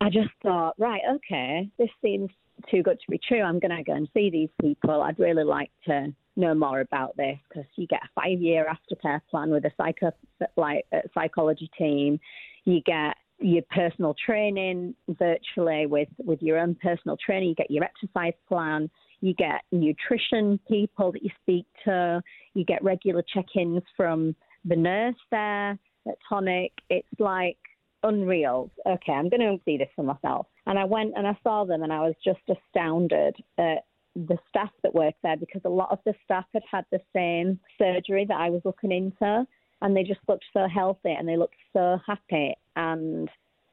I 0.00 0.08
just 0.08 0.30
thought, 0.42 0.74
right, 0.78 1.00
okay, 1.16 1.68
this 1.78 1.88
seems 2.00 2.30
too 2.70 2.82
good 2.82 2.98
to 3.00 3.10
be 3.10 3.18
true. 3.28 3.42
I'm 3.42 3.58
going 3.58 3.76
to 3.76 3.82
go 3.82 3.94
and 3.94 4.08
see 4.14 4.30
these 4.30 4.50
people. 4.60 5.02
I'd 5.02 5.18
really 5.18 5.44
like 5.44 5.70
to 5.86 6.14
know 6.36 6.54
more 6.54 6.80
about 6.80 7.16
this 7.16 7.36
because 7.48 7.68
you 7.74 7.88
get 7.88 8.02
a 8.04 8.20
five 8.20 8.40
year 8.40 8.66
aftercare 8.70 9.20
plan 9.30 9.50
with 9.50 9.64
a 9.64 9.72
psycho, 9.76 10.12
like 10.56 10.84
a 10.92 11.00
psychology 11.12 11.68
team. 11.76 12.20
You 12.64 12.80
get 12.82 13.16
your 13.40 13.62
personal 13.70 14.14
training 14.24 14.94
virtually 15.08 15.86
with, 15.86 16.08
with 16.24 16.40
your 16.40 16.58
own 16.58 16.76
personal 16.80 17.16
training. 17.16 17.48
You 17.48 17.54
get 17.54 17.70
your 17.70 17.84
exercise 17.84 18.34
plan. 18.48 18.88
You 19.20 19.34
get 19.34 19.62
nutrition 19.72 20.60
people 20.68 21.12
that 21.12 21.22
you 21.22 21.30
speak 21.42 21.66
to. 21.84 22.22
You 22.54 22.64
get 22.64 22.82
regular 22.84 23.22
check 23.22 23.46
ins 23.54 23.82
from 23.96 24.34
the 24.64 24.76
nurse 24.76 25.16
there 25.30 25.78
at 26.06 26.18
Tonic. 26.28 26.72
It's 26.90 27.08
like 27.18 27.58
unreal. 28.02 28.70
Okay, 28.86 29.12
I'm 29.12 29.28
going 29.28 29.40
to 29.40 29.58
see 29.64 29.76
this 29.76 29.88
for 29.96 30.04
myself. 30.04 30.46
And 30.66 30.78
I 30.78 30.84
went 30.84 31.14
and 31.16 31.26
I 31.26 31.36
saw 31.42 31.64
them 31.64 31.82
and 31.82 31.92
I 31.92 32.00
was 32.00 32.14
just 32.24 32.40
astounded 32.48 33.36
at 33.58 33.84
the 34.14 34.38
staff 34.48 34.70
that 34.82 34.94
worked 34.94 35.22
there 35.22 35.36
because 35.36 35.62
a 35.64 35.70
lot 35.70 35.90
of 35.90 35.98
the 36.06 36.14
staff 36.24 36.46
had 36.52 36.62
had 36.70 36.84
the 36.90 37.00
same 37.14 37.60
surgery 37.78 38.24
that 38.26 38.40
I 38.40 38.50
was 38.50 38.62
looking 38.64 38.90
into 38.90 39.46
and 39.82 39.96
they 39.96 40.02
just 40.02 40.20
looked 40.26 40.44
so 40.52 40.66
healthy 40.72 41.10
and 41.10 41.28
they 41.28 41.36
looked 41.36 41.56
so 41.72 41.98
happy 42.06 42.54
and 42.76 43.28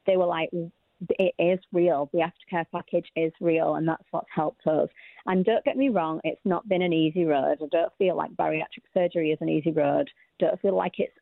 they 0.06 0.18
were 0.18 0.26
like 0.26 0.50
it 1.12 1.34
is 1.40 1.60
real. 1.72 2.10
The 2.14 2.20
aftercare 2.20 2.66
package 2.72 3.08
is 3.16 3.32
real, 3.40 3.76
and 3.76 3.88
that's 3.88 4.04
what's 4.12 4.28
helped 4.34 4.66
us. 4.68 4.90
And 5.26 5.46
don't 5.46 5.64
get 5.66 5.78
me 5.78 5.90
wrong, 5.90 6.20
it's 6.24 6.42
not 6.46 6.68
been 6.68 6.82
an 6.82 6.94
easy 6.94 7.26
road. 7.26 7.58
I 7.62 7.68
don't 7.72 7.94
feel 7.98 8.16
like 8.16 8.32
bariatric 8.32 8.84
surgery 8.94 9.32
is 9.32 9.38
an 9.42 9.50
easy 9.50 9.72
road. 9.72 10.10
Don't 10.40 10.60
feel 10.62 10.76
like 10.76 10.94
it's 10.98 11.18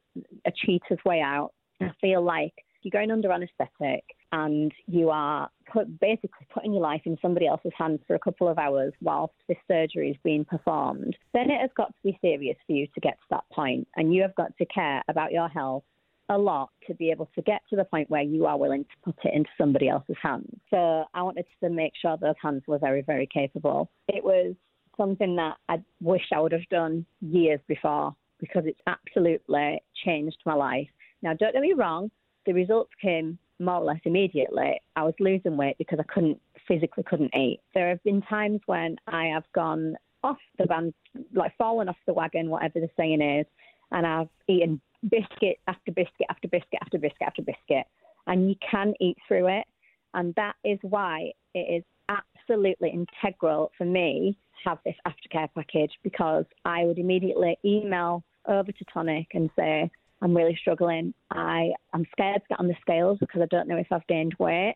a 0.46 0.52
cheater's 0.52 1.00
way 1.06 1.22
out. 1.22 1.52
I 1.82 1.91
feel 2.00 2.24
like 2.24 2.54
you're 2.84 2.91
going 2.91 3.12
under 3.12 3.32
anaesthetic 3.32 4.04
and 4.32 4.72
you 4.88 5.10
are 5.10 5.50
put, 5.72 6.00
basically 6.00 6.48
putting 6.54 6.74
your 6.74 6.82
life 6.82 7.02
in 7.06 7.17
somebody 7.22 7.48
else's 7.48 7.72
hands 7.78 8.00
for 8.08 8.15
a 8.15 8.20
couple 8.20 8.48
of 8.48 8.58
hours 8.58 8.94
whilst 9.02 9.34
this 9.48 9.58
surgery 9.67 10.12
is 10.12 10.17
being 10.24 10.46
performed, 10.46 11.15
then 11.34 11.50
it 11.50 11.60
has 11.60 11.70
got 11.76 11.88
to 11.88 12.04
be 12.04 12.17
serious 12.22 12.58
for 12.65 12.74
you 12.74 12.88
to 12.88 13.00
get 13.02 13.13
to 13.13 13.28
that 13.30 13.44
point, 13.52 13.88
and 13.96 14.13
you 14.13 14.22
have 14.22 14.36
got 14.36 14.56
to 14.58 14.65
care 14.65 15.04
about 15.10 15.32
your 15.32 15.48
health 15.48 15.84
a 16.32 16.38
lot 16.38 16.70
to 16.88 16.96
be 16.96 17.12
able 17.12 17.30
to 17.36 17.41
get 17.41 17.62
to 17.70 17.76
the 17.76 17.84
point 17.84 18.10
where 18.10 18.22
you 18.22 18.46
are 18.46 18.58
willing 18.58 18.86
to 18.86 18.89
put 19.04 19.15
it 19.26 19.34
into 19.36 19.50
somebody 19.58 19.89
else's 19.89 20.15
hands. 20.22 20.50
So 20.70 21.04
I 21.13 21.22
wanted 21.22 21.46
to 21.62 21.70
make 21.70 21.91
sure 22.02 22.17
those 22.17 22.36
hands 22.41 22.63
were 22.67 22.80
very, 22.80 23.02
very 23.02 23.28
capable. 23.28 23.91
It 24.08 24.24
was 24.24 24.56
something 24.98 25.36
that 25.36 25.58
I 25.67 25.84
wish 26.02 26.24
I 26.34 26.39
would 26.39 26.54
have 26.54 26.67
done 26.70 27.06
years 27.20 27.60
before 27.67 28.15
because 28.39 28.63
it's 28.65 28.80
absolutely 28.88 29.84
changed 30.06 30.38
my 30.46 30.54
life. 30.54 30.88
Now, 31.22 31.34
don't 31.34 31.54
get 31.54 31.62
me 31.62 31.74
wrong, 31.74 32.10
the 32.46 32.54
results 32.54 32.91
came 33.02 33.38
more 33.60 33.76
or 33.76 33.84
less 33.86 34.00
immediately. 34.06 34.82
I 34.96 35.04
was 35.04 35.13
losing 35.20 35.58
weight 35.58 35.78
because 35.78 36.00
I 36.00 36.12
couldn't 36.12 36.39
physically 36.67 37.04
couldn't 37.04 37.36
eat. 37.36 37.60
There 37.74 37.89
have 37.89 38.02
been 38.04 38.22
times 38.24 38.62
when 38.65 38.96
I 39.08 39.26
have 39.26 39.44
gone 39.54 39.96
off 40.24 40.38
the 40.58 40.65
band, 40.65 40.94
like 41.34 41.56
fallen 41.58 41.89
off 41.89 41.98
the 42.08 42.13
wagon, 42.13 42.50
whatever 42.50 42.80
the 42.80 42.89
saying 42.98 43.22
is, 43.22 43.46
and 43.91 44.08
I've 44.08 44.30
eaten 44.48 44.82
biscuit 45.10 45.60
after 45.68 45.92
biscuit 45.92 46.28
after 46.30 46.48
biscuit 46.48 46.80
after 46.82 46.98
biscuit 46.98 47.28
after 47.28 47.42
biscuit, 47.42 47.86
and 48.28 48.50
you 48.50 48.56
can 48.70 48.94
eat 49.00 49.18
through 49.28 49.48
it. 49.48 49.66
And 50.14 50.36
that 50.36 50.56
is 50.64 50.80
why 50.82 51.32
it 51.54 51.84
is 51.84 51.84
absolutely 52.10 52.90
integral 52.90 53.72
for 53.78 53.86
me 53.86 54.38
to 54.64 54.70
have 54.70 54.80
this 54.86 54.96
aftercare 55.08 55.48
package 55.56 55.92
because 56.04 56.46
I 56.66 56.84
would 56.84 57.00
immediately 57.00 57.58
email 57.64 58.24
over 58.48 58.72
to 58.72 58.86
Tonic 58.94 59.28
and 59.34 59.50
say, 59.58 59.90
I'm 60.22 60.36
really 60.36 60.58
struggling. 60.60 61.14
I 61.32 61.72
am 61.94 62.06
scared 62.12 62.42
to 62.42 62.48
get 62.50 62.60
on 62.60 62.68
the 62.68 62.76
scales 62.82 63.18
because 63.20 63.42
I 63.42 63.48
don't 63.50 63.68
know 63.68 63.78
if 63.78 63.88
I've 63.92 64.06
gained 64.08 64.36
weight, 64.38 64.76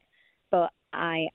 but 0.52 0.72
I 0.94 1.28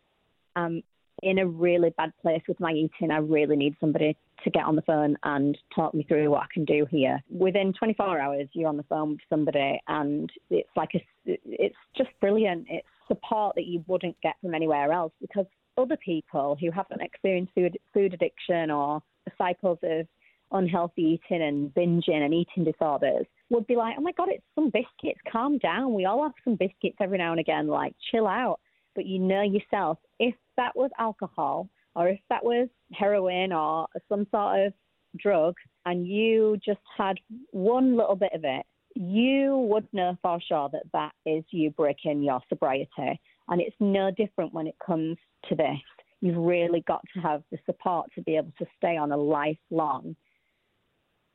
am 0.56 0.82
in 1.22 1.38
a 1.38 1.46
really 1.46 1.90
bad 1.96 2.12
place 2.22 2.42
with 2.48 2.60
my 2.60 2.72
eating. 2.72 3.10
I 3.10 3.18
really 3.18 3.56
need 3.56 3.76
somebody 3.80 4.16
to 4.44 4.50
get 4.50 4.64
on 4.64 4.76
the 4.76 4.82
phone 4.82 5.16
and 5.22 5.56
talk 5.74 5.94
me 5.94 6.04
through 6.04 6.30
what 6.30 6.42
I 6.42 6.46
can 6.52 6.64
do 6.64 6.86
here. 6.90 7.20
Within 7.30 7.72
24 7.72 8.20
hours, 8.20 8.48
you're 8.52 8.68
on 8.68 8.76
the 8.76 8.84
phone 8.84 9.10
with 9.10 9.20
somebody, 9.28 9.80
and 9.88 10.30
it's 10.48 10.68
like 10.76 10.90
a, 10.94 11.00
it's 11.26 11.76
just 11.96 12.10
brilliant. 12.20 12.66
It's 12.68 12.86
support 13.08 13.56
that 13.56 13.66
you 13.66 13.84
wouldn't 13.86 14.16
get 14.22 14.34
from 14.40 14.54
anywhere 14.54 14.92
else 14.92 15.12
because 15.20 15.46
other 15.76 15.96
people 15.96 16.56
who 16.60 16.70
haven't 16.70 17.02
experienced 17.02 17.52
food 17.54 17.76
food 17.92 18.14
addiction 18.14 18.70
or 18.70 19.02
cycles 19.36 19.78
of 19.82 20.06
unhealthy 20.52 21.20
eating 21.30 21.42
and 21.42 21.72
binging 21.74 22.22
and 22.22 22.34
eating 22.34 22.64
disorders 22.64 23.26
would 23.50 23.66
be 23.66 23.76
like, 23.76 23.96
oh 23.98 24.02
my 24.02 24.12
God, 24.12 24.28
it's 24.30 24.44
some 24.54 24.70
biscuits. 24.70 25.20
Calm 25.30 25.58
down. 25.58 25.94
We 25.94 26.06
all 26.06 26.22
have 26.22 26.32
some 26.44 26.56
biscuits 26.56 26.96
every 27.00 27.18
now 27.18 27.32
and 27.32 27.40
again. 27.40 27.66
Like, 27.66 27.94
chill 28.10 28.26
out. 28.26 28.60
But 29.00 29.06
you 29.06 29.18
know 29.18 29.40
yourself, 29.40 29.96
if 30.18 30.34
that 30.58 30.76
was 30.76 30.90
alcohol 30.98 31.70
or 31.94 32.08
if 32.08 32.20
that 32.28 32.44
was 32.44 32.68
heroin 32.92 33.50
or 33.50 33.86
some 34.10 34.26
sort 34.30 34.66
of 34.66 34.74
drug 35.16 35.54
and 35.86 36.06
you 36.06 36.58
just 36.62 36.82
had 36.98 37.16
one 37.50 37.96
little 37.96 38.14
bit 38.14 38.34
of 38.34 38.44
it, 38.44 38.66
you 38.94 39.56
would 39.56 39.88
know 39.94 40.18
for 40.20 40.38
sure 40.46 40.68
that 40.74 40.82
that 40.92 41.12
is 41.24 41.42
you 41.48 41.70
breaking 41.70 42.22
your 42.22 42.42
sobriety. 42.50 43.18
And 43.48 43.62
it's 43.62 43.74
no 43.80 44.10
different 44.10 44.52
when 44.52 44.66
it 44.66 44.76
comes 44.84 45.16
to 45.48 45.54
this. 45.54 45.80
You've 46.20 46.36
really 46.36 46.84
got 46.86 47.00
to 47.14 47.20
have 47.20 47.42
the 47.50 47.56
support 47.64 48.10
to 48.16 48.20
be 48.20 48.36
able 48.36 48.52
to 48.58 48.66
stay 48.76 48.98
on 48.98 49.12
a 49.12 49.16
lifelong 49.16 50.14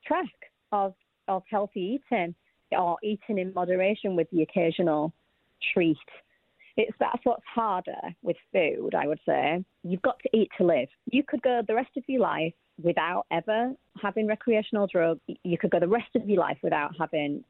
track 0.05 0.27
of, 0.71 0.93
of 1.27 1.41
healthy 1.49 1.99
eating 2.11 2.35
or 2.73 2.97
eating 3.01 3.39
in 3.39 3.55
moderation 3.55 4.15
with 4.15 4.29
the 4.29 4.43
occasional 4.43 5.15
treat 5.73 5.97
it's 6.77 6.95
that's 6.99 7.23
what's 7.23 7.43
harder 7.45 8.01
with 8.21 8.37
food, 8.51 8.95
I 8.95 9.07
would 9.07 9.19
say. 9.25 9.63
You've 9.83 10.01
got 10.01 10.19
to 10.19 10.37
eat 10.37 10.49
to 10.57 10.65
live. 10.65 10.89
You 11.11 11.23
could 11.27 11.41
go 11.41 11.61
the 11.65 11.75
rest 11.75 11.95
of 11.97 12.03
your 12.07 12.21
life 12.21 12.53
without 12.81 13.25
ever 13.31 13.71
having 14.01 14.27
recreational 14.27 14.87
drugs. 14.87 15.21
You 15.43 15.57
could 15.57 15.71
go 15.71 15.79
the 15.79 15.87
rest 15.87 16.15
of 16.15 16.27
your 16.27 16.39
life 16.39 16.57
without 16.61 16.91
having 16.99 17.43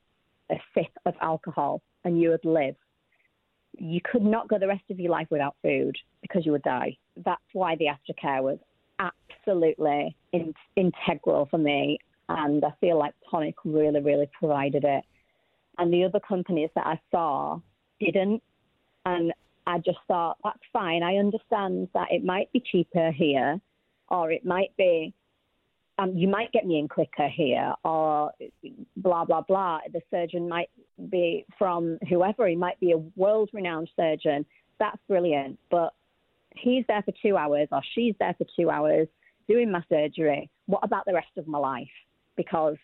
a 0.52 0.56
sip 0.74 0.92
of 1.06 1.16
alcohol 1.22 1.82
and 2.04 2.22
you 2.22 2.30
would 2.30 2.46
live. 2.46 2.76
You 3.78 4.00
could 4.10 4.24
not 4.24 4.48
go 4.48 4.60
the 4.60 4.68
rest 4.68 4.84
of 4.90 5.00
your 5.00 5.12
life 5.12 5.28
without 5.32 5.56
food 5.62 5.98
because 6.22 6.46
you 6.46 6.52
would 6.52 6.64
die. 6.64 6.98
That's 7.26 7.42
why 7.54 7.76
the 7.76 7.86
aftercare 7.86 8.42
was 8.42 8.60
absolutely 9.00 10.16
in, 10.32 10.54
integral 10.76 11.48
for 11.50 11.58
me. 11.58 11.98
And 12.30 12.64
I 12.64 12.72
feel 12.80 12.98
like 12.98 13.14
Tonic 13.30 13.56
really, 13.66 14.00
really 14.00 14.30
provided 14.40 14.84
it. 14.84 15.04
And 15.78 15.92
the 15.92 16.06
other 16.06 16.20
companies 16.20 16.70
that 16.76 16.86
I 16.86 17.00
saw 17.12 17.60
didn't. 18.00 18.42
And 19.06 19.34
I 19.68 19.78
just 19.80 20.00
thought, 20.08 20.38
that's 20.44 20.60
fine. 20.74 21.04
I 21.04 21.16
understand 21.16 21.90
that 21.94 22.08
it 22.12 22.24
might 22.24 22.52
be 22.52 22.64
cheaper 22.72 23.12
here 23.12 23.60
or 24.10 24.32
it 24.32 24.46
might 24.46 24.76
be 24.78 25.14
um, 25.98 26.16
you 26.16 26.28
might 26.28 26.52
get 26.52 26.66
me 26.66 26.78
in 26.78 26.88
quicker 26.88 27.30
here, 27.30 27.74
or 27.84 28.32
blah, 28.98 29.24
blah, 29.24 29.42
blah. 29.42 29.80
The 29.94 30.02
surgeon 30.12 30.50
might 30.50 30.70
be 31.10 31.46
from 31.58 31.98
whoever, 32.10 32.48
he 32.48 32.56
might 32.56 32.80
be 32.80 32.92
a 32.92 32.98
world 33.16 33.50
renowned 33.54 33.90
surgeon. 33.96 34.46
That's 34.78 34.98
brilliant. 35.08 35.58
But 35.72 35.94
he's 36.56 36.84
there 36.88 37.02
for 37.04 37.14
two 37.22 37.38
hours, 37.38 37.70
or 37.72 37.82
she's 37.94 38.14
there 38.20 38.36
for 38.38 38.46
two 38.58 38.70
hours 38.70 39.08
doing 39.48 39.72
my 39.72 39.84
surgery. 39.88 40.50
What 40.66 40.84
about 40.84 41.06
the 41.06 41.14
rest 41.14 41.38
of 41.38 41.48
my 41.48 41.60
life? 41.60 41.88
Because 42.36 42.76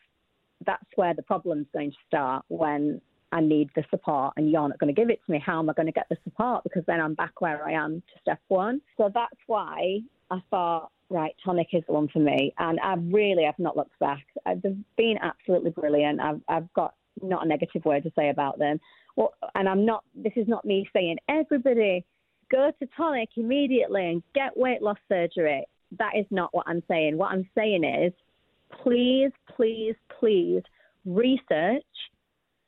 that's 0.65 0.85
where 0.95 1.13
the 1.13 1.23
problem's 1.23 1.67
going 1.73 1.91
to 1.91 1.97
start 2.07 2.45
when 2.47 3.01
I 3.31 3.41
need 3.41 3.69
the 3.75 3.83
support 3.89 4.33
and 4.37 4.51
you're 4.51 4.67
not 4.67 4.79
going 4.79 4.93
to 4.93 4.99
give 4.99 5.09
it 5.09 5.19
to 5.25 5.31
me. 5.31 5.41
How 5.43 5.59
am 5.59 5.69
I 5.69 5.73
going 5.73 5.87
to 5.87 5.91
get 5.91 6.07
the 6.09 6.17
support? 6.23 6.63
Because 6.63 6.83
then 6.87 6.99
I'm 6.99 7.13
back 7.13 7.41
where 7.41 7.65
I 7.65 7.71
am 7.73 8.01
to 8.01 8.21
step 8.21 8.39
one. 8.47 8.81
So 8.97 9.09
that's 9.13 9.37
why 9.47 9.99
I 10.29 10.41
thought, 10.49 10.89
right, 11.09 11.35
tonic 11.43 11.67
is 11.73 11.83
the 11.87 11.93
one 11.93 12.07
for 12.09 12.19
me. 12.19 12.53
And 12.57 12.79
I 12.79 12.95
really 12.95 13.43
have 13.43 13.59
not 13.59 13.77
looked 13.77 13.97
back. 13.99 14.25
Uh, 14.45 14.55
they've 14.61 14.77
been 14.97 15.17
absolutely 15.21 15.71
brilliant. 15.71 16.19
I've, 16.19 16.41
I've 16.47 16.73
got 16.73 16.95
not 17.21 17.45
a 17.45 17.47
negative 17.47 17.85
word 17.85 18.03
to 18.03 18.11
say 18.17 18.29
about 18.29 18.59
them. 18.59 18.79
Well, 19.15 19.33
and 19.55 19.67
I'm 19.67 19.85
not, 19.85 20.03
this 20.15 20.33
is 20.35 20.47
not 20.47 20.65
me 20.65 20.87
saying 20.93 21.17
everybody 21.29 22.05
go 22.51 22.71
to 22.79 22.87
tonic 22.97 23.29
immediately 23.35 24.09
and 24.09 24.23
get 24.33 24.55
weight 24.57 24.81
loss 24.81 24.97
surgery. 25.09 25.65
That 25.97 26.11
is 26.17 26.25
not 26.31 26.53
what 26.53 26.67
I'm 26.67 26.83
saying. 26.87 27.17
What 27.17 27.31
I'm 27.31 27.49
saying 27.55 27.83
is 27.83 28.13
please, 28.83 29.31
please, 29.55 29.95
please 30.19 30.61
research. 31.05 31.83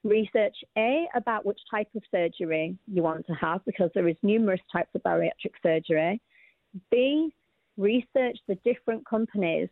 Research 0.03 0.55
A 0.77 1.07
about 1.15 1.45
which 1.45 1.59
type 1.71 1.87
of 1.95 2.03
surgery 2.11 2.77
you 2.87 3.03
want 3.03 3.25
to 3.27 3.33
have 3.33 3.63
because 3.65 3.89
there 3.93 4.07
is 4.07 4.17
numerous 4.21 4.59
types 4.71 4.89
of 4.95 5.03
bariatric 5.03 5.53
surgery. 5.61 6.19
B, 6.91 7.33
research 7.77 8.37
the 8.47 8.55
different 8.65 9.07
companies, 9.07 9.69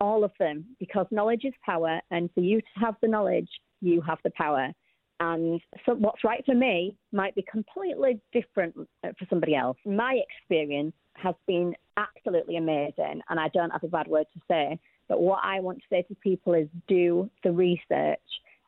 all 0.00 0.24
of 0.24 0.32
them, 0.38 0.64
because 0.78 1.06
knowledge 1.10 1.44
is 1.44 1.54
power, 1.64 2.00
and 2.10 2.28
for 2.34 2.40
you 2.40 2.60
to 2.60 2.80
have 2.80 2.96
the 3.00 3.08
knowledge, 3.08 3.48
you 3.80 4.00
have 4.02 4.18
the 4.24 4.30
power. 4.36 4.72
And 5.20 5.60
so 5.86 5.94
what's 5.94 6.24
right 6.24 6.44
for 6.44 6.54
me 6.54 6.96
might 7.12 7.34
be 7.34 7.44
completely 7.50 8.20
different 8.32 8.74
uh, 9.04 9.08
for 9.18 9.26
somebody 9.30 9.54
else. 9.54 9.76
My 9.86 10.20
experience 10.28 10.94
has 11.14 11.34
been 11.46 11.74
absolutely 11.96 12.56
amazing, 12.56 13.22
and 13.28 13.38
I 13.40 13.48
don't 13.48 13.70
have 13.70 13.84
a 13.84 13.88
bad 13.88 14.08
word 14.08 14.26
to 14.34 14.40
say. 14.48 14.78
But 15.08 15.20
what 15.20 15.40
I 15.42 15.60
want 15.60 15.78
to 15.78 15.84
say 15.88 16.02
to 16.02 16.14
people 16.16 16.54
is 16.54 16.68
do 16.88 17.30
the 17.42 17.52
research. 17.52 18.18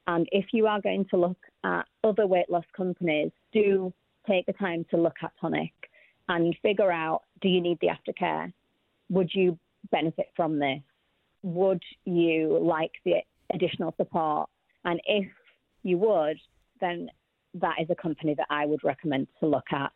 And 0.06 0.28
if 0.32 0.46
you 0.52 0.66
are 0.66 0.80
going 0.80 1.06
to 1.10 1.16
look 1.16 1.38
at 1.64 1.84
other 2.04 2.26
weight 2.26 2.48
loss 2.48 2.64
companies, 2.76 3.30
do 3.52 3.92
take 4.28 4.46
the 4.46 4.52
time 4.52 4.84
to 4.90 4.96
look 4.96 5.16
at 5.22 5.32
Tonic 5.40 5.72
and 6.28 6.56
figure 6.62 6.90
out 6.90 7.22
do 7.40 7.48
you 7.48 7.60
need 7.60 7.78
the 7.80 7.88
aftercare? 7.88 8.52
Would 9.10 9.30
you 9.32 9.58
benefit 9.90 10.26
from 10.34 10.58
this? 10.58 10.80
Would 11.42 11.82
you 12.04 12.58
like 12.60 12.92
the 13.04 13.16
additional 13.52 13.94
support? 13.96 14.48
And 14.84 15.00
if 15.06 15.26
you 15.82 15.98
would, 15.98 16.38
then 16.80 17.08
that 17.54 17.76
is 17.80 17.88
a 17.90 17.94
company 17.94 18.34
that 18.34 18.46
I 18.50 18.66
would 18.66 18.82
recommend 18.84 19.28
to 19.40 19.46
look 19.46 19.66
at 19.72 19.92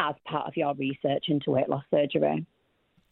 as 0.00 0.14
part 0.26 0.46
of 0.46 0.56
your 0.56 0.74
research 0.74 1.24
into 1.28 1.50
weight 1.50 1.68
loss 1.68 1.84
surgery. 1.90 2.46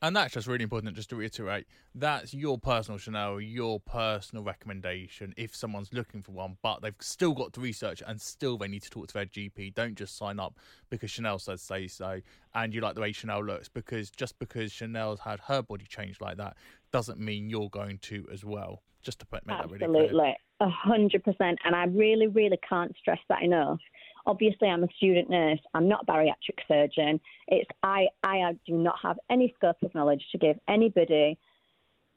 And 0.02 0.16
that's 0.16 0.32
just 0.32 0.46
really 0.46 0.62
important, 0.62 0.96
just 0.96 1.10
to 1.10 1.16
reiterate. 1.16 1.66
That's 1.94 2.32
your 2.32 2.56
personal 2.56 2.98
Chanelle, 2.98 3.38
your 3.42 3.80
personal 3.80 4.42
recommendation 4.42 5.34
if 5.36 5.54
someone's 5.54 5.92
looking 5.92 6.22
for 6.22 6.32
one, 6.32 6.56
but 6.62 6.80
they've 6.80 6.94
still 7.00 7.34
got 7.34 7.52
to 7.52 7.60
research 7.60 8.02
and 8.06 8.18
still 8.18 8.56
they 8.56 8.68
need 8.68 8.82
to 8.82 8.90
talk 8.90 9.08
to 9.08 9.14
their 9.14 9.26
GP. 9.26 9.74
Don't 9.74 9.94
just 9.94 10.16
sign 10.16 10.40
up 10.40 10.56
because 10.88 11.10
Chanelle 11.10 11.40
says 11.40 11.60
say 11.60 11.86
so 11.86 12.20
and 12.54 12.74
you 12.74 12.80
like 12.80 12.94
the 12.94 13.02
way 13.02 13.12
Chanelle 13.12 13.46
looks, 13.46 13.68
because 13.68 14.10
just 14.10 14.38
because 14.38 14.72
Chanelle's 14.72 15.20
had 15.20 15.38
her 15.40 15.60
body 15.60 15.84
changed 15.86 16.22
like 16.22 16.38
that 16.38 16.56
doesn't 16.92 17.20
mean 17.20 17.50
you're 17.50 17.68
going 17.68 17.98
to 17.98 18.26
as 18.32 18.42
well. 18.42 18.82
Just 19.02 19.20
to 19.20 19.26
make 19.32 19.42
Absolutely. 19.48 19.78
that 19.78 19.90
really 19.90 20.08
clear. 20.08 20.34
A 20.60 20.68
hundred 20.68 21.24
percent. 21.24 21.58
And 21.64 21.74
I 21.74 21.84
really, 21.84 22.26
really 22.26 22.58
can't 22.68 22.94
stress 23.00 23.18
that 23.28 23.42
enough. 23.42 23.80
Obviously, 24.26 24.68
I'm 24.68 24.84
a 24.84 24.88
student 24.98 25.30
nurse. 25.30 25.60
I'm 25.72 25.88
not 25.88 26.04
a 26.06 26.12
bariatric 26.12 26.58
surgeon. 26.68 27.18
It's 27.48 27.70
I, 27.82 28.08
I 28.22 28.52
do 28.66 28.74
not 28.74 28.96
have 29.02 29.18
any 29.30 29.54
scope 29.56 29.82
of 29.82 29.94
knowledge 29.94 30.22
to 30.32 30.38
give 30.38 30.56
anybody 30.68 31.38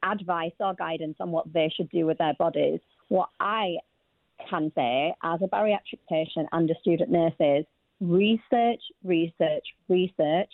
advice 0.04 0.52
or 0.60 0.74
guidance 0.74 1.16
on 1.22 1.32
what 1.32 1.52
they 1.54 1.72
should 1.74 1.90
do 1.90 2.06
with 2.06 2.18
their 2.18 2.34
bodies. 2.34 2.82
What 3.08 3.30
I 3.40 3.78
can 4.50 4.72
say 4.76 5.16
as 5.24 5.40
a 5.42 5.48
bariatric 5.48 6.00
patient 6.10 6.50
and 6.52 6.70
a 6.70 6.76
student 6.82 7.10
nurse 7.10 7.34
is 7.40 7.66
research, 8.02 8.82
research, 9.06 9.64
research, 9.88 10.50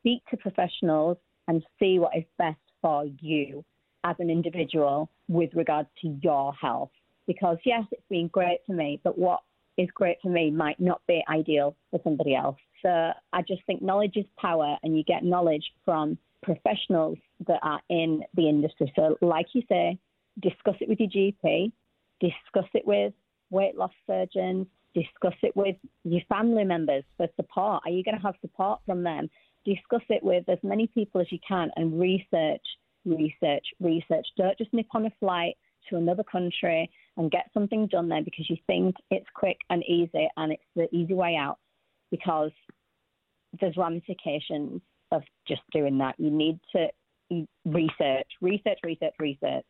speak 0.00 0.22
to 0.30 0.38
professionals 0.38 1.18
and 1.48 1.62
see 1.78 1.98
what 1.98 2.16
is 2.16 2.24
best 2.38 2.56
for 2.80 3.04
you 3.20 3.62
as 4.04 4.16
an 4.18 4.30
individual 4.30 5.10
with 5.28 5.50
regards 5.54 5.88
to 6.00 6.16
your 6.22 6.54
health. 6.54 6.90
Because 7.26 7.58
yes, 7.64 7.84
it's 7.90 8.02
been 8.08 8.28
great 8.28 8.58
for 8.66 8.72
me, 8.72 9.00
but 9.02 9.18
what 9.18 9.40
is 9.76 9.88
great 9.94 10.18
for 10.22 10.28
me 10.28 10.50
might 10.50 10.78
not 10.78 11.00
be 11.08 11.22
ideal 11.28 11.76
for 11.90 12.00
somebody 12.04 12.34
else. 12.34 12.56
So 12.82 13.10
I 13.32 13.42
just 13.42 13.64
think 13.66 13.82
knowledge 13.82 14.16
is 14.16 14.26
power, 14.38 14.76
and 14.82 14.96
you 14.96 15.04
get 15.04 15.24
knowledge 15.24 15.64
from 15.84 16.18
professionals 16.42 17.18
that 17.46 17.60
are 17.62 17.80
in 17.88 18.22
the 18.34 18.48
industry. 18.48 18.92
So, 18.94 19.16
like 19.22 19.46
you 19.54 19.62
say, 19.68 19.98
discuss 20.40 20.76
it 20.80 20.88
with 20.88 21.00
your 21.00 21.08
GP, 21.08 21.72
discuss 22.20 22.68
it 22.74 22.86
with 22.86 23.12
weight 23.50 23.76
loss 23.76 23.92
surgeons, 24.06 24.66
discuss 24.94 25.34
it 25.42 25.56
with 25.56 25.76
your 26.04 26.20
family 26.28 26.64
members 26.64 27.04
for 27.16 27.26
support. 27.36 27.82
Are 27.84 27.90
you 27.90 28.04
going 28.04 28.16
to 28.16 28.22
have 28.22 28.34
support 28.40 28.80
from 28.86 29.02
them? 29.02 29.28
Discuss 29.64 30.02
it 30.10 30.22
with 30.22 30.48
as 30.48 30.58
many 30.62 30.86
people 30.86 31.20
as 31.20 31.32
you 31.32 31.38
can 31.46 31.70
and 31.76 31.98
research, 31.98 32.62
research, 33.04 33.66
research. 33.80 34.26
Don't 34.36 34.56
just 34.58 34.72
nip 34.72 34.86
on 34.94 35.06
a 35.06 35.12
flight 35.20 35.56
to 35.90 35.96
another 35.96 36.24
country 36.24 36.90
and 37.16 37.30
get 37.30 37.50
something 37.54 37.86
done 37.86 38.08
there 38.08 38.22
because 38.22 38.48
you 38.48 38.56
think 38.66 38.96
it's 39.10 39.26
quick 39.34 39.58
and 39.70 39.82
easy 39.84 40.28
and 40.36 40.52
it's 40.52 40.62
the 40.76 40.88
easy 40.94 41.14
way 41.14 41.36
out 41.36 41.58
because 42.10 42.50
there's 43.60 43.76
ramifications 43.76 44.80
of 45.12 45.22
just 45.46 45.62
doing 45.72 45.98
that. 45.98 46.14
You 46.18 46.30
need 46.30 46.58
to 46.74 46.88
research, 47.64 48.28
research, 48.40 48.78
research, 48.84 49.14
research. 49.18 49.66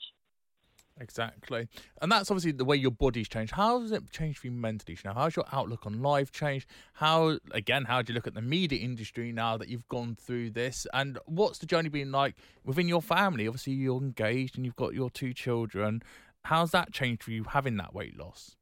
Exactly. 1.00 1.66
And 2.00 2.12
that's 2.12 2.30
obviously 2.30 2.52
the 2.52 2.64
way 2.64 2.76
your 2.76 2.92
body's 2.92 3.28
changed. 3.28 3.52
How 3.52 3.80
has 3.80 3.90
it 3.90 4.10
changed 4.10 4.38
for 4.38 4.46
you 4.46 4.52
mentally 4.52 4.96
now? 5.04 5.14
How's 5.14 5.34
your 5.34 5.44
outlook 5.52 5.86
on 5.86 6.00
life 6.00 6.30
changed? 6.30 6.68
How, 6.94 7.38
again, 7.50 7.84
how 7.84 8.00
do 8.00 8.12
you 8.12 8.14
look 8.14 8.28
at 8.28 8.34
the 8.34 8.42
media 8.42 8.78
industry 8.78 9.32
now 9.32 9.56
that 9.56 9.68
you've 9.68 9.88
gone 9.88 10.16
through 10.20 10.50
this? 10.50 10.86
And 10.92 11.18
what's 11.26 11.58
the 11.58 11.66
journey 11.66 11.88
been 11.88 12.12
like 12.12 12.36
within 12.64 12.86
your 12.86 13.02
family? 13.02 13.48
Obviously, 13.48 13.72
you're 13.72 14.00
engaged 14.00 14.56
and 14.56 14.64
you've 14.64 14.76
got 14.76 14.94
your 14.94 15.10
two 15.10 15.34
children. 15.34 16.02
How's 16.42 16.70
that 16.70 16.92
changed 16.92 17.24
for 17.24 17.32
you 17.32 17.44
having 17.44 17.76
that 17.78 17.92
weight 17.92 18.16
loss? 18.16 18.56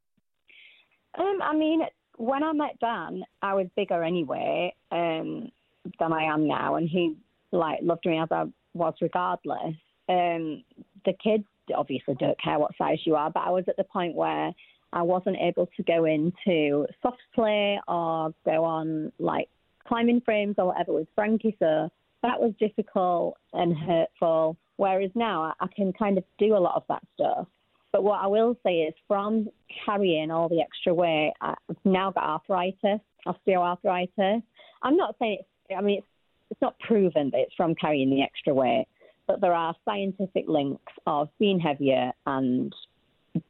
Um, 1.18 1.38
I 1.42 1.54
mean, 1.54 1.82
when 2.16 2.42
I 2.42 2.52
met 2.52 2.78
Dan, 2.80 3.24
I 3.42 3.52
was 3.54 3.66
bigger 3.76 4.02
anyway 4.02 4.74
um, 4.90 5.50
than 5.98 6.12
I 6.12 6.24
am 6.24 6.46
now, 6.46 6.76
and 6.76 6.88
he 6.88 7.16
like 7.50 7.80
loved 7.82 8.06
me 8.06 8.18
as 8.18 8.28
I 8.30 8.44
was 8.72 8.94
regardless. 9.02 9.74
Um, 10.08 10.64
the 11.04 11.12
kids 11.22 11.44
obviously 11.74 12.14
don't 12.18 12.40
care 12.40 12.58
what 12.58 12.72
size 12.76 12.98
you 13.04 13.14
are, 13.14 13.30
but 13.30 13.40
I 13.40 13.50
was 13.50 13.64
at 13.68 13.76
the 13.76 13.84
point 13.84 14.14
where 14.14 14.52
I 14.92 15.02
wasn't 15.02 15.36
able 15.40 15.68
to 15.76 15.82
go 15.82 16.04
into 16.04 16.86
soft 17.02 17.22
play 17.34 17.80
or 17.88 18.34
go 18.44 18.64
on 18.64 19.12
like 19.18 19.48
climbing 19.86 20.20
frames 20.24 20.56
or 20.58 20.66
whatever 20.66 20.92
with 20.92 21.08
Frankie, 21.14 21.56
so 21.58 21.88
that 22.22 22.40
was 22.40 22.52
difficult 22.58 23.36
and 23.52 23.76
hurtful. 23.76 24.56
Whereas 24.76 25.10
now 25.14 25.54
I 25.60 25.66
can 25.74 25.92
kind 25.92 26.18
of 26.18 26.24
do 26.38 26.56
a 26.56 26.58
lot 26.58 26.76
of 26.76 26.84
that 26.88 27.02
stuff. 27.14 27.46
But 27.92 28.04
what 28.04 28.20
I 28.22 28.26
will 28.26 28.56
say 28.64 28.80
is, 28.80 28.94
from 29.06 29.48
carrying 29.84 30.30
all 30.30 30.48
the 30.48 30.60
extra 30.60 30.94
weight, 30.94 31.34
I've 31.40 31.56
now 31.84 32.10
got 32.10 32.24
arthritis, 32.24 33.00
osteoarthritis. 33.26 34.42
I'm 34.82 34.96
not 34.96 35.16
saying 35.18 35.38
it's, 35.40 35.76
I 35.76 35.82
mean, 35.82 35.98
it's, 35.98 36.06
it's 36.50 36.62
not 36.62 36.78
proven 36.80 37.30
that 37.30 37.40
it's 37.40 37.54
from 37.54 37.74
carrying 37.74 38.10
the 38.10 38.22
extra 38.22 38.54
weight, 38.54 38.86
but 39.26 39.40
there 39.40 39.54
are 39.54 39.74
scientific 39.84 40.44
links 40.48 40.92
of 41.06 41.28
being 41.38 41.60
heavier 41.60 42.12
and 42.26 42.74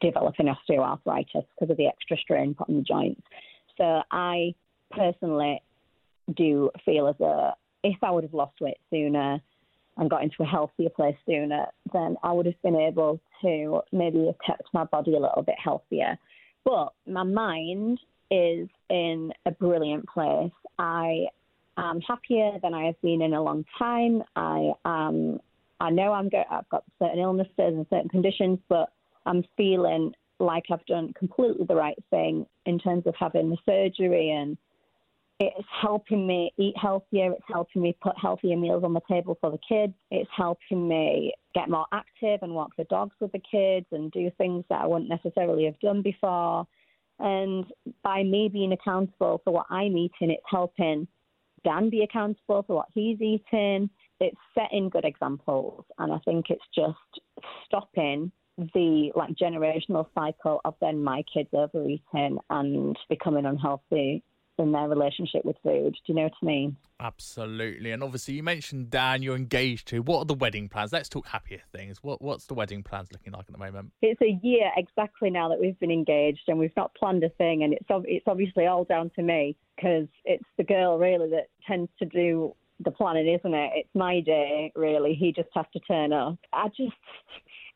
developing 0.01 0.47
osteoarthritis 0.47 1.45
because 1.59 1.71
of 1.71 1.77
the 1.77 1.87
extra 1.87 2.17
strain 2.19 2.55
put 2.55 2.69
on 2.69 2.77
the 2.77 2.83
joints. 2.83 3.23
So 3.77 4.03
I 4.11 4.55
personally 4.91 5.63
do 6.37 6.71
feel 6.85 7.09
as 7.09 7.17
though 7.19 7.53
if 7.83 7.97
I 8.03 8.11
would 8.11 8.25
have 8.25 8.35
lost 8.35 8.61
weight 8.61 8.79
sooner, 8.91 9.41
and 9.97 10.11
got 10.11 10.23
into 10.23 10.43
a 10.43 10.47
healthier 10.47 10.89
place 10.89 11.17
sooner, 11.27 11.67
then 11.93 12.17
I 12.23 12.33
would 12.33 12.47
have 12.47 12.61
been 12.63 12.77
able 12.77 13.21
to 13.43 13.83
maybe 13.93 14.27
have 14.27 14.37
kept 14.45 14.69
my 14.73 14.85
body 14.85 15.15
a 15.15 15.21
little 15.21 15.43
bit 15.43 15.57
healthier. 15.63 16.19
But 16.65 16.93
my 17.07 17.25
mind 17.25 18.01
is 18.31 18.69
in 18.89 19.33
a 19.45 19.51
brilliant 19.51 20.09
place. 20.09 20.53
I 20.79 21.27
am 21.77 22.01
happier 22.01 22.53
than 22.63 22.73
I 22.73 22.87
have 22.87 23.01
been 23.03 23.21
in 23.21 23.35
a 23.35 23.43
long 23.43 23.65
time. 23.79 24.23
I 24.35 24.73
um 24.85 25.41
I 25.83 25.91
know 25.91 26.13
I'm 26.13 26.29
go- 26.29 26.51
I've 26.51 26.69
got 26.71 26.85
certain 26.99 27.19
illnesses 27.19 27.53
and 27.59 27.87
certain 27.91 28.09
conditions, 28.09 28.59
but 28.69 28.89
I'm 29.27 29.43
feeling 29.57 30.15
like 30.39 30.65
I've 30.71 30.87
done 30.87 31.13
completely 31.13 31.67
the 31.67 31.75
right 31.77 31.99
thing 32.11 32.47
in 32.67 32.79
terms 32.79 33.07
of 33.07 33.15
having 33.19 33.51
the 33.51 33.59
surgery 33.67 34.31
and 34.31 34.57
It's 35.41 35.67
helping 35.81 36.25
me 36.25 36.53
eat 36.57 36.77
healthier. 36.77 37.33
It's 37.33 37.49
helping 37.49 37.83
me 37.83 37.97
put 38.01 38.17
healthier 38.17 38.57
meals 38.57 38.85
on 38.85 38.93
the 38.95 39.01
table 39.11 39.37
for 39.41 39.51
the 39.51 39.59
kids. 39.69 39.95
It's 40.11 40.31
helping 40.37 40.87
me 40.87 41.33
get 41.53 41.69
more 41.69 41.87
active 41.93 42.39
and 42.43 42.55
walk 42.55 42.77
the 42.77 42.85
dogs 42.85 43.17
with 43.21 43.33
the 43.33 43.41
kids 43.41 43.87
and 43.91 44.13
do 44.13 44.31
things 44.39 44.65
that 44.69 44.83
I 44.83 44.87
wouldn't 44.87 45.11
necessarily 45.11 45.65
have 45.65 45.81
done 45.81 46.01
before. 46.01 46.67
And 47.19 47.65
by 48.05 48.23
me 48.23 48.51
being 48.53 48.73
accountable 48.73 49.41
for 49.43 49.53
what 49.53 49.67
I'm 49.69 49.97
eating, 49.97 50.31
it's 50.31 50.43
helping 50.49 51.09
Dan 51.65 51.91
be 51.91 52.03
accountable 52.03 52.63
for 52.63 52.77
what 52.77 52.89
he's 52.95 53.21
eating. 53.21 53.91
It's 54.23 54.39
setting 54.55 54.89
good 54.89 55.05
examples. 55.05 55.85
And 55.99 56.13
I 56.13 56.19
think 56.25 56.47
it's 56.49 56.63
just 56.75 57.21
stopping 57.67 58.31
the 58.57 59.11
like 59.17 59.31
generational 59.31 60.07
cycle 60.15 60.61
of 60.65 60.75
then 60.81 61.03
my 61.03 61.25
kids 61.33 61.49
overeating 61.53 62.39
and 62.49 62.97
becoming 63.09 63.47
unhealthy 63.47 64.23
in 64.59 64.71
their 64.71 64.89
relationship 64.89 65.45
with 65.45 65.57
food. 65.63 65.95
Do 65.95 66.13
you 66.13 66.15
know 66.15 66.23
what 66.25 66.33
I 66.41 66.47
mean? 66.47 66.77
Absolutely. 67.01 67.91
And 67.91 68.03
obviously, 68.03 68.35
you 68.35 68.43
mentioned 68.43 68.91
Dan, 68.91 69.23
you're 69.23 69.35
engaged 69.35 69.89
to. 69.89 70.03
What 70.03 70.19
are 70.21 70.25
the 70.25 70.35
wedding 70.35 70.69
plans? 70.69 70.93
Let's 70.93 71.09
talk 71.09 71.27
happier 71.27 71.61
things. 71.73 71.99
What 72.03 72.23
What's 72.23 72.47
the 72.47 72.55
wedding 72.55 72.83
plans 72.83 73.11
looking 73.11 73.33
like 73.33 73.47
at 73.49 73.53
the 73.53 73.59
moment? 73.59 73.93
It's 74.03 74.21
a 74.21 74.39
year 74.47 74.71
exactly 74.77 75.31
now 75.31 75.49
that 75.49 75.61
we've 75.61 75.79
been 75.81 75.91
engaged, 75.91 76.43
and 76.47 76.59
we've 76.59 76.77
not 76.77 76.95
planned 76.95 77.25
a 77.25 77.31
thing. 77.31 77.65
And 77.65 77.73
it's 77.73 77.87
it's 77.91 78.27
obviously 78.29 78.67
all 78.67 78.85
down 78.85 79.11
to 79.17 79.23
me 79.23 79.57
because 79.75 80.07
it's 80.25 80.45
the 80.57 80.65
girl 80.65 80.99
really 80.99 81.31
that 81.31 81.49
tends 81.67 81.91
to 81.99 82.05
do 82.05 82.55
the 82.85 82.91
planning, 82.91 83.29
isn't 83.29 83.55
it? 83.55 83.71
It's 83.75 83.95
my 83.95 84.21
day, 84.21 84.73
really. 84.75 85.15
He 85.15 85.33
just 85.33 85.49
has 85.55 85.67
to 85.73 85.81
turn 85.81 86.13
up. 86.13 86.39
I 86.53 86.69
just 86.69 86.93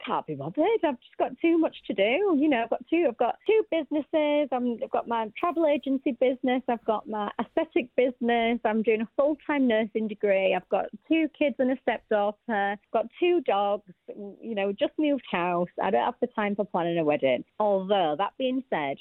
can't 0.05 0.27
be 0.27 0.35
bothered. 0.35 0.65
I've 0.85 1.01
just 1.01 1.17
got 1.19 1.33
too 1.41 1.59
much 1.59 1.75
to 1.87 1.95
do. 1.95 2.37
You 2.39 2.49
know, 2.49 2.63
I've 2.63 2.71
got 2.71 2.87
two. 2.89 3.07
I've 3.09 3.17
got 3.17 3.37
two 3.47 3.63
businesses. 3.71 4.49
I'm, 4.53 4.79
I've 4.83 4.91
got 4.91 5.09
my 5.09 5.31
travel 5.39 5.67
agency 5.67 6.13
business. 6.13 6.63
I've 6.69 6.85
got 6.85 7.09
my 7.09 7.31
aesthetic 7.41 7.89
business. 7.97 8.61
I'm 8.65 8.83
doing 8.83 9.03
a 9.03 9.09
full 9.17 9.37
time 9.47 9.67
nursing 9.67 10.09
degree. 10.09 10.55
I've 10.55 10.69
got 10.69 10.87
two 11.09 11.29
kids 11.39 11.57
and 11.59 11.73
a 11.73 11.77
stepdaughter. 11.83 12.37
I've 12.49 12.79
got 12.93 13.07
two 13.19 13.41
dogs. 13.43 13.93
You 14.09 14.55
know, 14.55 14.73
just 14.73 14.93
moved 14.99 15.25
house. 15.31 15.69
I 15.83 15.91
don't 15.91 16.05
have 16.05 16.15
the 16.21 16.29
time 16.29 16.55
for 16.55 16.65
planning 16.65 16.99
a 16.99 17.05
wedding. 17.05 17.45
Although 17.59 18.15
that 18.19 18.33
being 18.39 18.63
said, 18.71 18.97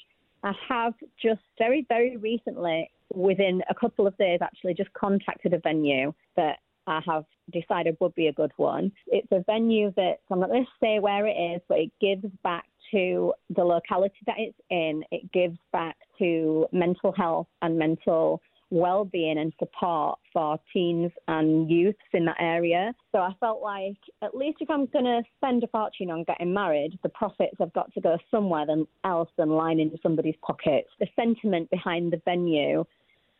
I 0.46 0.52
have 0.68 0.94
just 1.20 1.40
very, 1.58 1.84
very 1.88 2.16
recently, 2.18 2.88
within 3.12 3.62
a 3.68 3.74
couple 3.74 4.06
of 4.06 4.16
days, 4.16 4.38
actually 4.40 4.74
just 4.74 4.92
contacted 4.92 5.52
a 5.52 5.58
venue 5.58 6.12
that 6.36 6.58
I 6.86 7.00
have 7.04 7.24
decided 7.52 7.96
would 8.00 8.14
be 8.14 8.28
a 8.28 8.32
good 8.32 8.52
one. 8.56 8.92
It's 9.08 9.26
a 9.32 9.42
venue 9.44 9.92
that 9.96 10.18
I'm 10.30 10.38
not 10.38 10.50
going 10.50 10.64
to 10.64 10.70
say 10.80 11.00
where 11.00 11.26
it 11.26 11.32
is, 11.32 11.60
but 11.68 11.78
it 11.78 11.90
gives 12.00 12.32
back 12.44 12.64
to 12.92 13.34
the 13.50 13.64
locality 13.64 14.14
that 14.26 14.36
it's 14.38 14.58
in. 14.70 15.02
It 15.10 15.32
gives 15.32 15.58
back 15.72 15.96
to 16.20 16.66
mental 16.70 17.10
health 17.10 17.48
and 17.62 17.76
mental 17.76 18.40
well-being 18.70 19.38
and 19.38 19.52
support 19.58 20.18
for 20.32 20.58
teens 20.72 21.12
and 21.28 21.70
youths 21.70 21.98
in 22.12 22.24
that 22.24 22.36
area. 22.40 22.92
So 23.12 23.18
I 23.18 23.32
felt 23.38 23.62
like 23.62 23.96
at 24.22 24.34
least 24.34 24.58
if 24.60 24.68
I'm 24.70 24.86
going 24.86 25.04
to 25.04 25.22
spend 25.36 25.62
a 25.62 25.68
fortune 25.68 26.10
on 26.10 26.24
getting 26.24 26.52
married, 26.52 26.98
the 27.02 27.08
profits 27.10 27.56
have 27.60 27.72
got 27.72 27.92
to 27.94 28.00
go 28.00 28.18
somewhere 28.30 28.66
than 28.66 28.86
else 29.04 29.28
than 29.36 29.50
line 29.50 29.78
into 29.78 29.98
somebody's 30.02 30.34
pockets. 30.42 30.88
The 30.98 31.06
sentiment 31.14 31.70
behind 31.70 32.12
the 32.12 32.20
venue 32.24 32.84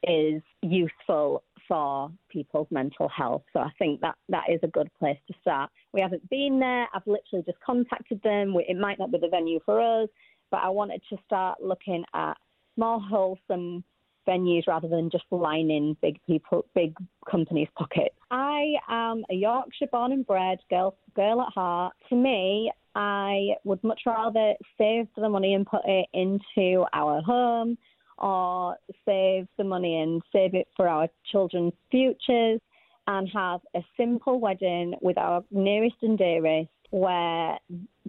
is 0.04 0.42
useful 0.62 1.42
for 1.66 2.10
people's 2.28 2.68
mental 2.70 3.08
health. 3.08 3.42
So 3.52 3.58
I 3.58 3.70
think 3.78 4.00
that 4.02 4.14
that 4.28 4.44
is 4.48 4.60
a 4.62 4.68
good 4.68 4.88
place 4.98 5.18
to 5.26 5.34
start. 5.40 5.70
We 5.92 6.00
haven't 6.00 6.28
been 6.30 6.60
there. 6.60 6.86
I've 6.94 7.06
literally 7.06 7.44
just 7.44 7.58
contacted 7.60 8.22
them. 8.22 8.54
It 8.68 8.78
might 8.78 9.00
not 9.00 9.10
be 9.10 9.18
the 9.18 9.28
venue 9.28 9.58
for 9.64 9.80
us, 9.80 10.08
but 10.52 10.58
I 10.58 10.68
wanted 10.68 11.02
to 11.10 11.16
start 11.24 11.58
looking 11.60 12.04
at 12.14 12.34
more 12.76 13.00
wholesome 13.00 13.82
venues 14.26 14.66
rather 14.66 14.88
than 14.88 15.10
just 15.10 15.24
lining 15.30 15.96
big 16.02 16.18
people, 16.26 16.64
big 16.74 16.94
companies' 17.30 17.68
pockets. 17.76 18.14
I 18.30 18.74
am 18.88 19.24
a 19.30 19.34
Yorkshire 19.34 19.88
born 19.90 20.12
and 20.12 20.26
bred 20.26 20.58
girl, 20.70 20.96
girl 21.14 21.42
at 21.42 21.52
heart. 21.52 21.94
To 22.08 22.16
me, 22.16 22.70
I 22.94 23.50
would 23.64 23.82
much 23.84 24.00
rather 24.06 24.54
save 24.78 25.06
the 25.16 25.28
money 25.28 25.54
and 25.54 25.66
put 25.66 25.82
it 25.84 26.06
into 26.14 26.84
our 26.92 27.20
home 27.22 27.76
or 28.18 28.76
save 29.04 29.46
the 29.58 29.64
money 29.64 30.00
and 30.00 30.22
save 30.32 30.54
it 30.54 30.68
for 30.76 30.88
our 30.88 31.08
children's 31.30 31.74
futures 31.90 32.60
and 33.06 33.28
have 33.32 33.60
a 33.74 33.80
simple 33.96 34.40
wedding 34.40 34.94
with 35.00 35.18
our 35.18 35.44
nearest 35.50 35.96
and 36.02 36.18
dearest 36.18 36.70
where 36.90 37.58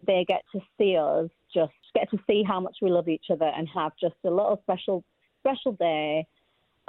they 0.05 0.25
get 0.27 0.43
to 0.53 0.61
see 0.77 0.95
us 0.97 1.29
just 1.53 1.73
get 1.93 2.09
to 2.11 2.17
see 2.27 2.43
how 2.47 2.59
much 2.59 2.77
we 2.81 2.89
love 2.89 3.07
each 3.07 3.25
other 3.29 3.51
and 3.57 3.67
have 3.73 3.91
just 3.99 4.15
a 4.25 4.29
little 4.29 4.59
special 4.63 5.03
special 5.47 5.73
day 5.73 6.27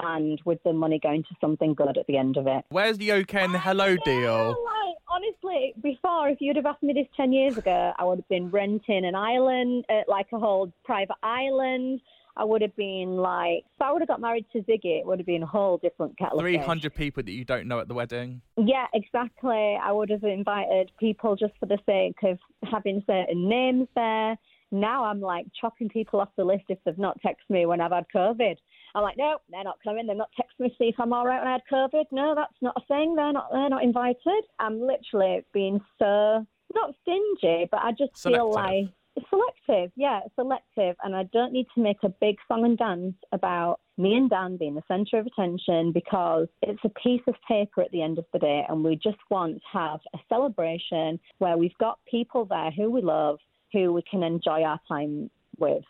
and 0.00 0.40
with 0.44 0.62
the 0.64 0.72
money 0.72 1.00
going 1.02 1.22
to 1.24 1.34
something 1.40 1.74
good 1.74 1.96
at 1.98 2.06
the 2.06 2.16
end 2.16 2.36
of 2.36 2.46
it. 2.46 2.64
Where's 2.70 2.98
the 2.98 3.12
okay 3.12 3.42
and 3.42 3.54
the 3.54 3.58
hello 3.58 3.96
deal? 4.04 4.48
Like, 4.48 4.96
honestly, 5.10 5.74
before, 5.82 6.28
if 6.28 6.38
you'd 6.40 6.56
have 6.56 6.66
asked 6.66 6.82
me 6.82 6.92
this 6.92 7.08
10 7.16 7.32
years 7.32 7.58
ago, 7.58 7.92
I 7.98 8.04
would 8.04 8.18
have 8.18 8.28
been 8.28 8.50
renting 8.50 9.04
an 9.04 9.14
island, 9.14 9.84
uh, 9.88 10.02
like 10.06 10.26
a 10.32 10.38
whole 10.38 10.72
private 10.84 11.16
island. 11.22 12.00
I 12.36 12.44
would 12.44 12.62
have 12.62 12.76
been 12.76 13.16
like, 13.16 13.64
if 13.74 13.82
I 13.82 13.90
would 13.90 14.00
have 14.00 14.08
got 14.08 14.20
married 14.20 14.46
to 14.52 14.58
Ziggy, 14.60 15.00
it 15.00 15.06
would 15.06 15.18
have 15.18 15.26
been 15.26 15.42
a 15.42 15.46
whole 15.46 15.78
different 15.78 16.16
kettle 16.16 16.38
300 16.38 16.94
people 16.94 17.24
that 17.24 17.32
you 17.32 17.44
don't 17.44 17.66
know 17.66 17.80
at 17.80 17.88
the 17.88 17.94
wedding. 17.94 18.42
Yeah, 18.56 18.86
exactly. 18.94 19.76
I 19.82 19.90
would 19.90 20.10
have 20.10 20.22
invited 20.22 20.92
people 21.00 21.34
just 21.34 21.54
for 21.58 21.66
the 21.66 21.78
sake 21.84 22.18
of 22.22 22.38
having 22.70 23.02
certain 23.08 23.48
names 23.48 23.88
there. 23.96 24.36
Now 24.70 25.04
I'm 25.04 25.20
like 25.20 25.46
chopping 25.60 25.88
people 25.88 26.20
off 26.20 26.28
the 26.36 26.44
list 26.44 26.64
if 26.68 26.78
they've 26.84 26.98
not 26.98 27.20
texted 27.22 27.50
me 27.50 27.66
when 27.66 27.80
I've 27.80 27.92
had 27.92 28.06
COVID. 28.14 28.56
I'm 28.94 29.02
like, 29.02 29.16
no, 29.16 29.38
they're 29.50 29.64
not 29.64 29.78
coming. 29.82 30.06
They're 30.06 30.16
not 30.16 30.30
texting 30.38 30.64
me 30.64 30.68
to 30.70 30.74
see 30.78 30.88
if 30.88 30.96
I'm 30.98 31.12
all 31.12 31.26
right 31.26 31.38
when 31.38 31.48
I 31.48 31.52
had 31.52 31.62
COVID. 31.70 32.04
No, 32.10 32.34
that's 32.34 32.54
not 32.60 32.74
a 32.76 32.86
thing. 32.86 33.14
They're 33.14 33.32
not. 33.32 33.48
They're 33.52 33.68
not 33.68 33.82
invited. 33.82 34.44
I'm 34.58 34.80
literally 34.80 35.44
being 35.52 35.80
so 35.98 36.46
not 36.74 36.94
stingy, 37.02 37.68
but 37.70 37.80
I 37.82 37.92
just 37.92 38.16
Selective. 38.16 38.40
feel 38.40 38.52
like 38.52 38.88
it's 39.16 39.26
selective. 39.30 39.90
Yeah, 39.96 40.20
selective. 40.34 40.96
And 41.02 41.14
I 41.14 41.24
don't 41.32 41.52
need 41.52 41.66
to 41.74 41.82
make 41.82 41.98
a 42.02 42.08
big 42.08 42.36
song 42.46 42.64
and 42.64 42.78
dance 42.78 43.14
about 43.32 43.80
me 43.96 44.14
and 44.14 44.30
Dan 44.30 44.56
being 44.56 44.74
the 44.74 44.82
centre 44.86 45.18
of 45.18 45.26
attention 45.26 45.92
because 45.92 46.46
it's 46.62 46.80
a 46.84 46.88
piece 46.90 47.22
of 47.26 47.34
paper 47.46 47.82
at 47.82 47.90
the 47.90 48.02
end 48.02 48.18
of 48.18 48.26
the 48.32 48.38
day, 48.38 48.64
and 48.68 48.84
we 48.84 48.94
just 48.96 49.18
want 49.30 49.56
to 49.56 49.78
have 49.78 50.00
a 50.14 50.18
celebration 50.28 51.18
where 51.38 51.56
we've 51.56 51.76
got 51.80 51.98
people 52.08 52.44
there 52.44 52.70
who 52.70 52.90
we 52.90 53.02
love, 53.02 53.38
who 53.72 53.92
we 53.92 54.02
can 54.02 54.22
enjoy 54.22 54.62
our 54.62 54.80
time 54.88 55.30
with. 55.58 55.84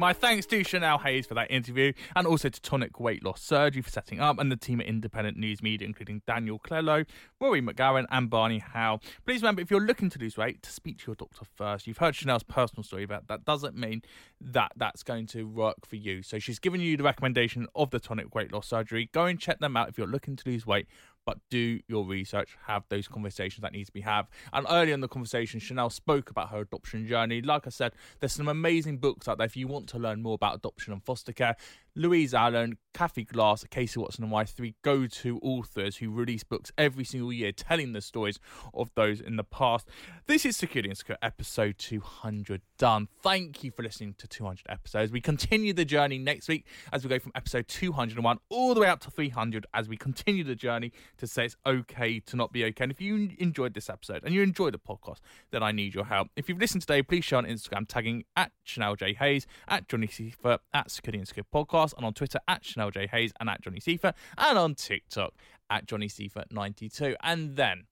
My 0.00 0.14
thanks 0.14 0.46
to 0.46 0.60
Chanelle 0.60 1.02
Hayes 1.02 1.26
for 1.26 1.34
that 1.34 1.50
interview, 1.50 1.92
and 2.16 2.26
also 2.26 2.48
to 2.48 2.58
Tonic 2.62 2.98
Weight 2.98 3.22
Loss 3.22 3.42
Surgery 3.42 3.82
for 3.82 3.90
setting 3.90 4.18
up, 4.18 4.38
and 4.38 4.50
the 4.50 4.56
team 4.56 4.80
at 4.80 4.86
Independent 4.86 5.36
News 5.36 5.62
Media, 5.62 5.86
including 5.86 6.22
Daniel 6.26 6.58
Clello, 6.58 7.04
Rory 7.38 7.60
McGowan, 7.60 8.06
and 8.10 8.30
Barney 8.30 8.60
Howe. 8.60 9.00
Please 9.26 9.42
remember, 9.42 9.60
if 9.60 9.70
you're 9.70 9.84
looking 9.84 10.08
to 10.08 10.18
lose 10.18 10.38
weight, 10.38 10.62
to 10.62 10.72
speak 10.72 11.00
to 11.00 11.08
your 11.08 11.16
doctor 11.16 11.44
first. 11.54 11.86
You've 11.86 11.98
heard 11.98 12.14
Chanel's 12.14 12.42
personal 12.42 12.82
story, 12.82 13.04
but 13.04 13.28
that 13.28 13.44
doesn't 13.44 13.76
mean 13.76 14.00
that 14.40 14.72
that's 14.74 15.02
going 15.02 15.26
to 15.26 15.44
work 15.44 15.84
for 15.86 15.96
you. 15.96 16.22
So 16.22 16.38
she's 16.38 16.58
given 16.58 16.80
you 16.80 16.96
the 16.96 17.04
recommendation 17.04 17.66
of 17.74 17.90
the 17.90 18.00
Tonic 18.00 18.34
Weight 18.34 18.54
Loss 18.54 18.68
Surgery. 18.68 19.10
Go 19.12 19.26
and 19.26 19.38
check 19.38 19.58
them 19.58 19.76
out 19.76 19.90
if 19.90 19.98
you're 19.98 20.06
looking 20.06 20.34
to 20.34 20.48
lose 20.48 20.66
weight 20.66 20.86
but 21.26 21.38
do 21.50 21.80
your 21.88 22.06
research, 22.06 22.56
have 22.66 22.84
those 22.88 23.08
conversations 23.08 23.62
that 23.62 23.72
need 23.72 23.84
to 23.86 23.92
be 23.92 24.00
had. 24.00 24.22
And 24.52 24.66
earlier 24.68 24.94
in 24.94 25.00
the 25.00 25.08
conversation, 25.08 25.60
Chanelle 25.60 25.92
spoke 25.92 26.30
about 26.30 26.50
her 26.50 26.60
adoption 26.60 27.06
journey. 27.06 27.42
Like 27.42 27.66
I 27.66 27.70
said, 27.70 27.92
there's 28.18 28.32
some 28.32 28.48
amazing 28.48 28.98
books 28.98 29.28
out 29.28 29.38
there 29.38 29.46
if 29.46 29.56
you 29.56 29.68
want 29.68 29.88
to 29.90 29.98
learn 29.98 30.22
more 30.22 30.34
about 30.34 30.56
adoption 30.56 30.92
and 30.92 31.04
foster 31.04 31.32
care. 31.32 31.56
Louise 31.94 32.34
Allen, 32.34 32.78
Cathy 32.94 33.24
Glass, 33.24 33.64
Casey 33.70 33.98
Watson, 33.98 34.24
and 34.24 34.30
my 34.30 34.44
three 34.44 34.74
go 34.82 35.06
to 35.06 35.38
authors 35.42 35.96
who 35.96 36.10
release 36.10 36.44
books 36.44 36.70
every 36.76 37.04
single 37.04 37.32
year 37.32 37.52
telling 37.52 37.92
the 37.92 38.00
stories 38.00 38.38
of 38.74 38.90
those 38.94 39.20
in 39.20 39.36
the 39.36 39.44
past. 39.44 39.88
This 40.26 40.44
is 40.44 40.56
Secure 40.56 40.82
The 40.82 40.90
Insecure 40.90 41.16
episode 41.22 41.78
200 41.78 42.62
done. 42.78 43.08
Thank 43.22 43.64
you 43.64 43.70
for 43.70 43.82
listening 43.82 44.14
to 44.18 44.28
200 44.28 44.66
episodes. 44.68 45.12
We 45.12 45.20
continue 45.20 45.72
the 45.72 45.84
journey 45.84 46.18
next 46.18 46.48
week 46.48 46.66
as 46.92 47.04
we 47.04 47.10
go 47.10 47.18
from 47.18 47.32
episode 47.34 47.68
201 47.68 48.38
all 48.48 48.74
the 48.74 48.80
way 48.80 48.88
up 48.88 49.00
to 49.00 49.10
300 49.10 49.66
as 49.72 49.88
we 49.88 49.96
continue 49.96 50.44
the 50.44 50.54
journey 50.54 50.92
to 51.18 51.26
say 51.26 51.46
it's 51.46 51.56
okay 51.66 52.20
to 52.20 52.36
not 52.36 52.52
be 52.52 52.64
okay. 52.66 52.84
And 52.84 52.92
if 52.92 53.00
you 53.00 53.30
enjoyed 53.38 53.74
this 53.74 53.90
episode 53.90 54.22
and 54.24 54.34
you 54.34 54.42
enjoyed 54.42 54.74
the 54.74 54.78
podcast, 54.78 55.18
then 55.50 55.62
I 55.62 55.72
need 55.72 55.94
your 55.94 56.04
help. 56.04 56.28
If 56.36 56.48
you've 56.48 56.60
listened 56.60 56.82
today, 56.82 57.02
please 57.02 57.24
share 57.24 57.38
on 57.38 57.46
Instagram 57.46 57.88
tagging 57.88 58.24
at 58.36 58.52
Chanelle 58.66 58.98
J. 58.98 59.14
Hayes, 59.14 59.46
at 59.66 59.88
Johnny 59.88 60.06
Seifert, 60.06 60.60
at 60.72 60.90
Secure 60.90 61.12
The 61.12 61.18
Insecure 61.18 61.44
Podcast 61.52 61.79
and 61.96 62.04
on 62.04 62.14
Twitter 62.14 62.38
at 62.48 62.62
Chanelle 62.62 62.92
J. 62.92 63.06
Hayes 63.06 63.32
and 63.40 63.48
at 63.48 63.60
Johnny 63.60 63.80
Seifert 63.80 64.14
and 64.38 64.58
on 64.58 64.74
TikTok 64.74 65.34
at 65.70 65.86
Johnny 65.86 66.08
Seifert92. 66.08 67.14
And 67.22 67.56
then 67.56 67.84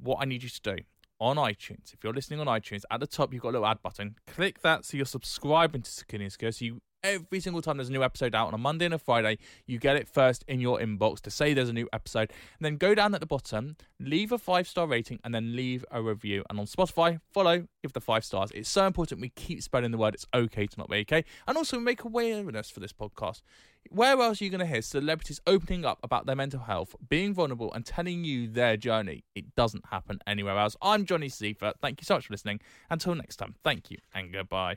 what 0.00 0.18
I 0.20 0.24
need 0.24 0.42
you 0.42 0.48
to 0.48 0.60
do 0.60 0.76
on 1.20 1.36
iTunes, 1.36 1.92
if 1.92 2.02
you're 2.02 2.12
listening 2.12 2.40
on 2.40 2.46
iTunes, 2.46 2.82
at 2.90 3.00
the 3.00 3.06
top 3.06 3.32
you've 3.32 3.42
got 3.42 3.50
a 3.50 3.52
little 3.52 3.66
ad 3.66 3.82
button. 3.82 4.16
Click 4.26 4.62
that 4.62 4.84
so 4.84 4.96
you're 4.96 5.06
subscribing 5.06 5.82
to 5.82 5.90
Secure 5.90 6.18
The 6.18 6.24
Insecure 6.24 6.52
so 6.52 6.64
you 6.64 6.80
every 7.02 7.40
single 7.40 7.62
time 7.62 7.76
there's 7.76 7.88
a 7.88 7.92
new 7.92 8.04
episode 8.04 8.34
out 8.34 8.48
on 8.48 8.54
a 8.54 8.58
Monday 8.58 8.84
and 8.84 8.94
a 8.94 8.98
Friday, 8.98 9.38
you 9.66 9.78
get 9.78 9.96
it 9.96 10.08
first 10.08 10.44
in 10.48 10.60
your 10.60 10.78
inbox 10.78 11.20
to 11.20 11.30
say 11.30 11.54
there's 11.54 11.68
a 11.68 11.74
new 11.74 11.88
episode. 11.92 12.32
And 12.58 12.64
then 12.64 12.76
go 12.76 12.94
down 12.94 13.14
at 13.14 13.20
the 13.20 13.26
bottom, 13.26 13.76
leave 13.98 14.32
a 14.32 14.38
five 14.38 14.68
star 14.68 14.86
rating, 14.86 15.20
and 15.24 15.34
then 15.34 15.56
leave 15.56 15.84
a 15.90 16.02
review. 16.02 16.44
And 16.50 16.58
on 16.58 16.66
Spotify, 16.66 17.20
follow, 17.32 17.66
give 17.82 17.92
the 17.92 18.00
five 18.00 18.24
stars. 18.24 18.50
It's 18.54 18.68
so 18.68 18.86
important 18.86 19.20
we 19.20 19.30
keep 19.30 19.62
spreading 19.62 19.90
the 19.90 19.98
word 19.98 20.14
it's 20.14 20.26
okay 20.34 20.66
to 20.66 20.78
not 20.78 20.88
be 20.88 20.98
okay. 20.98 21.24
And 21.46 21.56
also 21.56 21.78
make 21.78 22.04
awareness 22.04 22.70
for 22.70 22.80
this 22.80 22.92
podcast. 22.92 23.42
Where 23.88 24.20
else 24.20 24.40
are 24.40 24.44
you 24.44 24.50
going 24.50 24.60
to 24.60 24.66
hear 24.66 24.82
celebrities 24.82 25.40
opening 25.46 25.86
up 25.86 26.00
about 26.02 26.26
their 26.26 26.36
mental 26.36 26.60
health, 26.60 26.94
being 27.08 27.32
vulnerable, 27.32 27.72
and 27.72 27.84
telling 27.86 28.24
you 28.24 28.46
their 28.46 28.76
journey? 28.76 29.24
It 29.34 29.54
doesn't 29.56 29.86
happen 29.86 30.20
anywhere 30.26 30.58
else. 30.58 30.76
I'm 30.82 31.06
Johnny 31.06 31.30
Seifert. 31.30 31.76
Thank 31.80 32.02
you 32.02 32.04
so 32.04 32.16
much 32.16 32.26
for 32.26 32.34
listening. 32.34 32.60
Until 32.90 33.14
next 33.14 33.36
time, 33.36 33.54
thank 33.64 33.90
you 33.90 33.96
and 34.14 34.32
goodbye. 34.32 34.76